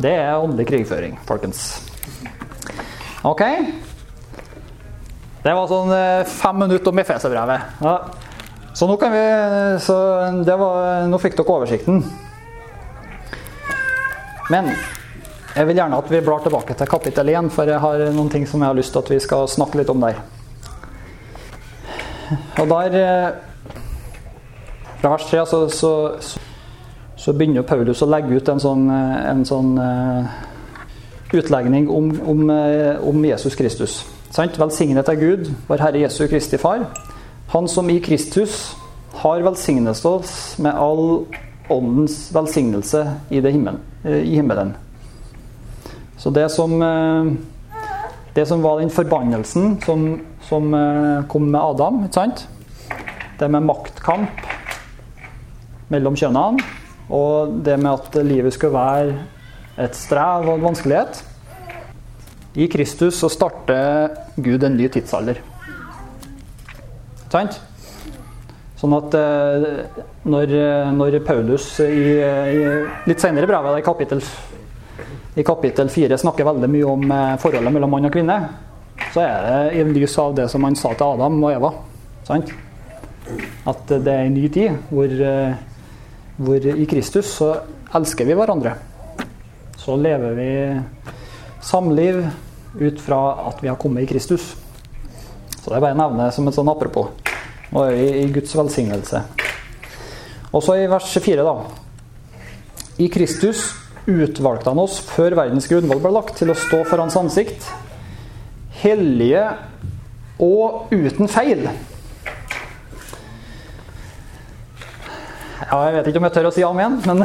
Det 0.00 0.10
er 0.10 0.40
åndelig 0.40 0.66
krigføring, 0.70 1.18
folkens. 1.28 1.66
Ok? 3.24 3.42
Det 5.44 5.52
var 5.52 5.68
sånn 5.68 5.92
eh, 5.92 6.26
fem 6.28 6.62
minutter 6.64 6.90
om 6.90 7.00
Efeserbrevet. 7.02 7.80
Ja. 7.84 7.96
Så 8.74 8.88
nå 8.90 8.96
kan 8.98 9.12
vi 9.14 9.24
så 9.84 9.96
var, 10.58 11.04
Nå 11.06 11.20
fikk 11.22 11.36
dere 11.38 11.54
oversikten. 11.54 12.00
Men 14.50 14.72
jeg 15.54 15.68
vil 15.68 15.78
gjerne 15.78 16.00
at 16.00 16.08
vi 16.10 16.22
blar 16.26 16.42
tilbake 16.42 16.74
til 16.74 16.90
kapittel 16.90 17.30
1, 17.30 17.52
for 17.54 17.70
jeg 17.70 17.78
har 17.80 18.00
noen 18.16 18.32
ting 18.32 18.48
som 18.50 18.64
jeg 18.64 18.72
har 18.72 18.76
lyst 18.76 18.90
til 18.96 19.04
at 19.04 19.12
vi 19.14 19.20
skal 19.22 19.46
snakke 19.48 19.78
litt 19.78 19.92
om 19.92 20.02
der. 20.02 20.18
Og 22.58 22.66
der 22.72 22.98
eh, 22.98 23.28
Fra 25.04 25.10
vers 25.12 25.26
3 25.28 25.42
så, 25.44 25.58
så, 25.68 25.90
så, 27.20 27.32
begynner 27.36 27.66
Paulus 27.68 28.00
å 28.00 28.08
legge 28.08 28.38
ut 28.38 28.48
en 28.48 28.62
sånn, 28.62 28.86
eh, 28.88 29.18
en 29.28 29.42
sånn 29.44 29.74
utlegning 31.34 31.90
om, 31.92 32.08
om, 32.24 32.40
om 33.04 33.26
Jesus 33.28 33.58
Kristus. 33.58 33.98
Sant? 34.32 34.56
Velsignet 34.56 35.10
er 35.12 35.18
Gud, 35.20 35.50
vår 35.68 35.82
Herre 35.84 36.00
Jesu 36.06 36.22
Kristi 36.30 36.56
Far. 36.62 36.86
Han 37.52 37.68
som 37.68 37.90
i 37.92 37.98
Kristus 38.00 38.72
har 39.20 39.44
velsignet 39.44 40.00
oss 40.08 40.56
med 40.56 40.72
all 40.72 41.26
åndens 41.68 42.30
velsignelse 42.32 43.04
i, 43.28 43.42
himmel, 43.44 43.76
eh, 44.08 44.24
i 44.24 44.40
himmelen. 44.40 44.72
Så 46.16 46.32
det 46.32 46.48
som, 46.48 46.80
eh, 46.82 47.32
det 48.32 48.48
som 48.48 48.64
var 48.64 48.80
den 48.80 48.90
forbannelsen 48.90 49.82
som, 49.84 50.20
som 50.48 50.74
eh, 50.74 51.28
kom 51.28 51.52
med 51.52 51.60
Adam, 51.60 52.04
ikke 52.08 52.22
sant? 52.22 52.48
det 53.38 53.50
med 53.50 53.66
maktkamp 53.66 54.53
mellom 55.92 56.16
kjønnene, 56.16 56.64
og 57.12 57.60
det 57.66 57.76
med 57.80 57.92
at 57.92 58.18
livet 58.24 58.54
skulle 58.56 58.76
være 58.76 59.84
et 59.84 59.96
strev 59.98 60.46
og 60.48 60.56
en 60.56 60.68
vanskelighet 60.70 61.24
i 62.54 62.68
Kristus 62.70 63.18
så 63.18 63.28
starter 63.28 64.14
Gud 64.36 64.62
en 64.62 64.76
ny 64.78 64.86
tidsalder. 64.92 65.40
Sant? 67.32 67.56
Sånn 68.78 68.94
at 68.94 69.16
eh, 69.18 69.64
når, 70.30 70.52
når 70.94 71.18
Paulus 71.26 71.66
i, 71.82 72.20
i, 72.20 72.60
litt 73.08 73.22
senere 73.22 73.48
brevet, 73.50 73.80
i 73.80 73.86
kapittel, 73.86 74.22
i 75.34 75.46
kapittel 75.46 75.90
4, 75.90 76.18
snakker 76.20 76.46
veldig 76.46 76.70
mye 76.70 76.92
om 76.92 77.04
eh, 77.10 77.34
forholdet 77.42 77.74
mellom 77.74 77.90
mann 77.96 78.06
og 78.06 78.14
kvinne, 78.14 78.38
så 79.10 79.24
er 79.24 79.48
det 79.48 79.80
i 79.80 79.86
lys 79.90 80.14
av 80.22 80.38
det 80.38 80.46
som 80.52 80.62
han 80.66 80.78
sa 80.78 80.94
til 80.94 81.16
Adam 81.16 81.40
og 81.42 81.50
Eva. 81.56 81.72
Sant? 82.28 82.54
At 83.66 83.88
det 83.88 84.14
er 84.14 84.28
en 84.28 84.36
ny 84.36 84.46
tid 84.52 84.78
hvor, 84.92 85.10
eh, 85.10 85.58
hvor 86.36 86.66
i 86.66 86.86
Kristus 86.90 87.30
så 87.36 87.52
elsker 87.94 88.26
vi 88.26 88.36
hverandre. 88.36 88.74
Så 89.78 89.96
lever 90.00 90.34
vi 90.38 90.50
samliv, 91.64 92.24
ut 92.74 92.98
fra 93.00 93.20
at 93.50 93.60
vi 93.62 93.70
har 93.70 93.78
kommet 93.78 94.02
i 94.02 94.10
Kristus. 94.10 94.54
Så 95.60 95.70
det 95.70 95.76
er 95.76 95.84
bare 95.84 95.94
å 95.94 96.00
nevne 96.00 96.26
som 96.34 96.48
et 96.48 96.56
sånn 96.56 96.70
apropos. 96.72 97.12
Nå 97.70 97.84
er 97.86 97.94
vi 97.94 98.08
i 98.24 98.26
Guds 98.34 98.54
velsignelse. 98.56 99.22
Og 100.54 100.62
så 100.62 100.76
i 100.78 100.90
vers 100.90 101.14
4, 101.14 101.46
da. 101.46 101.54
I 103.02 103.08
Kristus 103.10 103.70
utvalgte 104.10 104.70
han 104.70 104.82
oss 104.82 104.98
før 105.06 105.38
verdens 105.38 105.66
grunnvoll 105.70 106.02
ble 106.02 106.12
lagt, 106.14 106.36
til 106.38 106.52
å 106.52 106.58
stå 106.58 106.82
for 106.86 107.02
hans 107.02 107.16
ansikt, 107.18 107.64
hellige 108.82 109.46
og 110.42 110.92
uten 110.92 111.30
feil. 111.30 111.68
Ja, 115.74 115.88
jeg 115.88 115.94
vet 115.96 116.06
ikke 116.06 116.20
om 116.20 116.26
jeg 116.28 116.34
tør 116.36 116.46
å 116.46 116.50
si 116.54 116.62
amen, 116.62 117.00
men 117.02 117.24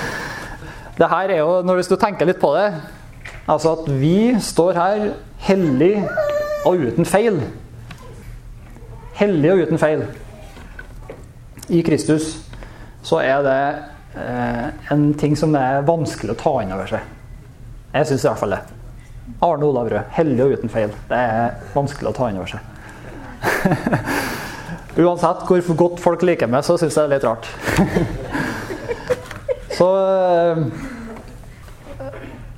det 1.00 1.08
her 1.10 1.32
er 1.34 1.40
jo, 1.42 1.58
når 1.68 1.82
Hvis 1.82 1.90
du 1.90 1.98
tenker 2.00 2.24
litt 2.24 2.40
på 2.40 2.48
det 2.56 2.70
Altså 3.44 3.74
at 3.74 3.90
vi 3.92 4.38
står 4.40 4.78
her 4.78 5.02
hellig 5.44 5.98
og 6.68 6.80
uten 6.80 7.04
feil. 7.08 7.36
Hellig 9.18 9.52
og 9.52 9.60
uten 9.66 9.80
feil. 9.80 10.06
I 11.68 11.82
Kristus 11.84 12.30
så 13.04 13.20
er 13.20 13.44
det 13.44 13.60
eh, 14.20 14.64
en 14.92 15.06
ting 15.20 15.36
som 15.38 15.52
er 15.60 15.84
vanskelig 15.88 16.34
å 16.34 16.40
ta 16.40 16.54
inn 16.64 16.72
over 16.76 16.88
seg. 16.88 17.04
Jeg 17.92 18.10
syns 18.10 18.24
i 18.24 18.30
hvert 18.30 18.42
fall 18.46 18.56
det. 18.56 18.62
Arne 19.44 19.68
Olav 19.68 19.92
Rød. 19.92 20.12
Hellig 20.16 20.44
og 20.44 20.56
uten 20.56 20.72
feil. 20.72 20.96
Det 21.12 21.20
er 21.20 21.60
vanskelig 21.76 22.12
å 22.12 22.16
ta 22.16 22.32
inn 22.32 22.40
over 22.40 22.56
seg. 22.56 22.60
Uansett 24.98 25.44
hvor 25.46 25.74
godt 25.78 26.00
folk 26.02 26.24
liker 26.26 26.50
meg, 26.50 26.64
så 26.66 26.74
syns 26.78 26.96
jeg 26.98 27.06
det 27.06 27.08
er 27.08 27.20
litt 27.20 27.26
rart. 27.28 27.46
så 29.78 29.90
eh, 29.94 30.62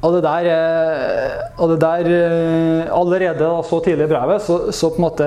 og 0.00 0.14
det 0.14 0.22
der, 0.24 0.46
eh, 0.48 1.40
og 1.60 1.74
det 1.74 1.80
der 1.82 2.06
eh, 2.08 2.92
Allerede 2.96 3.42
da, 3.42 3.58
så 3.68 3.82
tidlig 3.84 4.06
i 4.06 4.12
brevet 4.14 4.40
så, 4.46 4.56
så, 4.72 4.88
på 4.88 4.96
en 4.96 5.04
måte 5.04 5.26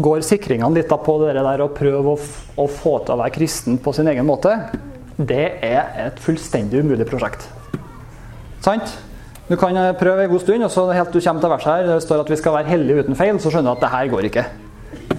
går 0.00 0.24
sikringene 0.24 0.78
litt 0.78 0.88
på 0.88 1.18
det 1.20 1.36
der 1.36 1.64
å 1.64 1.68
prøve 1.76 2.14
å, 2.14 2.16
å, 2.56 2.66
få 2.66 2.96
til 3.04 3.16
å 3.16 3.20
være 3.20 3.36
kristen 3.36 3.76
på 3.76 3.92
sin 3.92 4.08
egen 4.08 4.24
måte. 4.28 4.54
Det 5.16 5.44
er 5.64 5.92
et 6.08 6.24
fullstendig 6.24 6.80
umulig 6.80 7.08
prosjekt. 7.10 7.44
Sant? 8.64 8.96
Du 9.46 9.54
kan 9.60 9.76
prøve 10.00 10.24
en 10.24 10.32
god 10.32 10.42
stund, 10.42 10.64
og 10.64 10.72
så 10.72 10.88
helt 10.90 11.12
du 11.12 11.20
kommer 11.20 11.44
til 11.44 11.52
verset 11.52 11.70
her, 11.70 11.84
der 11.84 12.00
det 12.00 12.06
står 12.08 12.24
at 12.24 12.32
vi 12.32 12.40
skal 12.40 12.56
være 12.56 12.72
hellige 12.72 13.04
uten 13.04 13.18
feil, 13.18 13.36
så 13.38 13.52
skjønner 13.52 13.76
du 13.76 13.76
at 13.76 13.84
det 13.84 13.92
her 13.92 14.08
går 14.10 14.30
ikke. 14.32 14.46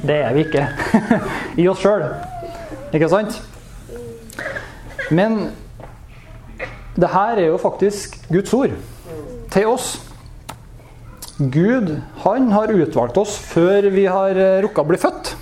Det 0.03 0.17
er 0.21 0.33
vi 0.35 0.45
ikke. 0.45 0.67
I 1.61 1.67
oss 1.71 1.81
sjøl. 1.81 2.05
Ikke 2.93 3.09
sant? 3.11 3.39
Men 5.11 5.49
det 6.97 7.09
her 7.13 7.39
er 7.39 7.49
jo 7.51 7.57
faktisk 7.61 8.17
Guds 8.29 8.53
ord 8.53 8.75
til 9.53 9.67
oss. 9.69 9.95
Gud 11.37 11.91
han 12.23 12.51
har 12.51 12.73
utvalgt 12.73 13.17
oss 13.21 13.35
før 13.37 13.89
vi 13.93 14.07
har 14.09 14.37
eh, 14.41 14.59
rukka 14.65 14.81
å 14.81 14.89
bli 14.89 14.97
født. 15.01 15.35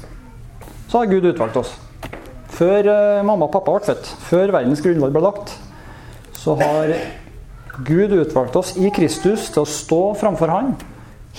Så 0.92 1.00
har 1.00 1.12
Gud 1.12 1.28
utvalgt 1.32 1.60
oss. 1.62 1.72
Før 2.56 2.90
eh, 2.92 3.22
mamma 3.24 3.48
og 3.48 3.54
pappa 3.54 3.78
ble 3.78 3.88
født, 3.88 4.12
før 4.28 4.54
verdens 4.58 4.84
grunnlag 4.84 5.16
ble 5.16 5.24
lagt, 5.24 5.56
så 6.36 6.58
har 6.60 6.92
Gud 7.88 8.12
utvalgt 8.16 8.56
oss 8.60 8.76
i 8.80 8.92
Kristus 8.96 9.50
til 9.52 9.64
å 9.64 9.70
stå 9.70 10.02
framfor 10.20 10.52
Han, 10.52 10.76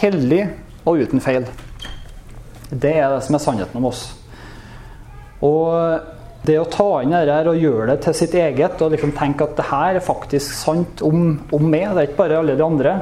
hellig 0.01 0.43
og 0.85 1.05
uten 1.05 1.23
feil. 1.25 1.47
Det 2.71 2.93
er 2.99 3.13
det 3.15 3.23
som 3.27 3.37
er 3.39 3.43
sannheten 3.43 3.81
om 3.81 3.89
oss. 3.91 4.09
Og 5.45 6.15
det 6.47 6.57
å 6.61 6.67
ta 6.71 6.89
inn 7.03 7.15
dette 7.15 7.51
og 7.51 7.61
gjøre 7.61 7.89
det 7.91 8.01
til 8.05 8.17
sitt 8.17 8.35
eget 8.39 8.83
og 8.83 8.93
liksom 8.95 9.15
tenke 9.17 9.47
at 9.47 9.57
det 9.59 9.69
her 9.71 9.99
er 9.99 10.05
faktisk 10.05 10.55
sant 10.55 11.03
om, 11.07 11.33
om, 11.51 11.65
meg, 11.67 11.89
det 11.95 12.03
er 12.03 12.11
ikke 12.11 12.21
bare 12.23 12.39
alle 12.41 12.55
de 12.59 12.67
andre 12.67 12.93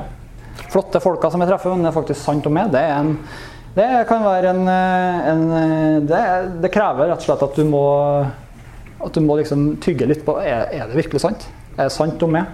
flotte 0.72 1.02
folka 1.02 1.30
som 1.30 1.42
jeg 1.42 1.50
treffer, 1.50 1.74
men 1.74 1.84
det 1.84 1.90
er 1.90 1.98
faktisk 1.98 2.20
sant 2.22 2.46
om 2.48 2.54
meg, 2.56 2.72
det, 2.72 2.82
en, 2.94 3.12
det 3.76 3.88
kan 4.08 4.24
være 4.24 4.54
en, 4.54 4.64
en 4.70 5.44
det, 6.08 6.22
det, 6.62 6.72
krever 6.72 7.10
rett 7.10 7.20
og 7.20 7.28
slett 7.28 7.44
at 7.46 7.58
du 7.58 7.68
må, 7.68 7.84
at 9.04 9.14
du 9.14 9.22
må 9.24 9.38
liksom 9.40 9.74
tygge 9.84 10.08
litt 10.08 10.24
på 10.26 10.38
er, 10.40 10.68
er 10.72 10.88
det 10.88 11.02
virkelig 11.02 11.24
sant. 11.26 11.48
Er 11.74 11.88
det 11.88 11.94
sant 11.94 12.22
om 12.22 12.32
meg? 12.32 12.48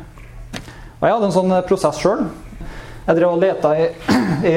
Og 1.00 1.06
Jeg 1.06 1.14
hadde 1.14 1.28
en 1.30 1.36
sånn 1.36 1.58
prosess 1.68 2.00
sjøl. 2.02 2.26
Jeg 3.10 3.18
drev 3.18 3.32
og 3.34 3.40
leta 3.42 3.72
i, 3.74 3.88
i 4.46 4.54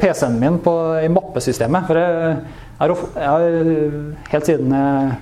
PC-en 0.00 0.38
min 0.40 0.54
på, 0.64 0.72
i 1.04 1.10
mappesystemet. 1.12 1.84
For 1.84 1.98
jeg, 2.00 2.38
jeg, 2.80 3.96
helt 4.32 4.48
siden 4.48 4.72
jeg 4.72 5.16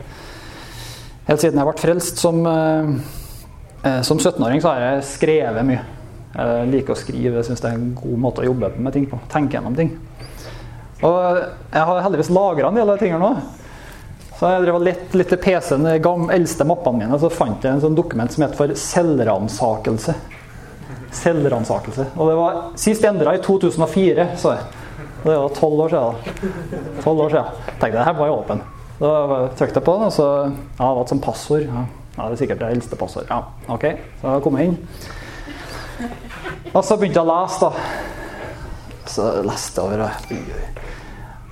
Helt 1.24 1.40
siden 1.40 1.56
jeg 1.56 1.64
ble 1.64 1.80
frelst 1.80 2.18
som, 2.20 2.42
eh, 2.44 2.88
eh, 3.80 4.00
som 4.04 4.18
17-åring, 4.20 4.60
så 4.60 4.74
har 4.74 4.82
jeg 4.82 5.06
skrevet 5.08 5.64
mye. 5.64 5.80
Jeg 6.34 6.66
liker 6.68 6.92
å 6.92 7.00
skrive, 7.00 7.40
syns 7.46 7.62
det 7.64 7.70
er 7.70 7.78
en 7.78 7.94
god 7.96 8.18
måte 8.20 8.42
å 8.42 8.46
jobbe 8.50 8.74
med 8.76 8.92
ting 8.92 9.06
på. 9.08 9.16
Tenke 9.32 9.56
gjennom 9.56 9.78
ting. 9.78 9.94
Og 11.00 11.16
jeg 11.72 11.86
har 11.88 12.02
heldigvis 12.04 12.32
lagra 12.36 12.68
en 12.68 12.76
del 12.76 12.84
av 12.84 12.98
de 12.98 13.06
tingene 13.06 13.24
nå. 13.24 13.32
Så 14.36 14.52
jeg 14.52 14.66
drev 14.66 14.76
og 14.76 14.84
lette 14.84 15.16
litt 15.16 15.32
i 15.32 15.40
PC-en, 15.46 15.88
de 15.96 16.14
eldste 16.36 16.68
mappene 16.68 17.06
mine, 17.06 17.18
så 17.22 17.32
fant 17.32 17.64
jeg 17.64 17.72
en 17.72 17.82
sånn 17.86 17.96
dokument 17.96 18.36
som 18.36 18.44
het 18.44 18.60
for 18.60 18.76
selvransakelse. 18.84 20.18
Selvransakelse. 21.14 22.08
Og 22.18 22.30
det 22.30 22.36
var 22.38 22.62
sist 22.80 23.04
endra 23.06 23.34
i 23.36 23.42
2004, 23.42 24.28
så 24.40 24.54
jeg. 24.56 24.80
Det 25.24 25.36
var 25.40 25.52
tolv 25.56 25.80
år 25.86 25.92
siden. 25.94 26.14
12 27.02 27.20
år 27.20 27.28
siden. 27.32 27.44
Jeg 27.66 27.76
tenkte 27.80 27.98
det 27.98 28.04
her 28.04 28.16
var 28.18 28.28
jo 28.28 28.38
åpen. 28.42 28.64
Da 28.98 29.12
trykte 29.58 29.80
jeg 29.80 29.86
på 29.86 29.94
den, 29.96 30.08
og 30.08 30.12
så 30.12 30.26
ja, 30.44 30.84
det 30.84 30.90
var 30.96 31.00
et 31.02 31.12
sånt 31.14 31.24
passord. 31.24 31.64
Ja, 31.64 32.26
det 32.26 32.34
er 32.34 32.40
sikkert 32.42 32.60
det 32.60 32.72
eldste 32.76 32.98
passord. 32.98 33.30
Ja, 33.30 33.40
ok. 33.72 33.86
Så 34.20 34.34
kom 34.44 34.58
jeg 34.58 34.70
inn. 34.70 34.76
Og 36.74 36.84
så 36.84 36.98
begynte 36.98 37.22
jeg 37.22 37.24
å 37.24 37.32
lese, 37.32 37.64
da. 37.64 37.72
Så 39.10 39.30
leste 39.46 39.80
jeg 39.80 39.88
over. 39.88 40.04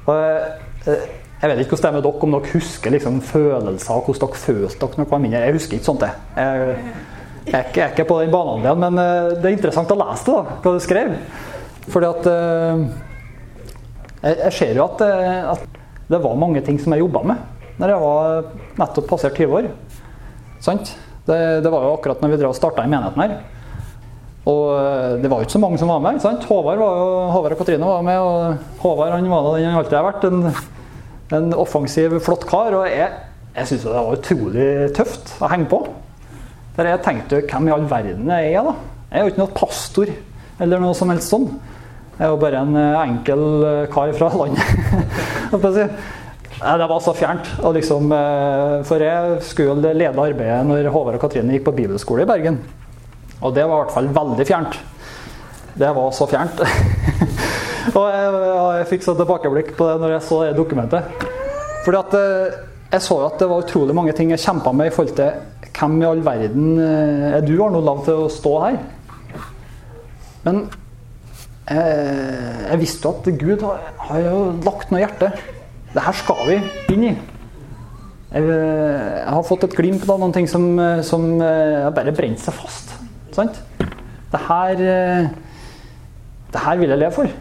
Og 0.07 0.14
jeg, 0.18 1.01
jeg 1.42 1.51
vet 1.51 1.64
ikke 1.64 1.75
hvordan 1.75 1.83
det 1.83 1.88
er 1.88 1.96
med 1.96 2.05
dere, 2.07 2.22
om 2.27 2.37
dere 2.37 2.53
husker 2.53 2.94
liksom 2.94 3.20
følelser, 3.27 4.05
hvordan 4.07 4.22
dere 4.29 4.42
følte 4.44 4.79
dere 4.79 4.92
når 4.92 5.03
dere 5.03 5.11
var 5.14 5.25
mindre. 5.25 5.42
Jeg 5.46 5.57
husker 5.57 5.79
ikke 5.79 5.88
sånt, 5.88 6.05
jeg. 6.07 6.77
Jeg, 7.42 7.55
er, 7.59 7.64
ikke, 7.66 7.81
jeg 7.81 7.87
er 7.88 7.94
ikke 7.96 8.07
på 8.07 8.18
den 8.22 8.31
banehalvdelen, 8.31 8.83
men 8.85 8.98
eh, 9.02 9.33
det 9.42 9.48
er 9.48 9.57
interessant 9.57 9.90
å 9.90 9.98
lese 9.98 10.26
det, 10.28 10.35
da, 10.37 10.59
hva 10.62 10.72
du 10.74 10.83
skrev. 10.83 11.14
Fordi 11.90 12.09
at 12.09 12.28
eh, 12.31 12.83
jeg, 14.22 14.37
jeg 14.37 14.52
ser 14.59 14.78
jo 14.78 14.85
at, 14.85 15.02
eh, 15.07 15.48
at 15.50 15.81
det 16.12 16.20
var 16.22 16.38
mange 16.38 16.62
ting 16.62 16.78
som 16.78 16.94
jeg 16.94 17.02
jobba 17.02 17.24
med 17.33 17.48
når 17.81 17.90
jeg 17.90 18.02
var 18.02 18.50
nettopp 18.78 19.09
passert 19.11 19.38
20 19.40 19.57
år. 19.59 19.66
Sant? 20.62 20.92
Det, 21.26 21.38
det, 21.64 21.70
var 21.72 21.87
jo 21.87 21.96
akkurat 21.96 22.20
når 22.22 22.35
vi 22.37 22.50
starta 22.55 22.85
i 22.85 22.90
menigheten 22.92 23.22
her. 23.24 23.33
Og 24.46 25.18
det 25.22 25.31
var 25.31 25.40
jo 25.40 25.48
ikke 25.48 25.57
så 25.57 25.62
mange 25.64 25.81
som 25.81 25.90
var 25.90 26.02
med. 26.05 26.20
Sant? 26.22 26.44
Håvard, 26.46 26.78
var 26.78 27.00
jo, 27.00 27.09
Håvard 27.33 27.57
og 27.57 27.62
Katrine 27.62 27.88
var 27.88 28.05
med, 28.07 28.20
og 28.22 28.85
Håvard 28.85 29.16
han 29.16 29.26
var 29.33 29.48
den 29.57 29.66
han 29.66 29.81
alltid 29.81 29.98
har 29.98 30.07
vært. 30.07 30.28
En, 30.28 30.46
en 31.40 31.59
offensiv, 31.59 32.14
flott 32.22 32.46
kar. 32.46 32.76
Og 32.78 32.87
jeg, 32.87 33.09
jeg 33.57 33.72
syns 33.72 33.88
det 33.88 33.96
var 33.96 34.20
utrolig 34.20 34.70
tøft 35.00 35.35
å 35.42 35.50
henge 35.50 35.70
på. 35.72 35.83
Der 36.76 36.88
jeg 36.88 37.02
tenkte 37.04 37.42
hvem 37.44 37.68
i 37.68 37.72
all 37.74 37.85
verden 37.88 38.30
jeg 38.32 38.54
er, 38.56 38.64
da? 38.64 38.72
Jeg 39.12 39.18
er 39.18 39.26
jo 39.26 39.32
ikke 39.32 39.42
noen 39.42 39.56
pastor 39.56 40.12
eller 40.62 40.80
noe 40.80 40.96
som 40.96 41.11
helst 41.12 41.32
sånn. 41.32 41.50
Jeg 42.16 42.24
er 42.24 42.30
jo 42.32 42.40
bare 42.40 42.62
en 42.62 42.78
eh, 42.78 43.00
enkel 43.02 43.42
eh, 43.68 43.80
kar 43.92 44.12
fra 44.16 44.30
landet. 44.40 45.90
Det 46.62 46.87
var 46.88 47.02
så 47.02 47.12
fjernt. 47.18 47.50
Liksom, 47.76 48.12
eh, 48.16 48.76
for 48.88 49.04
jeg 49.04 49.37
skulle 49.44 49.92
lede 49.96 50.16
arbeidet 50.16 50.62
når 50.68 50.88
Håvard 50.94 51.18
og 51.18 51.26
Katrine 51.26 51.58
gikk 51.58 51.66
på 51.68 51.76
bibelskole 51.82 52.24
i 52.24 52.30
Bergen. 52.30 52.61
Og 53.42 53.52
det 53.52 53.66
var 53.66 53.74
i 53.74 53.82
hvert 53.82 53.94
fall 53.98 54.11
veldig 54.16 54.48
fjernt. 54.48 54.80
Det 55.76 55.92
var 55.98 56.12
så 56.16 56.28
fjernt. 56.30 56.64
og 57.98 58.04
jeg, 58.06 58.35
jeg 58.78 58.90
fikk 58.94 59.08
så 59.08 59.16
tilbakeblikk 59.18 59.74
på 59.76 59.88
det 59.90 60.00
når 60.00 60.16
jeg 60.16 60.28
så 60.28 60.44
det 60.46 60.56
dokumentet. 60.56 61.24
Fordi 61.85 62.00
at 62.00 62.20
jeg 62.92 63.04
så 63.04 63.16
at 63.26 63.40
det 63.40 63.48
var 63.50 63.64
utrolig 63.64 63.96
mange 63.96 64.14
ting 64.16 64.32
jeg 64.32 64.40
kjempa 64.40 64.72
med 64.76 64.88
i 64.88 64.94
forhold 64.94 65.16
til 65.18 65.32
hvem 65.78 65.98
i 66.02 66.06
all 66.06 66.22
verden 66.24 66.78
er 66.78 67.42
du, 67.44 67.56
har 67.58 67.72
noe 67.74 67.85
lov 67.85 68.04
til 68.06 68.24
å 68.24 68.30
stå 68.30 68.54
her? 68.66 68.78
Men 70.42 70.64
Eh, 71.70 72.62
jeg 72.66 72.80
visste 72.80 73.06
jo 73.06 73.12
at 73.14 73.28
Gud 73.38 73.62
har, 73.62 73.85
har 74.08 74.24
jo 74.24 74.38
lagt 74.66 74.90
noe 74.90 74.98
i 74.98 75.04
hjertet. 75.04 75.38
Det 75.92 76.02
her 76.02 76.16
skal 76.18 76.42
vi 76.48 76.56
inn 76.94 77.06
i. 77.06 77.12
Jeg, 78.32 78.48
jeg 78.48 79.28
har 79.37 79.46
fått 79.46 79.68
et 79.68 79.76
glimt 79.76 80.04
av 80.08 80.18
noen 80.18 80.35
ting 80.35 80.48
som, 80.50 80.66
som 81.06 81.26
har 81.38 81.92
bare 81.94 82.14
brent 82.16 82.40
seg 82.42 82.56
fast. 82.56 82.94
Sant? 83.37 83.61
Det 84.32 84.40
her, 84.48 84.82
det 86.52 86.62
her 86.64 86.80
vil 86.80 86.94
jeg 86.94 87.02
leve 87.02 87.14
for. 87.14 87.32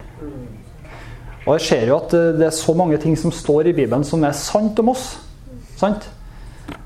Og 1.42 1.54
jeg 1.56 1.66
ser 1.66 1.90
jo 1.90 1.98
at 1.98 2.14
det 2.38 2.46
er 2.46 2.54
så 2.54 2.76
mange 2.78 3.00
ting 3.02 3.16
som 3.18 3.34
står 3.34 3.72
i 3.72 3.76
Bibelen 3.76 4.04
som 4.06 4.22
er 4.28 4.36
sant 4.38 4.78
om 4.84 4.92
oss. 4.94 5.16
Sant? 5.80 6.06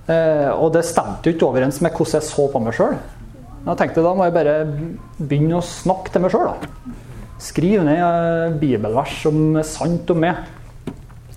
Eh, 0.05 0.51
og 0.53 0.69
det 0.75 0.83
stemte 0.85 1.29
jo 1.29 1.33
ikke 1.35 1.47
overens 1.47 1.79
med 1.81 1.95
hvordan 1.95 2.19
jeg 2.19 2.27
så 2.27 2.45
på 2.51 2.61
meg 2.61 2.75
sjøl. 2.77 2.97
Da 3.65 3.73
tenkte 3.73 4.01
jeg 4.01 4.05
da 4.05 4.13
må 4.13 4.27
jeg 4.27 4.35
bare 4.35 4.57
begynne 5.17 5.57
å 5.57 5.65
snakke 5.65 6.13
til 6.13 6.25
meg 6.25 6.35
sjøl. 6.35 6.51
Skriv 7.41 7.81
ned 7.87 8.03
eh, 8.03 8.59
bibelvers 8.61 9.17
som 9.23 9.57
er 9.57 9.65
sant 9.67 10.13
om 10.13 10.21
meg. 10.21 10.45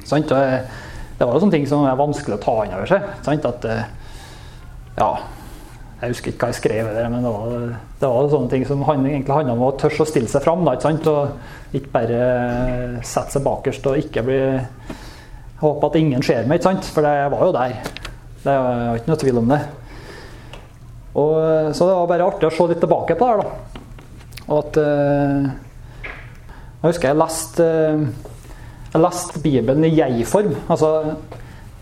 Sant? 0.04 0.28
Det 0.28 1.26
var 1.26 1.34
jo 1.34 1.40
sånne 1.42 1.56
ting 1.56 1.66
som 1.68 1.86
er 1.88 1.98
vanskelig 1.98 2.36
å 2.36 2.44
ta 2.44 2.60
inn 2.66 2.76
over 2.76 2.92
seg. 2.92 3.08
Sant? 3.24 3.48
At, 3.48 3.64
eh, 3.64 4.14
ja, 5.00 5.10
jeg 5.98 6.12
husker 6.12 6.30
ikke 6.30 6.44
hva 6.44 6.52
jeg 6.52 6.60
skrev, 6.60 6.92
der, 6.94 7.08
men 7.10 7.24
det 7.24 7.32
var, 7.34 7.54
det 7.98 8.10
var 8.12 8.28
sånne 8.30 8.52
ting 8.52 8.68
som 8.68 8.84
egentlig 8.86 9.34
handla 9.34 9.56
om 9.56 9.64
å 9.66 9.74
tørre 9.80 10.04
å 10.04 10.10
stille 10.12 10.30
seg 10.30 10.44
fram. 10.44 10.68
Da, 10.68 10.76
ikke, 10.76 10.92
sant? 10.92 11.08
og 11.08 11.78
ikke 11.78 11.94
bare 11.96 12.20
sette 13.00 13.38
seg 13.38 13.48
bakerst 13.48 13.88
og 13.88 14.02
ikke 14.04 14.26
bli 14.28 14.40
Håpe 15.58 15.88
at 15.88 15.96
ingen 15.98 16.22
ser 16.22 16.44
meg, 16.46 16.60
ikke 16.60 16.68
sant? 16.68 16.86
for 16.94 17.02
jeg 17.02 17.30
var 17.32 17.40
jo 17.42 17.54
der. 17.56 17.72
Det 18.48 18.54
er 18.56 19.00
ikke 19.00 19.12
noe 19.12 19.20
tvil 19.20 19.40
om 19.42 19.50
det. 19.52 19.58
Og, 21.18 21.32
så 21.76 21.88
det 21.88 21.96
var 21.98 22.08
bare 22.08 22.28
artig 22.30 22.48
å 22.48 22.54
se 22.54 22.68
litt 22.70 22.80
tilbake 22.80 23.16
på 23.18 23.26
det 23.26 23.32
her. 23.34 23.42
da. 23.42 23.78
Og 24.48 24.60
at 24.62 24.78
eh, 24.80 25.48
jeg 26.78 26.86
husker 26.86 27.10
jeg 27.10 27.18
leste, 27.18 27.66
jeg 28.94 29.02
leste 29.02 29.42
Bibelen 29.44 29.84
i 29.84 29.92
jeg-form. 29.98 30.54
Altså, 30.70 30.92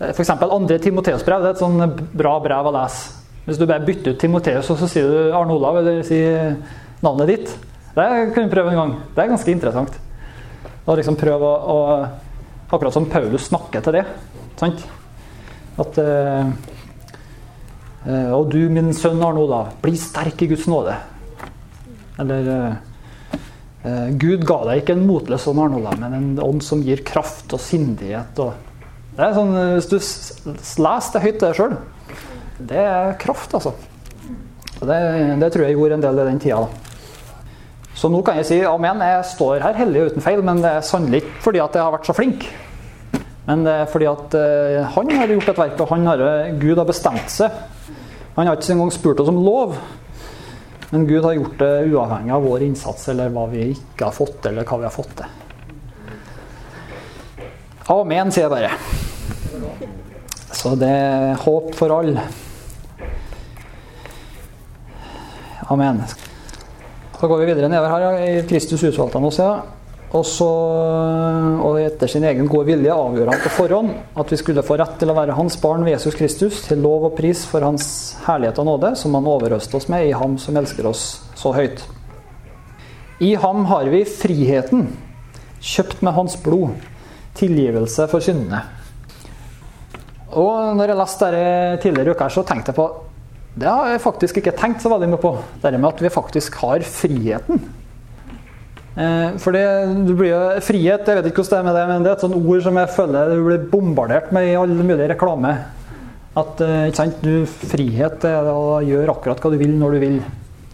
F.eks. 0.09 0.33
andre 0.35 0.79
Timoteus-brev. 0.83 1.45
Det 1.45 1.53
er 1.53 1.55
et 1.55 1.63
sånn 1.63 1.79
bra 2.17 2.35
brev 2.43 2.69
å 2.69 2.75
lese. 2.75 3.15
Hvis 3.47 3.61
du 3.61 3.63
bare 3.63 3.85
bytter 3.87 4.11
ut 4.11 4.19
Timoteus 4.19 4.67
og 4.73 4.81
så 4.81 4.89
sier 4.91 5.07
du 5.07 5.31
Arne 5.37 5.55
Olav, 5.55 5.79
eller 5.79 6.01
sier 6.03 6.57
navnet 6.99 7.31
ditt. 7.31 7.53
Det 7.95 8.07
kan 8.35 8.43
vi 8.43 8.51
prøve 8.51 8.73
en 8.73 8.81
gang. 8.81 8.95
Det 9.15 9.23
er 9.23 9.31
ganske 9.31 9.53
interessant. 9.53 9.95
Og 10.83 10.99
liksom 10.99 11.15
prøve 11.19 11.47
å, 11.47 11.77
å 11.77 12.25
Akkurat 12.67 12.91
som 12.91 13.05
Paulus 13.07 13.45
snakker 13.47 13.79
til 13.79 13.95
det. 13.95 14.01
Sant? 14.59 14.81
At 15.77 15.99
uh, 16.01 16.49
Og 18.37 18.49
du, 18.53 18.59
min 18.71 18.93
sønn 18.95 19.21
Arno, 19.23 19.45
da, 19.49 19.61
bli 19.83 19.97
sterk 19.99 20.41
i 20.45 20.49
Guds 20.51 20.67
nåde. 20.71 20.95
Eller 22.21 22.51
uh, 22.53 24.07
Gud 24.19 24.45
ga 24.47 24.61
deg 24.69 24.81
ikke 24.81 24.95
en 24.97 25.05
motløs 25.07 25.45
ånd, 25.47 25.61
Arnold, 25.63 25.91
men 26.01 26.15
en 26.17 26.31
ånd 26.43 26.63
som 26.65 26.81
gir 26.83 27.03
kraft 27.07 27.53
og 27.55 27.61
sindighet. 27.61 28.41
Og 28.41 28.51
det 29.17 29.27
er 29.27 29.37
sånn, 29.37 29.53
Hvis 29.77 29.91
du 29.91 29.97
leser 30.83 31.13
det 31.15 31.23
høyt, 31.23 31.39
det 31.43 31.53
sjøl, 31.57 31.77
det 32.57 32.83
er 32.83 33.15
kraft, 33.21 33.53
altså. 33.57 33.75
Det, 34.77 34.97
det, 35.41 35.49
tror 35.53 35.65
jeg 35.65 35.77
gjorde 35.77 35.97
en 35.97 36.03
del 36.03 36.21
i 36.21 36.27
den 36.27 36.41
tida. 36.41 36.65
da. 36.65 36.87
Så 37.97 38.11
nå 38.13 38.21
kan 38.21 38.37
jeg 38.37 38.45
si 38.45 38.57
amen, 38.61 39.01
jeg 39.01 39.25
står 39.31 39.63
her 39.65 39.77
hellig 39.79 40.03
uten 40.11 40.21
feil, 40.21 40.43
men 40.45 40.61
det 40.61 40.69
er 40.69 40.85
sannelig 40.85 41.23
ikke 41.23 41.45
fordi 41.47 41.61
at 41.63 41.77
jeg 41.77 41.85
har 41.85 41.95
vært 41.95 42.09
så 42.09 42.13
flink. 42.13 42.45
Men 43.47 43.63
det 43.63 43.73
er 43.73 43.89
fordi 43.91 44.09
at 44.11 44.35
uh, 44.35 44.81
han 44.97 45.11
har 45.15 45.31
gjort 45.31 45.53
et 45.53 45.61
verk, 45.61 45.79
og 45.79 45.91
han 45.93 46.07
har, 46.09 46.23
Gud 46.59 46.75
har 46.77 46.87
bestemt 46.87 47.31
seg. 47.31 47.63
Han 48.35 48.45
har 48.45 48.59
ikke 48.59 48.75
engang 48.75 48.91
spurt 48.93 49.23
oss 49.23 49.31
om 49.31 49.39
lov. 49.41 49.77
Men 50.89 51.07
Gud 51.07 51.23
har 51.25 51.35
gjort 51.35 51.59
det 51.59 51.71
uavhengig 51.91 52.31
av 52.31 52.45
vår 52.47 52.63
innsats 52.67 53.09
eller 53.11 53.31
hva 53.35 53.47
vi 53.51 53.65
ikke 53.73 54.07
har 54.07 54.15
fått 54.15 54.45
eller 54.47 54.67
hva 54.67 54.77
vi 54.79 54.87
har 54.87 54.93
fått 54.93 55.15
til. 55.19 55.33
Amen, 57.91 58.31
sier 58.35 58.47
jeg 58.47 58.51
bare. 58.51 58.71
Så 60.55 60.75
det 60.79 60.91
er 60.91 61.41
håp 61.43 61.73
for 61.75 61.91
alle. 61.97 62.23
Amen. 65.67 66.03
Så 67.19 67.27
går 67.27 67.41
vi 67.41 67.49
videre 67.49 67.71
nedover 67.71 67.91
her 67.91 68.21
i 68.23 68.41
Kristus 68.47 68.83
utvalgte 68.87 69.19
oss. 69.19 69.39
Ja. 69.41 69.51
Og 70.15 70.23
så, 70.23 70.47
og 71.67 71.77
etter 71.81 72.07
sin 72.07 72.23
egen 72.23 72.47
gode 72.47 72.69
vilje 72.69 72.93
avgjør 72.95 73.27
han 73.27 73.41
på 73.43 73.51
forhånd 73.57 73.89
at 74.15 74.29
vi 74.31 74.39
skulle 74.39 74.63
få 74.63 74.77
rett 74.79 74.95
til 75.01 75.11
å 75.11 75.15
være 75.17 75.35
hans 75.35 75.57
barn 75.59 75.83
ved 75.83 75.97
Jesus 75.97 76.15
Kristus, 76.15 76.61
til 76.63 76.79
lov 76.79 77.09
og 77.09 77.17
pris 77.17 77.41
for 77.49 77.65
hans 77.65 78.15
herlighet 78.23 78.61
og 78.63 78.69
nåde, 78.69 78.93
som 78.95 79.17
han 79.19 79.27
overøste 79.27 79.75
oss 79.75 79.89
med 79.91 80.07
i 80.07 80.15
ham 80.15 80.37
som 80.39 80.55
elsker 80.59 80.87
oss 80.87 81.03
så 81.35 81.51
høyt. 81.57 81.83
I 83.19 83.33
ham 83.41 83.65
har 83.67 83.89
vi 83.91 84.05
friheten, 84.07 84.87
kjøpt 85.59 86.03
med 86.05 86.15
hans 86.15 86.37
blod, 86.39 86.77
tilgivelse 87.37 88.07
for 88.07 88.23
syndene. 88.23 88.61
Og 90.37 90.77
når 90.77 90.93
jeg 90.93 90.99
leste 91.01 91.29
dette 91.33 91.81
tidligere 91.83 92.13
i 92.13 92.15
uka, 92.15 92.29
så 92.31 92.45
tenkte 92.47 92.71
jeg 92.71 92.77
på 92.77 92.87
Det 93.57 93.67
har 93.67 93.89
jeg 93.89 94.03
faktisk 94.03 94.39
ikke 94.39 94.55
tenkt 94.55 94.83
så 94.85 94.91
veldig 94.93 95.09
mye 95.11 95.21
på. 95.21 95.33
Det 95.63 95.73
med 95.75 95.89
at 95.89 96.01
vi 96.05 96.13
faktisk 96.13 96.59
har 96.61 96.85
friheten. 96.85 97.59
Eh, 98.97 99.35
for 99.37 99.53
det, 99.53 99.63
blir 100.17 100.31
jo 100.31 100.43
frihet, 100.65 101.05
jeg 101.05 101.19
vet 101.19 101.27
ikke 101.29 101.43
hvordan 101.43 101.51
det 101.51 101.59
er 101.59 101.67
med 101.67 101.75
det, 101.77 101.81
men 101.91 102.05
det 102.05 102.09
er 102.09 102.15
et 102.17 102.23
sånt 102.25 102.37
ord 102.39 102.63
som 102.65 102.79
jeg 102.81 102.93
føler 102.95 103.29
du 103.29 103.43
blir 103.45 103.67
bombardert 103.69 104.31
med 104.33 104.49
i 104.49 104.55
all 104.57 104.73
mulig 104.73 105.09
reklame. 105.11 105.51
At 106.37 106.63
eh, 106.65 106.87
ikke 106.89 107.01
sant, 107.03 107.21
du, 107.21 107.45
frihet 107.45 108.25
er 108.25 108.49
å 108.49 108.79
gjøre 108.85 109.13
akkurat 109.13 109.43
hva 109.43 109.53
du 109.53 109.59
vil 109.61 109.75
når 109.77 109.93
du 109.93 110.01
vil. 110.01 110.17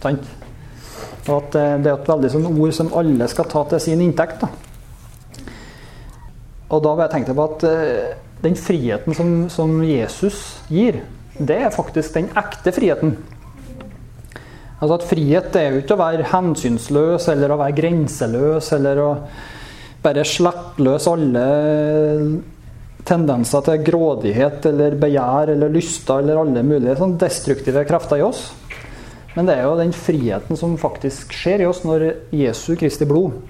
Sant? 0.00 0.24
Og 1.26 1.34
at 1.36 1.58
eh, 1.60 1.76
det 1.84 1.92
er 1.92 1.98
et 1.98 2.10
veldig 2.14 2.32
sånn 2.32 2.48
ord 2.48 2.76
som 2.76 2.94
alle 2.96 3.28
skal 3.28 3.50
ta 3.52 3.66
til 3.68 3.84
sin 3.84 4.04
inntekt. 4.06 4.40
Da. 4.40 5.44
Og 6.72 6.80
da 6.80 6.96
bare 6.96 7.12
tenkte 7.12 7.34
jeg 7.34 7.38
på 7.38 7.48
at 7.50 7.68
den 8.44 8.56
friheten 8.56 9.16
som, 9.16 9.36
som 9.52 9.76
Jesus 9.84 10.62
gir, 10.72 11.02
det 11.36 11.60
er 11.66 11.76
faktisk 11.76 12.16
den 12.16 12.32
ekte 12.40 12.72
friheten. 12.72 13.18
Altså 14.84 14.98
at 14.98 15.04
Frihet 15.08 15.54
er 15.56 15.70
jo 15.72 15.80
ikke 15.80 15.96
å 15.96 16.02
være 16.02 16.26
hensynsløs 16.28 17.30
eller 17.32 17.54
å 17.54 17.56
være 17.56 17.76
grenseløs 17.78 18.66
eller 18.76 18.98
å 19.00 19.12
bare 20.04 20.24
løs 20.84 21.06
alle 21.08 21.44
tendenser 23.08 23.64
til 23.64 23.86
grådighet 23.86 24.68
eller 24.68 24.98
begjær 25.00 25.54
eller 25.54 25.72
lyster 25.72 26.20
eller 26.20 26.42
alle 26.42 26.64
mulige 26.68 26.98
sånn 26.98 27.16
destruktive 27.16 27.86
krefter 27.88 28.20
i 28.20 28.26
oss. 28.26 28.50
Men 29.32 29.48
det 29.48 29.56
er 29.56 29.64
jo 29.64 29.78
den 29.80 29.96
friheten 29.96 30.60
som 30.60 30.76
faktisk 30.76 31.32
skjer 31.32 31.64
i 31.64 31.70
oss 31.70 31.80
når 31.88 32.04
Jesu 32.36 32.74
Kristi 32.76 33.08
blod 33.08 33.40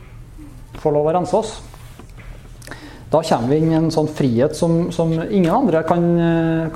får 0.78 0.94
lov 0.94 1.10
å 1.10 1.16
rense 1.18 1.34
oss. 1.34 1.56
Da 3.10 3.24
kommer 3.26 3.50
vi 3.50 3.58
inn 3.58 3.74
i 3.74 3.80
en 3.80 3.90
sånn 3.94 4.06
frihet 4.06 4.54
som, 4.54 4.92
som 4.94 5.10
ingen 5.18 5.50
andre 5.50 5.82
kan, 5.86 6.06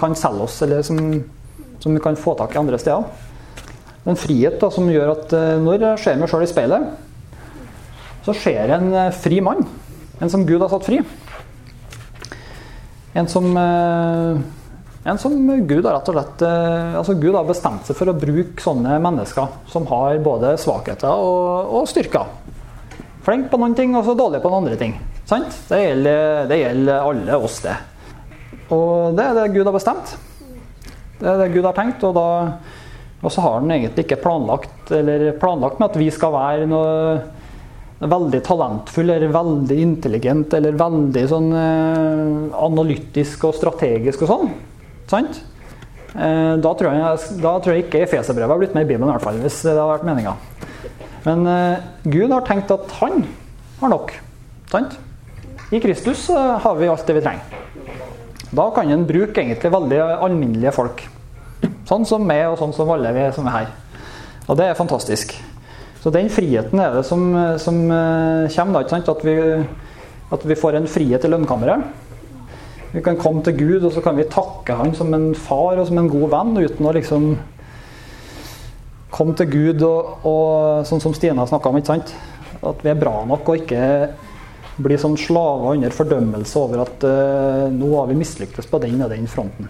kan 0.03 0.19
selge 0.19 0.51
oss, 0.51 0.59
eller 0.67 0.83
som, 0.87 0.99
som 1.79 1.95
vi 1.95 2.03
kan 2.03 2.19
få 2.19 2.35
tak 2.43 2.59
i 2.59 2.63
andre 2.67 2.83
steder 2.83 3.28
en 4.09 4.19
frihet 4.19 4.59
da, 4.61 4.71
som 4.73 4.89
gjør 4.89 5.13
at 5.13 5.33
eh, 5.37 5.57
når 5.61 5.85
jeg 5.85 6.03
ser 6.05 6.21
meg 6.21 6.31
sjøl 6.31 6.45
i 6.47 6.51
speilet, 6.51 6.93
så 8.25 8.35
ser 8.37 8.63
jeg 8.63 8.77
en 8.79 8.93
eh, 8.97 9.15
fri 9.17 9.41
mann. 9.45 9.65
En 10.19 10.33
som 10.33 10.47
Gud 10.49 10.63
har 10.65 10.71
satt 10.73 10.87
fri. 10.87 11.01
En 13.19 13.29
som, 13.31 13.49
eh, 13.61 14.41
en 15.09 15.21
som 15.21 15.35
Gud 15.69 15.85
har 15.85 15.99
rett 15.99 16.09
og 16.11 16.17
slett 16.17 16.43
altså 16.45 17.15
Gud 17.21 17.37
har 17.37 17.47
bestemt 17.49 17.87
seg 17.89 17.97
for 17.97 18.11
å 18.11 18.17
bruke 18.19 18.61
sånne 18.61 18.99
mennesker 19.01 19.55
som 19.71 19.87
har 19.89 20.19
både 20.25 20.57
svakheter 20.61 21.13
og, 21.13 21.71
og 21.79 21.87
styrker. 21.89 22.29
Flink 23.25 23.49
på 23.53 23.61
noen 23.61 23.77
ting 23.77 23.95
og 23.97 24.05
så 24.09 24.17
dårlig 24.19 24.43
på 24.43 24.51
noen 24.53 24.67
andre 24.67 24.81
ting. 24.81 24.97
Sant? 25.29 25.53
Det 25.69 25.81
gjelder, 25.81 26.49
det 26.49 26.61
gjelder 26.63 27.09
alle 27.11 27.39
oss, 27.39 27.61
det. 27.65 27.77
Og 28.73 29.17
det 29.17 29.25
er 29.25 29.37
det 29.37 29.47
Gud 29.55 29.69
har 29.69 29.77
bestemt. 29.77 30.13
Det 31.19 31.29
er 31.29 31.41
det 31.41 31.53
Gud 31.55 31.67
har 31.67 31.77
tenkt. 31.77 32.05
og 32.05 32.15
da 32.17 32.29
og 33.19 33.33
så 33.35 33.43
har 33.43 33.59
han 33.59 33.73
egentlig 33.75 34.05
ikke 34.07 34.21
planlagt, 34.23 34.93
planlagt 35.43 35.81
med 35.81 35.89
at 35.89 35.99
vi 35.99 36.07
skal 36.15 36.35
være 36.37 36.69
noe 36.71 36.93
veldig 37.99 38.41
talentfull 38.47 39.11
eller 39.11 39.33
veldig 39.35 39.79
intelligent 39.83 40.55
eller 40.55 40.77
veldig 40.79 41.25
sånn 41.31 41.49
eh, 41.59 42.59
analytisk 42.63 43.49
og 43.49 43.57
strategisk 43.59 44.23
og 44.23 44.31
sånn. 44.31 44.53
Sant? 45.11 45.41
Eh, 46.15 46.55
da, 46.63 46.73
tror 46.79 46.95
jeg, 46.95 47.19
da 47.43 47.57
tror 47.59 47.75
jeg 47.75 47.89
ikke 47.89 48.05
Efeserbrevet 48.07 48.55
har 48.55 48.63
blitt 48.63 48.79
med 48.79 48.87
i 48.87 48.91
Bibelen, 48.93 49.11
i 49.11 49.17
hvert 49.17 49.27
fall, 49.27 49.43
hvis 49.43 49.59
det 49.67 49.75
har 49.75 49.91
vært 49.91 50.07
meninga. 50.07 50.37
Men 51.27 51.45
eh, 51.51 51.91
Gud 52.07 52.31
har 52.31 52.47
tenkt 52.47 52.71
at 52.75 52.95
han 53.01 53.27
har 53.83 53.95
nok. 53.97 54.15
Sant? 54.71 54.95
I 55.75 55.83
Kristus 55.83 56.29
har 56.31 56.79
vi 56.79 56.89
alt 56.89 57.09
det 57.09 57.19
vi 57.19 57.27
trenger. 57.27 57.57
Da 58.55 58.71
kan 58.73 58.89
en 58.89 59.05
bruke 59.09 59.43
egentlig 59.43 59.75
veldig 59.75 59.99
alminnelige 60.23 60.73
folk. 60.73 61.03
Sånn 61.89 62.05
som 62.09 62.27
meg, 62.29 62.45
og 62.51 62.59
sånn 62.61 62.75
som 62.77 62.91
alle 62.93 63.15
vi 63.17 63.29
som 63.33 63.47
er 63.49 63.63
her. 63.63 63.71
Og 64.49 64.59
det 64.61 64.67
er 64.69 64.77
fantastisk. 64.77 65.33
Så 66.03 66.13
den 66.15 66.29
friheten 66.31 66.81
er 66.81 66.95
det 66.95 67.05
som, 67.09 67.25
som 67.61 67.79
eh, 67.91 68.53
kommer, 68.55 68.85
da? 68.85 69.01
At 69.13 69.25
vi, 69.25 69.37
at 70.37 70.45
vi 70.47 70.59
får 70.59 70.79
en 70.79 70.91
frihet 70.91 71.25
i 71.25 71.31
lønnkammeret. 71.33 72.05
Vi 72.93 73.03
kan 73.05 73.19
komme 73.21 73.43
til 73.45 73.57
Gud, 73.59 73.85
og 73.85 73.93
så 73.93 74.01
kan 74.05 74.17
vi 74.17 74.25
takke 74.31 74.77
Han 74.79 74.95
som 74.97 75.13
en 75.13 75.35
far 75.37 75.77
og 75.77 75.89
som 75.89 75.99
en 76.01 76.09
god 76.09 76.31
venn, 76.33 76.55
uten 76.65 76.89
å 76.89 76.95
liksom 76.97 77.27
komme 79.13 79.35
til 79.37 79.51
Gud 79.51 79.83
og, 79.85 80.25
og 80.29 80.87
sånn 80.89 81.03
som 81.03 81.15
Stina 81.17 81.47
snakka 81.49 81.73
om, 81.73 81.81
ikke 81.81 81.93
sant? 81.97 82.15
At 82.65 82.81
vi 82.85 82.93
er 82.93 83.01
bra 83.01 83.23
nok 83.29 83.49
og 83.49 83.61
ikke 83.63 83.83
bli 84.79 84.97
sånn 85.01 85.17
slaver 85.19 85.75
under 85.75 85.95
fordømmelse 85.95 86.61
over 86.61 86.85
at 86.85 87.05
uh, 87.09 87.67
nå 87.73 87.89
har 87.97 88.09
vi 88.11 88.19
mislyktes 88.21 88.69
på 88.71 88.81
den 88.83 89.01
og 89.03 89.11
den 89.11 89.27
fronten. 89.31 89.67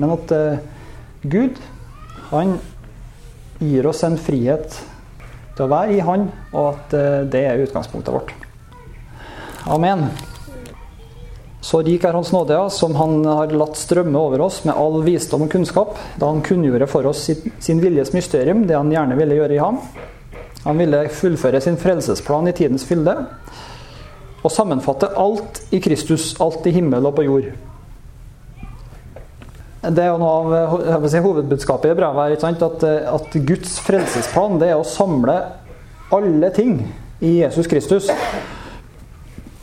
Men 0.00 0.14
at 0.14 0.32
uh, 0.32 0.77
Gud 1.22 1.58
han 2.30 2.58
gir 3.58 3.86
oss 3.86 4.04
en 4.06 4.18
frihet 4.20 4.74
til 5.56 5.64
å 5.64 5.70
være 5.70 5.96
i 5.96 6.02
Han, 6.06 6.28
og 6.52 6.74
at 6.74 6.94
eh, 6.94 7.22
det 7.30 7.44
er 7.48 7.62
utgangspunktet 7.64 8.14
vårt. 8.14 8.34
Amen. 9.66 10.06
Så 11.64 11.80
rik 11.82 12.04
er 12.06 12.14
Hans 12.14 12.30
nåde, 12.32 12.58
som 12.70 12.94
Han 12.96 13.24
har 13.26 13.54
latt 13.56 13.76
strømme 13.80 14.20
over 14.20 14.44
oss 14.46 14.60
med 14.68 14.78
all 14.78 15.00
visdom 15.02 15.48
og 15.48 15.50
kunnskap, 15.52 15.96
da 16.20 16.30
Han 16.30 16.44
kunngjorde 16.46 16.86
for 16.90 17.08
oss 17.10 17.24
sin 17.26 17.82
viljes 17.82 18.14
mysterium, 18.14 18.66
det 18.68 18.78
Han 18.78 18.92
gjerne 18.94 19.18
ville 19.18 19.40
gjøre 19.40 19.58
i 19.58 19.62
ham. 19.62 19.80
Han 20.64 20.78
ville 20.78 21.06
fullføre 21.14 21.60
sin 21.64 21.78
frelsesplan 21.80 22.50
i 22.50 22.54
tidens 22.54 22.86
fylde, 22.86 23.14
og 24.38 24.52
sammenfatte 24.54 25.10
alt 25.18 25.64
i 25.74 25.80
Kristus, 25.82 26.36
alt 26.42 26.66
i 26.68 26.74
himmel 26.76 27.10
og 27.10 27.16
på 27.18 27.26
jord. 27.26 27.50
Det 29.78 30.02
er 30.02 30.10
jo 30.10 30.18
noe 30.18 30.60
av 30.90 31.04
si, 31.06 31.20
hovedbudskapet 31.22 31.92
i 31.92 31.96
brevet 31.98 32.42
her, 32.42 32.62
at, 32.66 32.84
at, 33.14 33.36
Guds 33.46 33.76
frelsesplan 33.86 34.58
det 34.58 34.72
er 34.72 34.80
å 34.80 34.86
samle 34.86 35.36
alle 36.14 36.50
ting 36.54 36.80
i 37.22 37.36
Jesus 37.44 37.68
Kristus. 37.70 38.08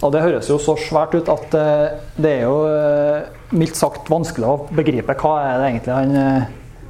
Og 0.06 0.14
det 0.14 0.24
høres 0.24 0.48
jo 0.52 0.56
så 0.62 0.78
svært 0.80 1.16
ut 1.18 1.32
at 1.32 1.56
eh, 1.60 2.00
det 2.20 2.32
er 2.32 2.42
jo 2.46 2.56
eh, 2.70 3.28
mildt 3.56 3.80
sagt 3.80 4.10
vanskelig 4.12 4.48
å 4.48 4.56
begripe 4.76 5.16
hva 5.20 5.36
er 5.42 5.60
det 5.60 5.70
egentlig 5.70 5.96
han 5.96 6.18
eh, 6.20 6.50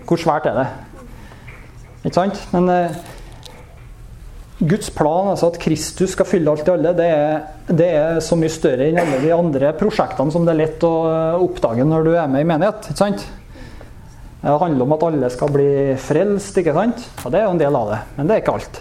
Hvor 0.10 0.22
svært 0.22 0.50
er 0.50 0.58
det? 0.60 0.66
Ikke 2.06 2.18
sant? 2.18 2.42
Men 2.54 2.70
Guds 4.60 4.88
plan, 4.96 5.34
altså 5.34 5.50
at 5.52 5.58
Kristus 5.60 6.14
skal 6.16 6.28
fylle 6.30 6.52
alt 6.52 6.68
i 6.70 6.72
alle, 6.72 6.94
det 6.96 7.08
er, 7.12 7.42
det 7.68 7.88
er, 7.92 8.20
så 8.24 8.38
mye 8.40 8.52
større 8.52 8.88
enn 8.88 9.00
alle 9.02 9.18
de 9.20 9.34
andre 9.36 9.74
prosjektene 9.76 10.32
som 10.32 10.46
det 10.48 10.54
er 10.54 10.62
lett 10.62 10.86
å 10.88 10.94
oppdage 11.44 11.84
når 11.84 12.08
du 12.08 12.14
er 12.14 12.30
med 12.32 12.46
i 12.46 12.48
menighet. 12.48 12.88
ikke 12.88 13.02
sant? 13.02 13.26
Det 14.46 14.54
handler 14.62 14.86
om 14.86 14.94
at 14.96 15.04
alle 15.08 15.32
skal 15.34 15.52
bli 15.52 15.70
frelst, 16.00 16.62
ikke 16.62 16.76
sant? 16.76 17.04
Og 17.26 17.34
det 17.34 17.42
er 17.42 17.48
jo 17.48 17.56
en 17.56 17.60
del 17.60 17.80
av 17.82 17.92
det, 17.92 18.00
men 18.16 18.30
det 18.30 18.38
er 18.38 18.44
ikke 18.46 18.56
alt. 18.56 18.80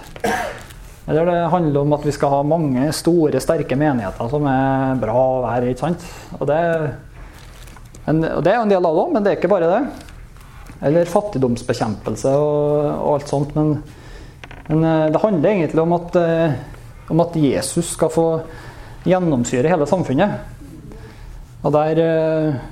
Eller 1.10 1.28
det 1.28 1.40
handler 1.52 1.80
om 1.82 1.96
at 1.96 2.06
vi 2.06 2.14
skal 2.16 2.32
ha 2.36 2.44
mange 2.46 2.86
store, 2.96 3.42
sterke 3.42 3.76
menigheter 3.80 4.30
som 4.30 4.46
er 4.48 5.02
bra 5.02 5.16
å 5.16 5.42
være 5.42 5.72
ikke 5.72 5.88
sant? 5.88 6.06
Og 6.38 6.46
det, 6.48 6.60
en, 8.06 8.22
og 8.30 8.46
det 8.46 8.52
er 8.52 8.60
jo 8.60 8.68
en 8.68 8.76
del 8.76 8.86
av 8.86 8.94
det 8.94 9.02
òg, 9.02 9.12
men 9.16 9.26
det 9.26 9.32
er 9.32 9.40
ikke 9.40 9.52
bare 9.52 9.72
det. 9.74 9.82
Eller 10.86 11.10
fattigdomsbekjempelse 11.10 12.38
og, 12.38 12.88
og 12.94 13.10
alt 13.16 13.34
sånt. 13.34 13.58
men 13.58 13.76
Men 14.66 14.84
eh, 14.84 15.10
det 15.12 15.22
handler 15.22 15.50
egentlig 15.50 15.82
om 15.82 15.92
at, 15.92 16.16
eh, 16.16 16.52
om 17.08 17.20
at 17.20 17.36
Jesus 17.36 17.90
skal 17.96 18.12
få 18.12 18.28
gjennomsyre 19.04 19.68
hele 19.68 19.88
samfunnet. 19.88 20.38
Og 21.64 21.72
der 21.72 22.00
eh, 22.04 22.62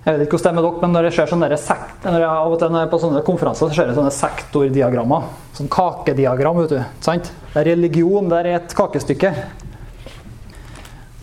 Jeg 0.00 0.16
vet 0.16 0.22
ikke 0.24 0.38
hvordan 0.38 0.46
det 0.46 0.50
er 0.50 0.56
med 0.56 0.64
dere, 0.64 0.80
men 0.80 0.94
når 0.96 1.06
jeg 1.06 1.14
ser 1.18 1.28
sånne 1.28 1.56
sekt, 1.60 2.04
når 2.06 2.22
jeg, 2.22 2.28
av 2.30 2.52
og 2.54 2.60
til 2.62 2.76
er 2.80 2.86
på 2.88 3.00
sånne 3.02 3.20
konferanser, 3.26 3.68
så 3.68 3.76
ser 3.76 3.90
jeg 3.90 3.98
sånne 3.98 4.14
sektordiagrammer. 4.16 5.26
Sånn 5.58 5.68
kakediagram, 5.70 6.62
vet 6.62 6.72
du. 6.72 6.78
Sant? 7.04 7.28
Det 7.52 7.60
er 7.60 7.68
religion 7.74 8.30
der 8.32 8.48
er 8.48 8.62
et 8.62 8.76
kakestykke. 8.78 9.34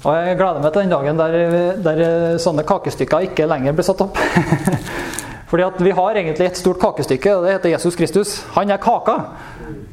Og 0.05 0.13
jeg 0.13 0.37
gleder 0.37 0.61
meg 0.61 0.75
til 0.75 0.83
den 0.83 0.93
dagen 0.93 1.23
der, 1.23 1.39
der 1.83 2.03
sånne 2.39 2.67
kakestykker 2.69 3.31
ikke 3.31 3.49
lenger 3.49 3.73
blir 3.75 3.87
satt 3.89 4.05
opp. 4.05 4.21
Fordi 5.47 5.63
at 5.63 5.79
vi 5.79 5.95
har 5.95 6.19
egentlig 6.19 6.49
et 6.49 6.59
stort 6.59 6.79
kakestykke, 6.81 7.35
og 7.35 7.45
det 7.45 7.55
heter 7.55 7.71
Jesus 7.71 7.95
Kristus. 7.95 8.35
Han 8.57 8.71
er 8.71 8.81
kaka. 8.83 9.15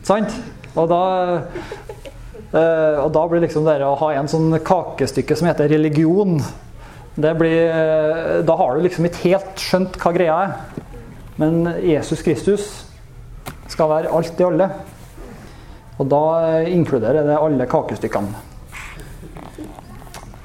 Sant? 0.03 0.35
Og 0.75 0.89
da, 0.91 1.03
eh, 2.51 2.97
og 3.05 3.13
da 3.15 3.27
blir 3.31 3.45
liksom 3.45 3.67
det 3.69 3.79
å 3.87 3.95
ha 4.01 4.13
en 4.15 4.31
sånn 4.31 4.59
kakestykke 4.59 5.37
som 5.39 5.49
heter 5.49 5.71
religion 5.71 6.41
blir, 7.15 7.71
eh, 7.71 8.43
Da 8.43 8.57
har 8.57 8.75
du 8.75 8.83
liksom 8.83 9.07
ikke 9.07 9.31
helt 9.31 9.55
skjønt 9.57 9.97
hva 10.03 10.13
greia 10.13 10.43
er. 10.43 10.57
Men 11.39 11.65
Jesus 11.83 12.23
Kristus 12.23 12.85
skal 13.69 13.89
være 13.89 14.13
alt 14.13 14.41
i 14.41 14.45
alle. 14.45 14.71
Og 15.99 16.09
da 16.09 16.63
inkluderer 16.67 17.23
det 17.23 17.39
alle 17.39 17.67
kakestykkene. 17.67 18.35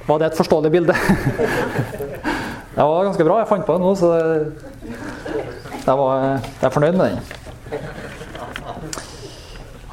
Var 0.07 0.19
det 0.19 0.31
et 0.31 0.37
forståelig 0.37 0.71
bilde? 0.71 0.93
det 2.75 2.85
var 2.85 3.05
ganske 3.05 3.25
bra. 3.25 3.39
Jeg 3.39 3.49
fant 3.49 3.65
på 3.65 3.73
det 3.73 3.81
nå, 3.81 3.95
så 3.97 4.09
jeg, 4.89 5.95
var, 5.99 6.23
jeg 6.23 6.67
er 6.67 6.73
fornøyd 6.73 6.97
med 6.99 7.05
den. 7.09 7.19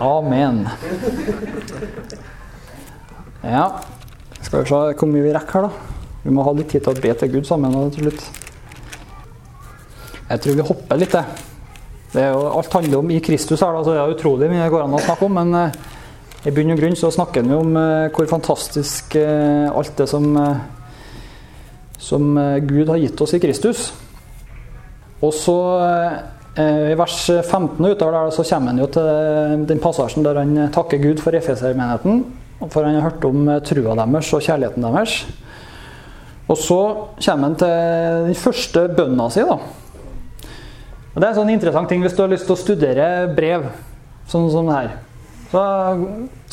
Amen. 0.03 0.63
Ja, 3.47 3.67
skal 4.43 4.61
vi 4.61 4.69
se 4.69 4.81
hvor 4.99 5.11
mye 5.11 5.25
vi 5.25 5.35
rekker 5.37 5.61
her, 5.61 5.69
da. 5.69 5.73
Vi 6.27 6.35
må 6.35 6.45
ha 6.47 6.55
litt 6.57 6.71
tid 6.75 6.83
til 6.85 6.93
å 6.93 7.03
be 7.03 7.13
til 7.17 7.33
Gud 7.37 7.49
sammen 7.49 7.77
til 7.95 8.09
slutt. 8.09 8.23
Jeg 10.27 10.43
tror 10.43 10.57
vi 10.59 10.71
hopper 10.71 10.99
litt, 11.01 11.15
det. 11.15 11.25
Er 12.17 12.33
jo, 12.33 12.47
alt 12.57 12.73
handler 12.73 13.03
om 13.03 13.13
i 13.13 13.21
Kristus 13.21 13.61
her, 13.61 13.77
da, 13.77 13.85
så 13.85 13.93
det 13.93 14.01
er 14.03 14.17
utrolig 14.17 14.49
mye 14.51 14.65
det 14.65 14.73
går 14.73 14.87
an 14.87 14.97
å 14.97 15.05
snakke 15.05 15.29
om. 15.29 15.37
men 15.37 15.61
eh, 15.61 15.85
i 16.47 16.53
bunn 16.55 16.71
og 16.71 16.79
grunn 16.79 16.95
så 16.95 17.09
snakker 17.11 17.43
jo 17.43 17.59
om 17.59 17.77
eh, 17.81 18.09
hvor 18.15 18.29
fantastisk 18.31 19.17
eh, 19.19 19.67
alt 19.67 19.97
det 19.99 20.07
som, 20.07 20.29
eh, 20.39 20.61
som 21.99 22.37
Gud 22.69 22.93
har 22.93 23.01
gitt 23.03 23.21
oss 23.25 23.35
i 23.35 23.41
Kristus. 23.43 23.89
Og 25.25 25.33
så 25.35 25.59
i 26.57 26.97
vers 26.97 27.17
15 27.29 27.77
utover 27.85 28.15
der 28.17 28.31
så 28.33 28.45
kommer 28.49 28.73
han 28.73 28.81
jo 28.81 28.89
til 28.89 29.65
den 29.69 29.81
passasjen 29.81 30.25
der 30.25 30.41
han 30.41 30.71
takker 30.73 31.01
Gud 31.03 31.21
for 31.21 31.37
Efesermenigheten. 31.37 32.23
For 32.73 32.85
han 32.85 32.97
har 32.97 33.11
hørt 33.11 33.25
om 33.29 33.49
trua 33.65 33.97
deres 33.99 34.33
og 34.33 34.45
kjærligheten 34.45 34.87
deres. 34.87 35.19
Og 36.47 36.57
så 36.61 36.81
kommer 37.19 37.51
han 37.51 37.59
til 37.61 38.29
den 38.29 38.39
første 38.39 38.87
bønna 38.97 39.29
si. 39.33 39.45
da. 39.45 39.59
Og 41.17 41.21
Det 41.21 41.25
er 41.25 41.33
en 41.33 41.39
sånn 41.41 41.53
interessant 41.55 41.89
ting 41.89 42.03
hvis 42.05 42.17
du 42.17 42.23
har 42.23 42.33
lyst 42.33 42.47
til 42.49 42.57
å 42.57 42.61
studere 42.61 43.07
brev 43.37 43.67
sånn 44.31 44.51
som 44.53 44.69
det 44.69 44.77
her. 44.77 44.91
Så 45.51 45.63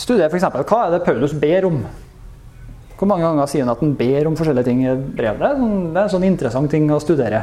studerer 0.06 0.32
f.eks. 0.32 0.45
hva 0.69 0.86
er 0.86 0.95
det 0.95 1.04
Paulus 1.06 1.34
ber 1.38 1.67
om. 1.69 1.82
Hvor 2.97 3.10
mange 3.10 3.26
ganger 3.28 3.49
sier 3.52 3.65
han 3.65 3.73
at 3.73 3.82
han 3.84 3.95
ber 3.99 4.30
om 4.30 4.38
forskjellige 4.39 4.69
ting 4.69 4.86
i 4.86 4.93
brevet? 4.95 5.41
Det 5.41 5.49
er, 5.49 5.60
sånn, 5.60 5.97
en 5.97 6.13
sånn 6.15 6.28
interessant 6.30 6.71
ting 6.71 6.88
å 6.93 7.02
studere. 7.04 7.41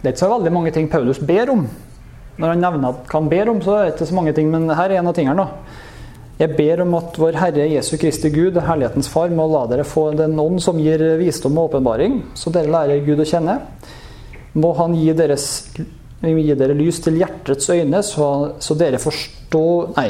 Det 0.00 0.08
er 0.08 0.14
ikke 0.14 0.24
så 0.24 0.32
veldig 0.32 0.52
mange 0.54 0.72
ting 0.72 0.88
Paulus 0.88 1.20
ber 1.20 1.52
om. 1.52 1.66
Når 2.40 2.54
han 2.54 2.62
nevner 2.64 2.96
hva 2.96 3.18
han 3.18 3.28
ber 3.28 3.52
om, 3.52 3.60
så 3.60 3.76
er 3.76 3.86
det 3.86 3.94
ikke 3.94 4.08
så 4.08 4.16
mange 4.16 4.32
ting, 4.36 4.48
men 4.52 4.70
her 4.72 4.88
er 4.88 5.02
en 5.02 5.10
av 5.10 5.16
tingene. 5.16 5.44
da. 5.44 5.88
Jeg 6.40 6.56
ber 6.56 6.80
om 6.86 6.94
at 6.96 7.18
vår 7.20 7.36
Herre 7.36 7.66
Jesu 7.68 7.98
Kristi 8.00 8.30
Gud, 8.32 8.56
Herlighetens 8.64 9.10
Far, 9.12 9.28
må 9.28 9.44
la 9.50 9.66
dere 9.68 9.84
få 9.84 10.06
den 10.16 10.38
ånd 10.40 10.62
som 10.64 10.78
gir 10.80 11.02
visdom 11.20 11.58
og 11.60 11.68
åpenbaring, 11.68 12.22
så 12.32 12.52
dere 12.54 12.72
lærer 12.72 13.04
Gud 13.04 13.20
å 13.20 13.26
kjenne. 13.28 13.58
Må 14.56 14.72
Han 14.78 14.96
gi 14.96 15.12
deres 15.12 15.50
gi 16.20 16.56
dere 16.56 16.76
lys 16.76 17.02
til 17.04 17.20
hjertets 17.20 17.68
øyne, 17.68 18.00
så, 18.04 18.56
så, 18.60 18.76
dere 18.76 19.00
forstår 19.00 19.92
Nei. 19.98 20.08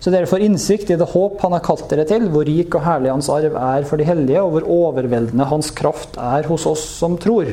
Så 0.00 0.14
dere 0.14 0.30
får 0.30 0.46
innsikt 0.46 0.94
i 0.94 0.96
det 0.96 1.10
håp 1.12 1.42
han 1.42 1.52
har 1.52 1.64
kalt 1.66 1.90
dere 1.90 2.06
til, 2.08 2.30
hvor 2.32 2.46
rik 2.46 2.72
og 2.78 2.86
herlig 2.86 3.10
hans 3.12 3.28
arv 3.28 3.58
er 3.58 3.84
for 3.90 4.00
de 4.00 4.06
hellige, 4.08 4.40
og 4.40 4.54
hvor 4.54 4.70
overveldende 4.70 5.50
hans 5.50 5.74
kraft 5.76 6.16
er 6.16 6.46
hos 6.48 6.64
oss 6.70 6.86
som 7.02 7.18
tror. 7.20 7.50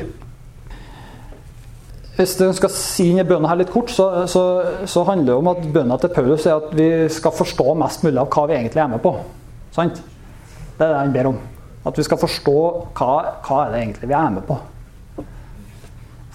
Hvis 2.18 2.34
du 2.34 2.48
skal 2.50 2.72
si 2.74 3.12
inn 3.12 3.20
i 3.22 3.26
bønna 3.26 3.52
her 3.52 3.60
litt 3.60 3.70
kort, 3.70 3.92
så, 3.94 4.08
så, 4.26 4.40
så 4.90 5.04
handler 5.06 5.28
det 5.30 5.36
om 5.38 5.50
at 5.52 5.68
bønna 5.74 5.98
til 6.02 6.10
Paulus 6.10 6.48
er 6.48 6.56
at 6.56 6.72
vi 6.74 6.88
skal 7.14 7.34
forstå 7.36 7.76
mest 7.78 8.02
mulig 8.02 8.18
av 8.18 8.32
hva 8.32 8.48
vi 8.50 8.56
egentlig 8.56 8.82
er 8.82 8.90
med 8.90 9.02
på. 9.04 9.12
Sant? 9.76 10.00
Det 10.74 10.82
er 10.82 10.90
det 10.90 10.98
han 10.98 11.14
ber 11.14 11.30
om. 11.30 11.38
At 11.86 12.00
vi 12.00 12.06
skal 12.08 12.18
forstå 12.18 12.56
hva, 12.98 13.12
hva 13.46 13.60
er 13.62 13.70
det 13.70 13.84
egentlig 13.84 14.10
vi 14.10 14.18
er 14.18 14.34
med 14.34 14.44
på. 14.50 14.58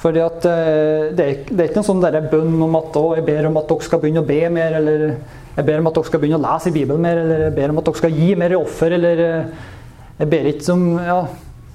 Fordi 0.04 0.24
at 0.24 0.48
eh, 0.48 1.12
det 1.16 1.26
er, 1.26 1.44
det 1.48 1.60
er 1.60 1.70
ikke 1.70 1.80
noen 1.82 1.90
sånn 1.92 2.32
bønn 2.32 2.66
om 2.66 2.80
at 2.80 2.98
å, 3.00 3.06
jeg 3.20 3.28
ber 3.28 3.52
om 3.52 3.60
at 3.60 3.70
dere 3.70 3.88
skal 3.88 4.02
begynne 4.04 4.24
å 4.24 4.28
be 4.28 4.42
mer, 4.52 4.80
eller 4.80 5.06
jeg 5.54 5.68
ber 5.68 5.80
om 5.80 5.88
at 5.92 6.00
dere 6.00 6.10
skal 6.10 6.24
begynne 6.24 6.40
å 6.42 6.44
lese 6.48 6.72
i 6.72 6.76
Bibelen 6.76 7.04
mer, 7.04 7.22
eller 7.22 7.48
jeg 7.50 7.56
ber 7.60 7.72
om 7.72 7.80
at 7.80 7.88
dere 7.88 8.02
skal 8.02 8.20
gi 8.24 8.34
mer 8.40 8.56
i 8.56 8.60
offer, 8.60 8.96
eller 8.98 9.24
eh, 9.28 9.72
jeg 10.20 10.32
ber 10.32 10.50
ikke 10.52 10.68
som 10.72 10.92
ja, 11.00 11.24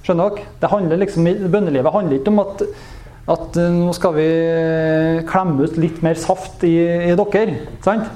Skjønner 0.05 0.29
dere? 0.33 0.51
Det 0.61 0.69
handler 0.71 1.01
liksom, 1.01 1.25
Bønnelivet 1.53 1.93
handler 1.93 2.17
ikke 2.17 2.31
om 2.33 2.41
at, 2.41 2.61
at 3.29 3.59
eh, 3.61 3.75
nå 3.75 3.91
skal 3.97 4.15
vi 4.17 4.29
klemme 5.29 5.67
ut 5.67 5.77
litt 5.81 6.01
mer 6.05 6.17
saft 6.19 6.63
i, 6.67 6.75
i 7.09 7.13
dere. 7.17 7.59
sant? 7.85 8.09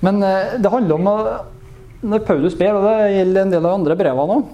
Men 0.00 0.20
det 0.20 0.70
handler 0.72 0.96
om 0.96 1.08
at 1.10 1.50
når 2.00 2.22
Paulus 2.24 2.54
ber, 2.56 2.78
og 2.78 2.86
det 2.86 3.10
gjelder 3.12 3.42
en 3.42 3.50
del 3.52 3.60
av 3.60 3.66
de 3.66 3.76
andre 3.76 3.96
brevene 4.00 4.36
òg, 4.38 4.46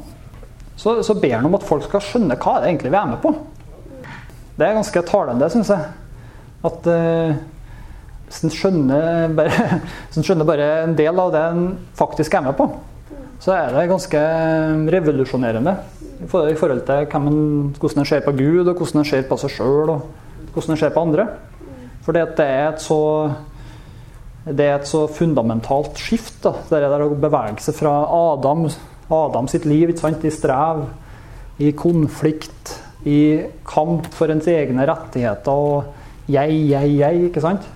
så, 0.77 0.97
så 1.07 1.15
ber 1.17 1.39
han 1.39 1.47
om 1.49 1.55
at 1.57 1.67
folk 1.67 1.87
skal 1.87 2.03
skjønne 2.05 2.37
hva 2.41 2.57
det 2.61 2.73
egentlig 2.73 2.91
vi 2.93 2.99
er 2.99 3.13
med 3.13 3.21
på. 3.23 3.33
Det 4.57 4.67
er 4.67 4.77
ganske 4.77 5.03
talende, 5.09 5.49
syns 5.53 5.71
jeg. 5.73 5.87
At 6.67 6.89
uh, 6.91 7.37
hvis 8.27 8.43
en 8.45 8.53
skjønner, 8.53 9.31
bare, 9.37 9.81
skjønner 10.17 10.49
bare 10.49 10.69
en 10.83 10.97
del 10.99 11.23
av 11.23 11.33
det 11.35 11.45
en 11.53 11.67
faktisk 11.99 12.35
er 12.37 12.45
med 12.49 12.57
på, 12.59 12.69
så 13.43 13.53
er 13.53 13.75
det 13.75 13.89
ganske 13.91 14.21
revolusjonerende 14.93 15.75
i 16.25 16.29
forhold 16.31 16.85
til 16.89 17.09
hvordan 17.13 18.01
en 18.01 18.09
ser 18.09 18.25
på 18.25 18.33
Gud, 18.33 18.65
og 18.65 18.79
hvordan 18.79 19.03
en 19.03 19.09
ser 19.09 19.27
på 19.29 19.37
seg 19.41 19.53
sjøl, 19.59 19.93
og 19.93 20.55
hvordan 20.55 20.73
en 20.75 20.81
ser 20.81 20.95
på 20.95 21.05
andre. 21.05 21.27
For 22.07 22.17
det 22.17 22.25
er 22.41 22.71
et 22.71 22.81
så 22.81 23.01
det 24.47 24.63
er 24.63 24.77
et 24.79 24.87
så 24.87 25.07
fundamentalt 25.11 25.99
skift. 25.99 26.39
Da. 26.45 26.53
Det 26.71 26.79
er 26.79 27.03
å 27.03 27.11
bevege 27.19 27.63
seg 27.65 27.75
fra 27.81 27.95
Adam, 28.07 28.69
Adam 29.11 29.49
sitt 29.51 29.67
liv 29.67 29.91
i 29.91 30.31
strev, 30.31 30.85
i 31.59 31.73
konflikt, 31.75 32.77
i 33.07 33.43
kamp 33.67 34.07
for 34.15 34.31
ens 34.31 34.47
egne 34.51 34.87
rettigheter 34.87 35.51
og 35.53 35.95
jeg, 36.27 36.55
jeg, 36.71 36.95
jeg, 36.99 37.27
ikke 37.29 37.43
sant? 37.43 37.67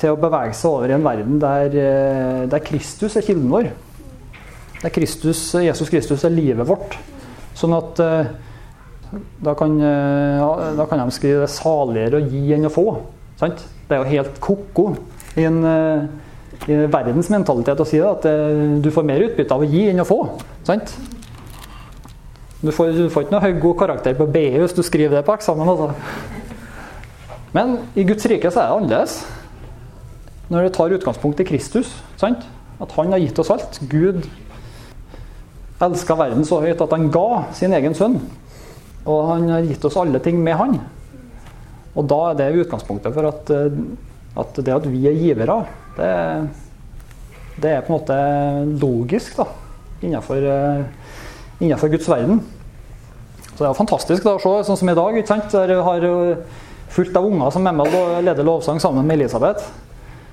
Til 0.00 0.12
å 0.12 0.20
bevege 0.20 0.52
seg 0.56 0.68
over 0.68 0.90
i 0.90 0.96
en 0.96 1.04
verden 1.04 1.38
der, 1.40 1.76
eh, 1.80 2.42
der 2.50 2.64
Kristus 2.64 3.16
er 3.16 3.24
kilden 3.24 3.48
vår. 3.52 3.70
Der 4.84 4.92
Kristus, 4.92 5.40
Jesus 5.64 5.88
Kristus 5.88 6.26
er 6.26 6.34
livet 6.34 6.68
vårt. 6.68 6.98
Sånn 7.56 7.72
at 7.72 8.00
eh, 8.04 8.28
da 9.44 9.54
kan, 9.56 9.78
eh, 9.80 10.44
da 10.76 10.86
kan 10.90 11.00
de 11.00 11.14
skrive 11.14 11.46
det 11.46 11.52
saligere 11.54 12.20
å 12.20 12.28
gi 12.28 12.52
enn 12.52 12.68
å 12.68 12.72
få. 12.72 12.86
Sant? 13.40 13.64
Det 13.88 13.96
er 13.96 14.02
jo 14.02 14.12
helt 14.12 14.38
ko-ko 14.44 14.90
i 15.40 15.48
en 15.48 15.64
i 16.64 16.76
verdens 16.88 17.28
mentalitet 17.32 17.80
å 17.82 17.84
si 17.84 17.98
det, 17.98 18.08
at 18.08 18.80
du 18.80 18.86
får 18.94 19.04
mer 19.04 19.24
utbytte 19.26 19.52
av 19.56 19.64
å 19.64 19.68
gi 19.68 19.88
enn 19.90 20.00
å 20.00 20.06
få. 20.08 20.20
Sant? 20.64 20.94
Du 22.64 22.70
får, 22.72 22.94
du 22.96 23.10
får 23.12 23.26
ikke 23.26 23.34
noe 23.34 23.44
høy 23.44 23.58
god 23.60 23.76
karakter 23.82 24.14
på 24.16 24.26
BI 24.32 24.46
hvis 24.56 24.72
du 24.76 24.80
skriver 24.86 25.18
det 25.18 25.24
på 25.26 25.34
eksamen. 25.36 25.68
Altså. 25.68 25.90
Men 27.52 27.74
i 27.92 28.06
Guds 28.08 28.24
rike 28.30 28.48
så 28.48 28.62
er 28.62 28.70
det 28.70 28.76
annerledes. 28.78 29.18
Når 30.48 30.64
det 30.64 30.72
tar 30.76 30.94
utgangspunkt 30.96 31.42
i 31.44 31.48
Kristus, 31.48 31.92
sant? 32.20 32.46
at 32.82 32.94
han 32.96 33.12
har 33.12 33.20
gitt 33.22 33.38
oss 33.38 33.52
alt. 33.52 33.78
Gud 33.90 34.24
elska 35.82 36.16
verden 36.18 36.44
så 36.46 36.60
høyt 36.62 36.80
at 36.80 36.92
han 36.94 37.10
ga 37.12 37.44
sin 37.56 37.74
egen 37.76 37.96
sønn. 37.96 38.18
Og 39.04 39.30
han 39.32 39.48
har 39.52 39.66
gitt 39.66 39.84
oss 39.84 39.98
alle 40.00 40.20
ting 40.22 40.38
med 40.42 40.56
han. 40.58 40.78
Og 41.94 42.06
da 42.10 42.20
er 42.30 42.38
det 42.38 42.64
utgangspunktet 42.64 43.14
for 43.14 43.28
at, 43.28 43.50
eh, 43.54 43.78
at 44.40 44.60
det 44.66 44.74
at 44.74 44.86
vi 44.90 45.04
er 45.10 45.18
givere, 45.18 45.60
det, 45.98 46.10
det, 47.60 47.70
er 47.70 47.84
på 47.84 47.92
en 47.92 47.98
måte 47.98 48.18
logisk 48.82 49.36
da, 49.38 49.46
innenfor, 50.02 50.48
eh, 50.50 50.84
innenfor 51.60 51.92
Guds 51.92 52.08
verden. 52.10 52.42
Så 53.54 53.62
det 53.62 53.68
er 53.68 53.78
fantastisk 53.78 54.26
da, 54.26 54.34
å 54.34 54.42
se, 54.42 54.54
sånn 54.66 54.80
som 54.80 54.90
i 54.90 54.96
dag. 54.98 55.18
ikke 55.18 55.30
sant? 55.30 55.52
Der 55.54 55.82
har 55.86 56.08
fullt 56.94 57.16
av 57.18 57.26
unger 57.26 57.50
som 57.54 57.66
er 57.66 57.76
med 57.76 57.94
og 57.94 58.22
leder 58.26 58.46
lovsang 58.46 58.80
sammen 58.82 59.06
med 59.06 59.20
Elisabeth. 59.20 59.68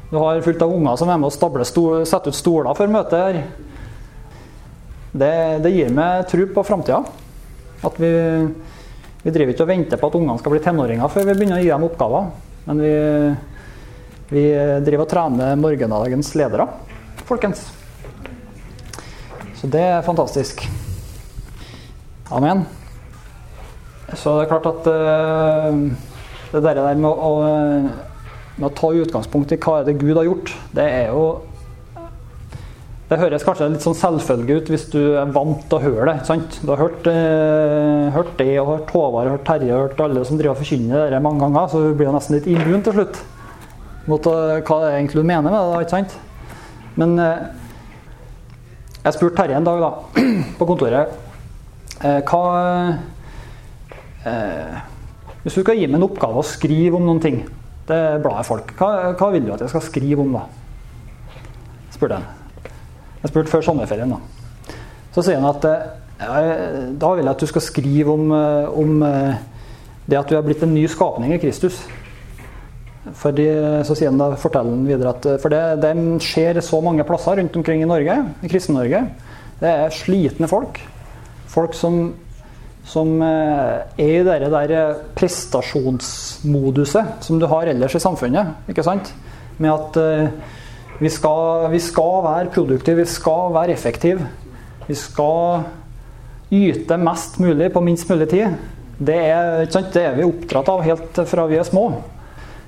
Du 0.10 0.18
har 0.18 0.42
fullt 0.42 0.62
av 0.62 0.74
unger 0.74 0.98
som 1.00 1.10
er 1.10 1.20
med 1.22 1.30
og 1.30 2.08
setter 2.08 2.34
ut 2.34 2.36
stoler 2.38 2.74
for 2.78 2.92
møtet 2.92 3.22
her. 3.22 3.44
Det, 5.12 5.34
det 5.64 5.74
gir 5.74 5.92
meg 5.96 6.28
tro 6.32 6.46
på 6.56 6.64
framtida. 6.64 7.02
At 7.84 7.98
vi, 8.00 8.12
vi 9.24 9.34
driver 9.34 9.54
ikke 9.54 9.66
og 9.66 9.72
venter 9.72 10.00
på 10.00 10.12
at 10.12 10.18
ungene 10.20 10.40
skal 10.40 10.56
bli 10.56 10.62
tenåringer 10.64 11.12
før 11.12 11.28
vi 11.28 11.36
begynner 11.36 11.60
å 11.60 11.64
gi 11.66 11.72
dem 11.74 11.88
oppgaver. 11.90 12.32
Men 12.68 12.84
vi, 12.86 12.94
Vi 14.32 14.44
driver 14.86 15.04
og 15.04 15.12
trener 15.12 15.58
morgendagens 15.60 16.30
ledere, 16.40 16.70
folkens. 17.28 17.66
Så 19.60 19.68
det 19.68 19.82
er 19.84 20.06
fantastisk. 20.06 20.64
Amen. 22.32 22.64
Så 24.16 24.38
det 24.38 24.46
er 24.46 24.52
klart 24.54 24.70
at 24.70 24.88
uh, 24.88 25.76
det 26.52 26.62
der 26.64 26.96
med 26.96 27.12
å, 27.12 27.32
med 28.56 28.68
å, 28.70 28.72
ta 28.76 28.90
utgangspunkt 28.96 29.52
i 29.52 29.60
hva 29.60 29.82
er 29.82 29.90
det 29.90 30.00
Gud 30.00 30.16
har 30.16 30.28
gjort, 30.28 30.54
det 30.76 30.88
er 30.88 31.12
jo 31.12 31.26
Det 33.12 33.18
høres 33.20 33.44
kanskje 33.44 33.66
litt 33.74 33.84
sånn 33.84 33.98
selvfølge 34.00 34.56
ut 34.62 34.70
hvis 34.72 34.86
du 34.94 35.00
er 35.20 35.32
vant 35.36 35.66
til 35.68 35.76
å 35.76 35.84
høre 35.84 36.06
det. 36.08 36.26
sant? 36.30 36.62
Du 36.64 36.70
har 36.72 36.80
hørt, 36.80 37.08
eh, 37.12 38.08
hørt 38.16 38.38
det 38.38 38.54
og 38.62 38.70
hørt 38.70 38.94
Håvard, 38.96 39.32
hørt 39.34 39.44
Terje 39.50 39.74
og 39.76 39.82
hørt 39.90 40.00
alle 40.00 40.24
som 40.24 40.38
driver 40.40 40.56
og 40.56 40.62
forkynner 40.62 41.12
det 41.12 41.22
mange 41.22 41.44
ganger, 41.44 41.68
så 41.68 41.82
du 41.84 41.94
blir 41.94 42.08
jo 42.08 42.16
nesten 42.16 42.38
litt 42.38 42.48
immun 42.48 42.82
til 42.82 42.96
slutt 42.96 43.20
mot 44.08 44.32
uh, 44.32 44.62
hva 44.64 44.78
det 44.86 44.94
egentlig 44.96 45.20
du 45.20 45.28
mener 45.28 45.52
med 45.52 45.60
det. 45.60 45.82
ikke 45.84 45.98
sant? 45.98 46.16
Men 46.96 47.20
jeg 49.04 49.14
spurte 49.18 49.36
Terje 49.42 49.60
en 49.60 49.68
dag 49.68 49.84
da, 49.84 49.92
på 50.60 50.72
kontoret 50.72 51.20
hva 52.02 52.44
eh, 54.26 54.82
Hvis 55.44 55.56
du 55.58 55.62
skal 55.62 55.78
gi 55.78 55.88
meg 55.88 56.00
en 56.00 56.08
oppgave 56.08 56.42
å 56.42 56.48
skrive 56.48 56.98
om 56.98 57.06
noen 57.06 57.22
ting, 57.22 57.44
det 57.90 57.98
er 57.98 58.22
bladet 58.24 58.48
folk, 58.48 58.74
hva, 58.80 59.12
hva, 59.18 59.32
vil 59.34 59.46
du 59.46 59.54
at 59.54 59.66
jeg 59.66 59.74
skal 59.74 59.90
skrive 59.90 60.24
om 60.24 60.38
da? 60.38 60.48
spurte 61.92 62.18
jeg. 62.18 62.41
Jeg 63.22 63.32
spurte 63.32 63.52
før 63.52 63.66
sommerferien. 63.66 64.12
da. 64.12 64.76
Så 65.14 65.24
sier 65.26 65.40
han 65.40 65.50
at 65.50 65.66
eh, 65.70 66.94
da 66.98 67.14
vil 67.16 67.26
jeg 67.26 67.34
at 67.34 67.42
du 67.42 67.50
skal 67.50 67.66
skrive 67.66 68.14
om, 68.14 68.32
eh, 68.36 68.78
om 68.84 69.04
eh, 69.08 69.42
det 70.10 70.20
at 70.20 70.30
du 70.30 70.38
er 70.38 70.46
blitt 70.46 70.64
en 70.66 70.74
ny 70.74 70.86
skapning 70.90 71.36
i 71.36 71.42
Kristus. 71.42 71.82
Fordi, 73.18 73.48
så 73.82 73.96
sier 73.98 74.12
han 74.12 74.20
da, 74.20 74.28
forteller 74.38 74.76
han 74.76 74.84
videre 74.86 75.16
at 75.16 75.26
For 75.42 75.50
det, 75.50 75.82
det 75.82 75.94
skjer 76.22 76.60
så 76.62 76.78
mange 76.86 77.02
plasser 77.08 77.40
rundt 77.40 77.56
omkring 77.58 77.82
i 77.82 77.88
Norge, 77.90 78.18
i 78.46 78.52
Kristen-Norge. 78.52 79.00
Det 79.58 79.72
er 79.72 79.96
slitne 79.96 80.50
folk. 80.50 80.78
Folk 81.50 81.74
som 81.74 82.12
som 82.88 83.22
eh, 83.22 83.82
er 84.02 84.20
i 84.20 84.24
det 84.26 84.50
der 84.52 84.96
prestasjonsmoduset 85.18 87.06
som 87.26 87.40
du 87.40 87.46
har 87.50 87.70
ellers 87.70 87.96
i 87.96 88.00
samfunnet. 88.02 88.46
ikke 88.70 88.84
sant? 88.86 89.14
Med 89.62 89.72
at 89.72 89.98
eh, 90.02 90.30
vi 91.02 91.10
skal, 91.10 91.68
vi 91.74 91.80
skal 91.82 92.24
være 92.28 92.52
produktive, 92.54 93.02
vi 93.02 93.10
skal 93.10 93.54
være 93.56 93.74
effektive. 93.74 94.28
Vi 94.88 94.98
skal 94.98 95.64
yte 96.52 96.98
mest 97.02 97.40
mulig 97.42 97.72
på 97.74 97.84
minst 97.84 98.10
mulig 98.12 98.30
tid. 98.30 98.58
Det 99.02 99.18
er, 99.18 99.66
det 99.66 100.04
er 100.04 100.18
vi 100.20 100.28
oppdratt 100.28 100.70
av 100.70 100.84
helt 100.86 101.22
fra 101.26 101.48
vi 101.50 101.58
er 101.58 101.66
små. 101.66 101.88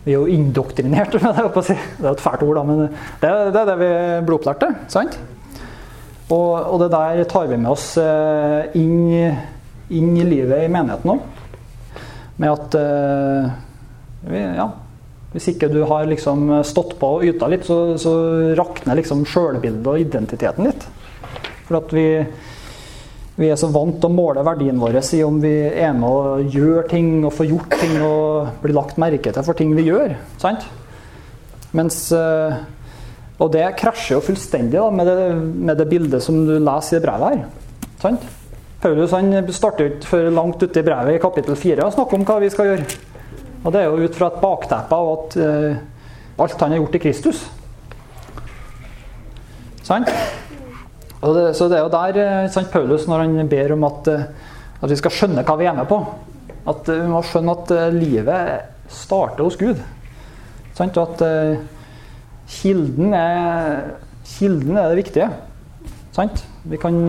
Vi 0.04 0.16
er 0.16 0.18
jo 0.18 0.28
indoktrinert 0.34 1.14
med 1.22 1.38
det. 1.38 1.78
Det 2.00 2.08
er 2.08 2.12
et 2.12 2.26
fælt 2.26 2.44
ord, 2.44 2.58
da, 2.58 2.66
men 2.68 2.82
det, 2.84 2.92
det 3.22 3.62
er 3.62 3.70
det 3.70 3.80
vi 3.80 3.92
blir 4.26 4.40
opplært 4.40 4.64
til. 4.66 4.78
sant? 4.92 5.20
Og, 6.32 6.52
og, 6.58 6.78
det 6.82 6.92
der 6.96 7.24
tar 7.30 7.50
vi 7.52 7.60
med 7.60 7.70
oss 7.70 7.92
eh, 8.02 8.74
inn 8.80 9.36
inn 9.94 10.16
i 10.18 10.26
livet 10.26 10.66
i 10.66 10.72
menigheten 10.72 11.14
òg. 11.14 11.26
Med 12.42 12.50
at 12.50 12.76
uh, 12.80 13.52
ja, 14.34 14.66
hvis 15.34 15.50
ikke 15.50 15.70
du 15.72 15.82
har 15.90 16.06
liksom 16.06 16.46
stått 16.66 16.96
på 17.00 17.16
og 17.18 17.24
yta 17.26 17.50
litt, 17.50 17.66
så, 17.66 17.96
så 17.98 18.14
rakner 18.58 19.00
liksom 19.00 19.24
sjølbildet 19.26 19.88
og 19.90 20.02
identiteten 20.02 20.70
litt. 20.70 20.86
For 21.66 21.80
at 21.80 21.94
vi, 21.96 22.06
vi, 23.40 23.50
er 23.50 23.58
så 23.58 23.72
vant 23.74 23.98
til 23.98 24.12
å 24.12 24.14
måle 24.14 24.44
verdien 24.46 24.78
vår 24.82 25.00
i 25.02 25.24
om 25.26 25.40
vi 25.42 25.56
er 25.72 25.96
med 25.98 26.06
og 26.06 26.54
gjør 26.54 26.86
ting 26.92 27.16
og 27.24 27.34
får 27.34 27.50
gjort 27.50 27.78
ting 27.82 27.98
og 28.06 28.62
blir 28.62 28.78
lagt 28.78 29.02
merke 29.02 29.34
til 29.34 29.48
for 29.48 29.58
ting 29.58 29.74
vi 29.78 29.88
gjør. 29.90 30.14
sant? 30.42 30.68
Mens, 31.74 31.98
uh, 32.14 32.54
og 33.42 33.50
det 33.56 33.66
krasjer 33.80 34.20
jo 34.20 34.26
fullstendig 34.28 34.78
da, 34.78 34.92
med, 34.94 35.10
det, 35.10 35.30
med 35.66 35.82
det 35.82 35.90
bildet 35.90 36.22
som 36.22 36.44
du 36.46 36.60
leser 36.62 37.00
i 37.00 37.06
brevet 37.08 37.34
her. 37.34 37.90
sant? 38.04 38.30
Paulus 38.84 39.16
han 39.16 39.34
starter 39.56 39.90
ikke 39.90 40.12
før 40.12 40.30
langt 40.36 40.62
ute 40.62 40.82
i 40.82 40.86
brevet 40.86 41.16
i 41.16 41.24
kapittel 41.24 41.58
4 41.58 41.88
og 41.88 41.96
snakker 41.96 42.20
om 42.20 42.28
hva 42.28 42.38
vi 42.44 42.52
skal 42.54 42.70
gjøre. 42.70 42.86
Og 43.64 43.72
Det 43.72 43.80
er 43.82 43.88
jo 43.88 44.04
ut 44.04 44.16
fra 44.16 44.28
et 44.28 44.42
bakteppe 44.44 44.96
av 44.96 45.12
at 45.14 45.36
eh, 45.40 45.84
alt 46.44 46.64
han 46.66 46.74
har 46.74 46.82
gjort 46.82 46.98
i 46.98 47.04
Kristus. 47.04 47.44
Sant? 49.84 50.10
Det, 51.24 51.44
så 51.56 51.70
det 51.72 51.78
er 51.78 51.86
jo 51.86 51.94
der 51.94 52.20
eh, 52.20 52.50
sant, 52.52 52.72
Paulus, 52.72 53.08
når 53.08 53.24
han 53.24 53.50
ber 53.52 53.76
om 53.76 53.86
at, 53.88 54.10
eh, 54.12 54.26
at, 54.82 54.90
vi 54.92 55.00
skal 55.00 55.16
skjønne 55.16 55.46
hva 55.48 55.56
vi 55.60 55.68
er 55.70 55.78
med 55.78 55.88
på 55.88 56.02
At 56.68 56.88
vi 56.90 57.08
må 57.08 57.22
skjønne 57.24 57.56
at 57.56 57.72
livet 57.96 58.92
starter 58.92 59.44
hos 59.44 59.58
Gud. 59.60 59.80
Sant? 60.76 61.00
Og 61.00 61.16
at 61.16 61.24
eh, 61.24 61.64
kilden, 62.52 63.16
er, 63.16 63.96
kilden 64.28 64.78
er 64.78 64.92
det 64.92 65.00
viktige. 65.00 65.30
Sant? 66.16 66.44
Vi 66.68 66.80
kan 66.80 67.00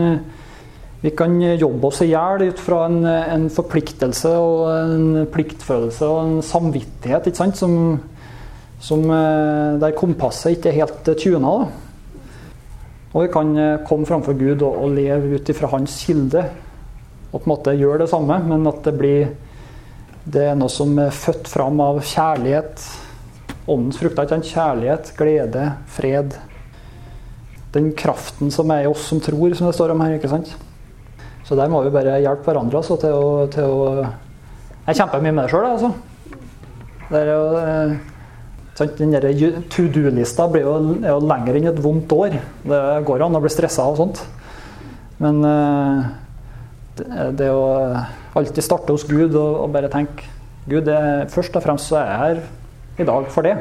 vi 1.04 1.10
kan 1.12 1.36
jobbe 1.36 1.90
oss 1.90 2.00
i 2.00 2.08
hjel 2.08 2.46
ut 2.48 2.60
fra 2.64 2.86
en, 2.88 3.02
en, 3.04 3.42
forpliktelse 3.52 4.30
og 4.40 4.62
en 4.72 5.26
pliktfølelse 5.28 6.08
og 6.08 6.20
en 6.22 6.38
samvittighet 6.40 7.28
ikke 7.28 7.42
sant? 7.42 7.60
Som, 7.60 7.74
som, 8.80 9.04
eh, 9.12 9.76
der 9.82 9.96
kompasset 9.98 10.56
ikke 10.56 10.72
er 10.72 10.78
helt 10.78 11.12
tuna. 11.20 11.52
Og 13.12 13.18
vi 13.20 13.28
kan 13.36 13.52
eh, 13.52 13.84
komme 13.84 14.08
framfor 14.08 14.40
Gud 14.40 14.64
og, 14.64 14.80
og 14.80 14.96
leve 14.96 15.36
ut 15.36 15.52
ifra 15.52 15.74
hans 15.76 16.00
kilde. 16.06 16.46
Og 17.34 17.36
på 17.36 17.44
en 17.44 17.52
måte 17.52 17.76
gjøre 17.76 18.06
det 18.06 18.10
samme, 18.14 18.40
men 18.48 18.64
at 18.72 18.80
det 18.88 18.96
blir 18.96 19.34
det 20.24 20.48
er 20.48 20.56
noe 20.56 20.72
som 20.72 20.96
er 21.02 21.12
født 21.12 21.52
fram 21.52 21.84
av 21.84 22.00
kjærlighet. 22.00 22.80
Åndens 23.68 24.00
frukter. 24.00 24.24
Ikke? 24.24 24.54
Kjærlighet, 24.56 25.12
glede, 25.20 25.70
fred. 26.00 26.38
Den 27.76 27.92
kraften 27.92 28.54
som 28.54 28.72
er 28.72 28.86
i 28.86 28.88
oss 28.88 29.04
som 29.10 29.20
tror, 29.20 29.52
som 29.52 29.68
det 29.68 29.76
står 29.76 29.92
om 29.92 30.00
her. 30.00 30.16
ikke 30.16 30.32
sant? 30.32 30.56
Så 31.44 31.56
der 31.58 31.70
må 31.72 31.82
vi 31.84 31.92
bare 31.92 32.18
hjelpe 32.22 32.48
hverandre 32.48 32.80
altså, 32.80 32.96
til, 33.00 33.12
å, 33.12 33.44
til, 33.52 33.68
å, 33.68 34.06
Jeg 34.88 35.00
kjemper 35.00 35.24
mye 35.24 35.34
med 35.36 35.44
det 35.44 35.52
sjøl, 35.52 35.68
altså. 35.68 35.92
Det 37.10 37.20
er 37.20 37.30
jo, 37.30 37.96
sant, 38.78 39.00
den 39.00 39.60
to 39.72 39.84
do-lista 39.92 40.48
blir 40.50 40.64
jo, 40.64 40.76
jo 41.04 41.18
lenger 41.20 41.58
enn 41.60 41.68
et 41.68 41.82
vondt 41.84 42.14
år. 42.16 42.38
Det 42.64 42.82
går 43.06 43.26
an 43.26 43.36
å 43.36 43.42
bli 43.44 43.52
stressa 43.52 43.84
og 43.90 44.00
sånt. 44.00 44.24
Men 45.20 45.44
eh, 45.46 45.98
det, 47.36 47.50
å 47.52 47.68
alltid 48.34 48.64
starte 48.64 48.96
hos 48.96 49.06
Gud 49.06 49.36
og, 49.36 49.60
og 49.66 49.72
bare 49.74 49.92
tenke 49.92 50.32
Gud, 50.64 50.86
det, 50.88 51.28
først 51.28 51.56
og 51.58 51.64
fremst 51.64 51.90
så 51.90 52.00
er 52.00 52.08
jeg 52.08 52.20
her 52.22 53.02
i 53.04 53.06
dag 53.10 53.26
for 53.32 53.44
det. 53.44 53.58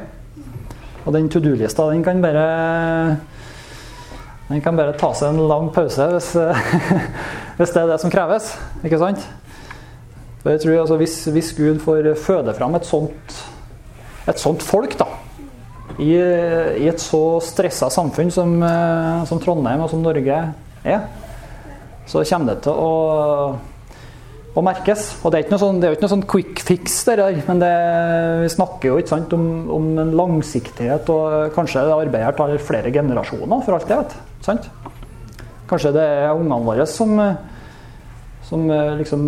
Og 1.04 1.12
den 1.12 1.28
to 1.28 1.42
do-lista, 1.44 1.90
den 1.92 2.04
kan 2.06 2.24
bare 2.24 2.46
den 4.54 4.62
kan 4.62 4.78
bare 4.78 4.94
ta 4.94 5.10
seg 5.18 5.34
en 5.34 5.48
lang 5.50 5.72
pause 5.74 6.06
hvis, 6.14 6.34
hvis 7.58 7.74
det 7.74 7.82
er 7.82 7.90
det 7.90 8.02
som 8.04 8.14
kreves. 8.14 8.54
Ikke 8.86 9.02
sant? 9.02 9.24
Jeg 10.44 10.60
tror 10.60 10.80
altså, 10.82 11.00
hvis, 11.00 11.18
hvis, 11.32 11.52
Gud 11.56 11.80
får 11.80 12.14
føde 12.20 12.54
fram 12.54 12.76
et 12.76 12.86
sånt, 12.86 13.36
et 14.28 14.40
sånt 14.40 14.64
folk 14.64 14.98
da, 15.00 15.08
i, 15.96 16.12
i, 16.12 16.88
et 16.90 17.00
så 17.00 17.40
stressa 17.44 17.88
samfunn 17.94 18.32
som, 18.34 18.58
eh, 18.68 19.22
som, 19.30 19.40
Trondheim 19.40 19.86
og 19.86 19.92
som 19.92 20.04
Norge 20.04 20.40
er, 20.84 21.06
så 22.10 22.26
kommer 22.28 22.52
det 22.52 22.66
til 22.66 22.76
å, 22.76 23.56
å 24.52 24.66
merkes. 24.68 25.14
Og 25.24 25.32
Det 25.32 25.46
er 25.46 25.64
sånn, 25.64 25.80
er 25.80 25.96
ikke 25.96 26.10
noe 26.10 26.16
sånn 26.18 26.28
quick 26.36 26.60
fix, 26.68 27.00
der, 27.08 27.24
men 27.48 27.64
det, 27.64 27.72
vi 28.44 28.52
snakker 28.52 28.92
jo 28.92 29.00
ikke 29.00 29.16
sant, 29.16 29.38
om, 29.38 29.48
om, 29.80 29.90
en 30.04 30.14
langsiktighet. 30.20 31.08
og 31.08 31.56
Kanskje 31.56 31.88
det 31.88 31.96
arbeidet 31.96 32.28
her 32.28 32.40
tar 32.42 32.60
flere 32.68 32.92
generasjoner, 32.92 33.64
for 33.64 33.80
alt 33.80 33.96
jeg 33.96 34.04
vet. 34.04 34.20
Sant? 34.44 34.68
Kanskje 35.70 35.94
det 35.96 36.04
er 36.04 36.36
ungene 36.36 36.60
våre 36.68 36.86
som, 36.90 37.16
som 38.44 38.66
liksom 39.00 39.24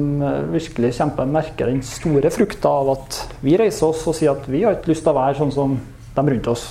virkelig 0.52 0.96
kjemper 0.98 1.30
merker 1.32 1.72
den 1.72 1.84
store 1.88 2.32
frukta 2.34 2.72
av 2.82 2.92
at 2.98 3.20
vi 3.46 3.56
reiser 3.60 3.88
oss 3.88 4.04
og 4.10 4.18
sier 4.18 4.36
at 4.36 4.50
vi 4.52 4.66
har 4.66 4.76
ikke 4.76 4.92
lyst 4.92 5.06
til 5.06 5.14
å 5.14 5.20
være 5.22 5.40
sånn 5.40 5.56
som 5.56 5.78
de 6.16 6.26
rundt 6.34 6.52
oss. 6.52 6.66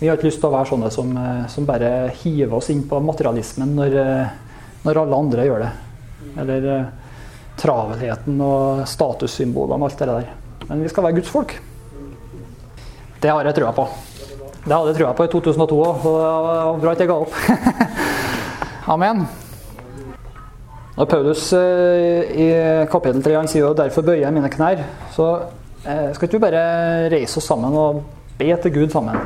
Vi 0.00 0.08
har 0.08 0.16
ikke 0.16 0.28
lyst 0.28 0.40
til 0.42 0.48
å 0.50 0.54
være 0.56 0.70
sånne 0.72 0.90
som, 0.92 1.12
som 1.52 1.68
bare 1.68 1.92
hiver 2.22 2.58
oss 2.58 2.72
inn 2.72 2.82
på 2.88 3.00
materialismen 3.04 3.76
når, 3.76 4.00
når 4.84 5.02
alle 5.04 5.20
andre 5.20 5.46
gjør 5.46 5.64
det. 5.64 5.70
Eller 6.42 6.66
travelheten 7.56 8.40
og 8.44 8.84
statussymbolene 8.88 9.80
og 9.80 9.88
alt 9.88 10.02
det 10.02 10.10
der. 10.10 10.28
Men 10.66 10.84
vi 10.84 10.92
skal 10.92 11.06
være 11.06 11.20
Guds 11.20 11.32
folk. 11.32 11.56
Det 13.20 13.32
har 13.32 13.48
jeg 13.48 13.56
trua 13.56 13.72
på. 13.76 13.88
Det 14.66 14.74
hadde 14.74 14.90
jeg 14.90 14.96
trua 14.98 15.12
på 15.14 15.24
i 15.28 15.28
2002 15.30 15.76
òg, 15.78 16.06
og 16.10 16.14
det 16.18 16.22
var 16.26 16.78
bra 16.82 16.92
at 16.96 17.02
jeg 17.02 17.06
ga 17.06 17.16
opp. 17.22 17.34
Amen. 18.94 19.20
Når 20.96 21.06
Paulus 21.12 21.52
eh, 21.54 22.32
i 22.34 22.46
kapittel 22.90 23.22
3 23.22 23.36
han 23.36 23.50
sier 23.52 23.62
jo 23.62 23.74
'derfor 23.78 24.02
bøyer 24.02 24.24
jeg 24.24 24.34
mine 24.34 24.50
knær', 24.50 24.82
så 25.14 25.26
eh, 25.86 26.10
skal 26.14 26.26
ikke 26.26 26.38
vi 26.38 26.44
bare 26.48 27.10
reise 27.14 27.38
oss 27.38 27.46
sammen 27.46 27.78
og 27.78 28.02
be 28.38 28.56
til 28.62 28.74
Gud 28.74 28.90
sammen? 28.90 29.20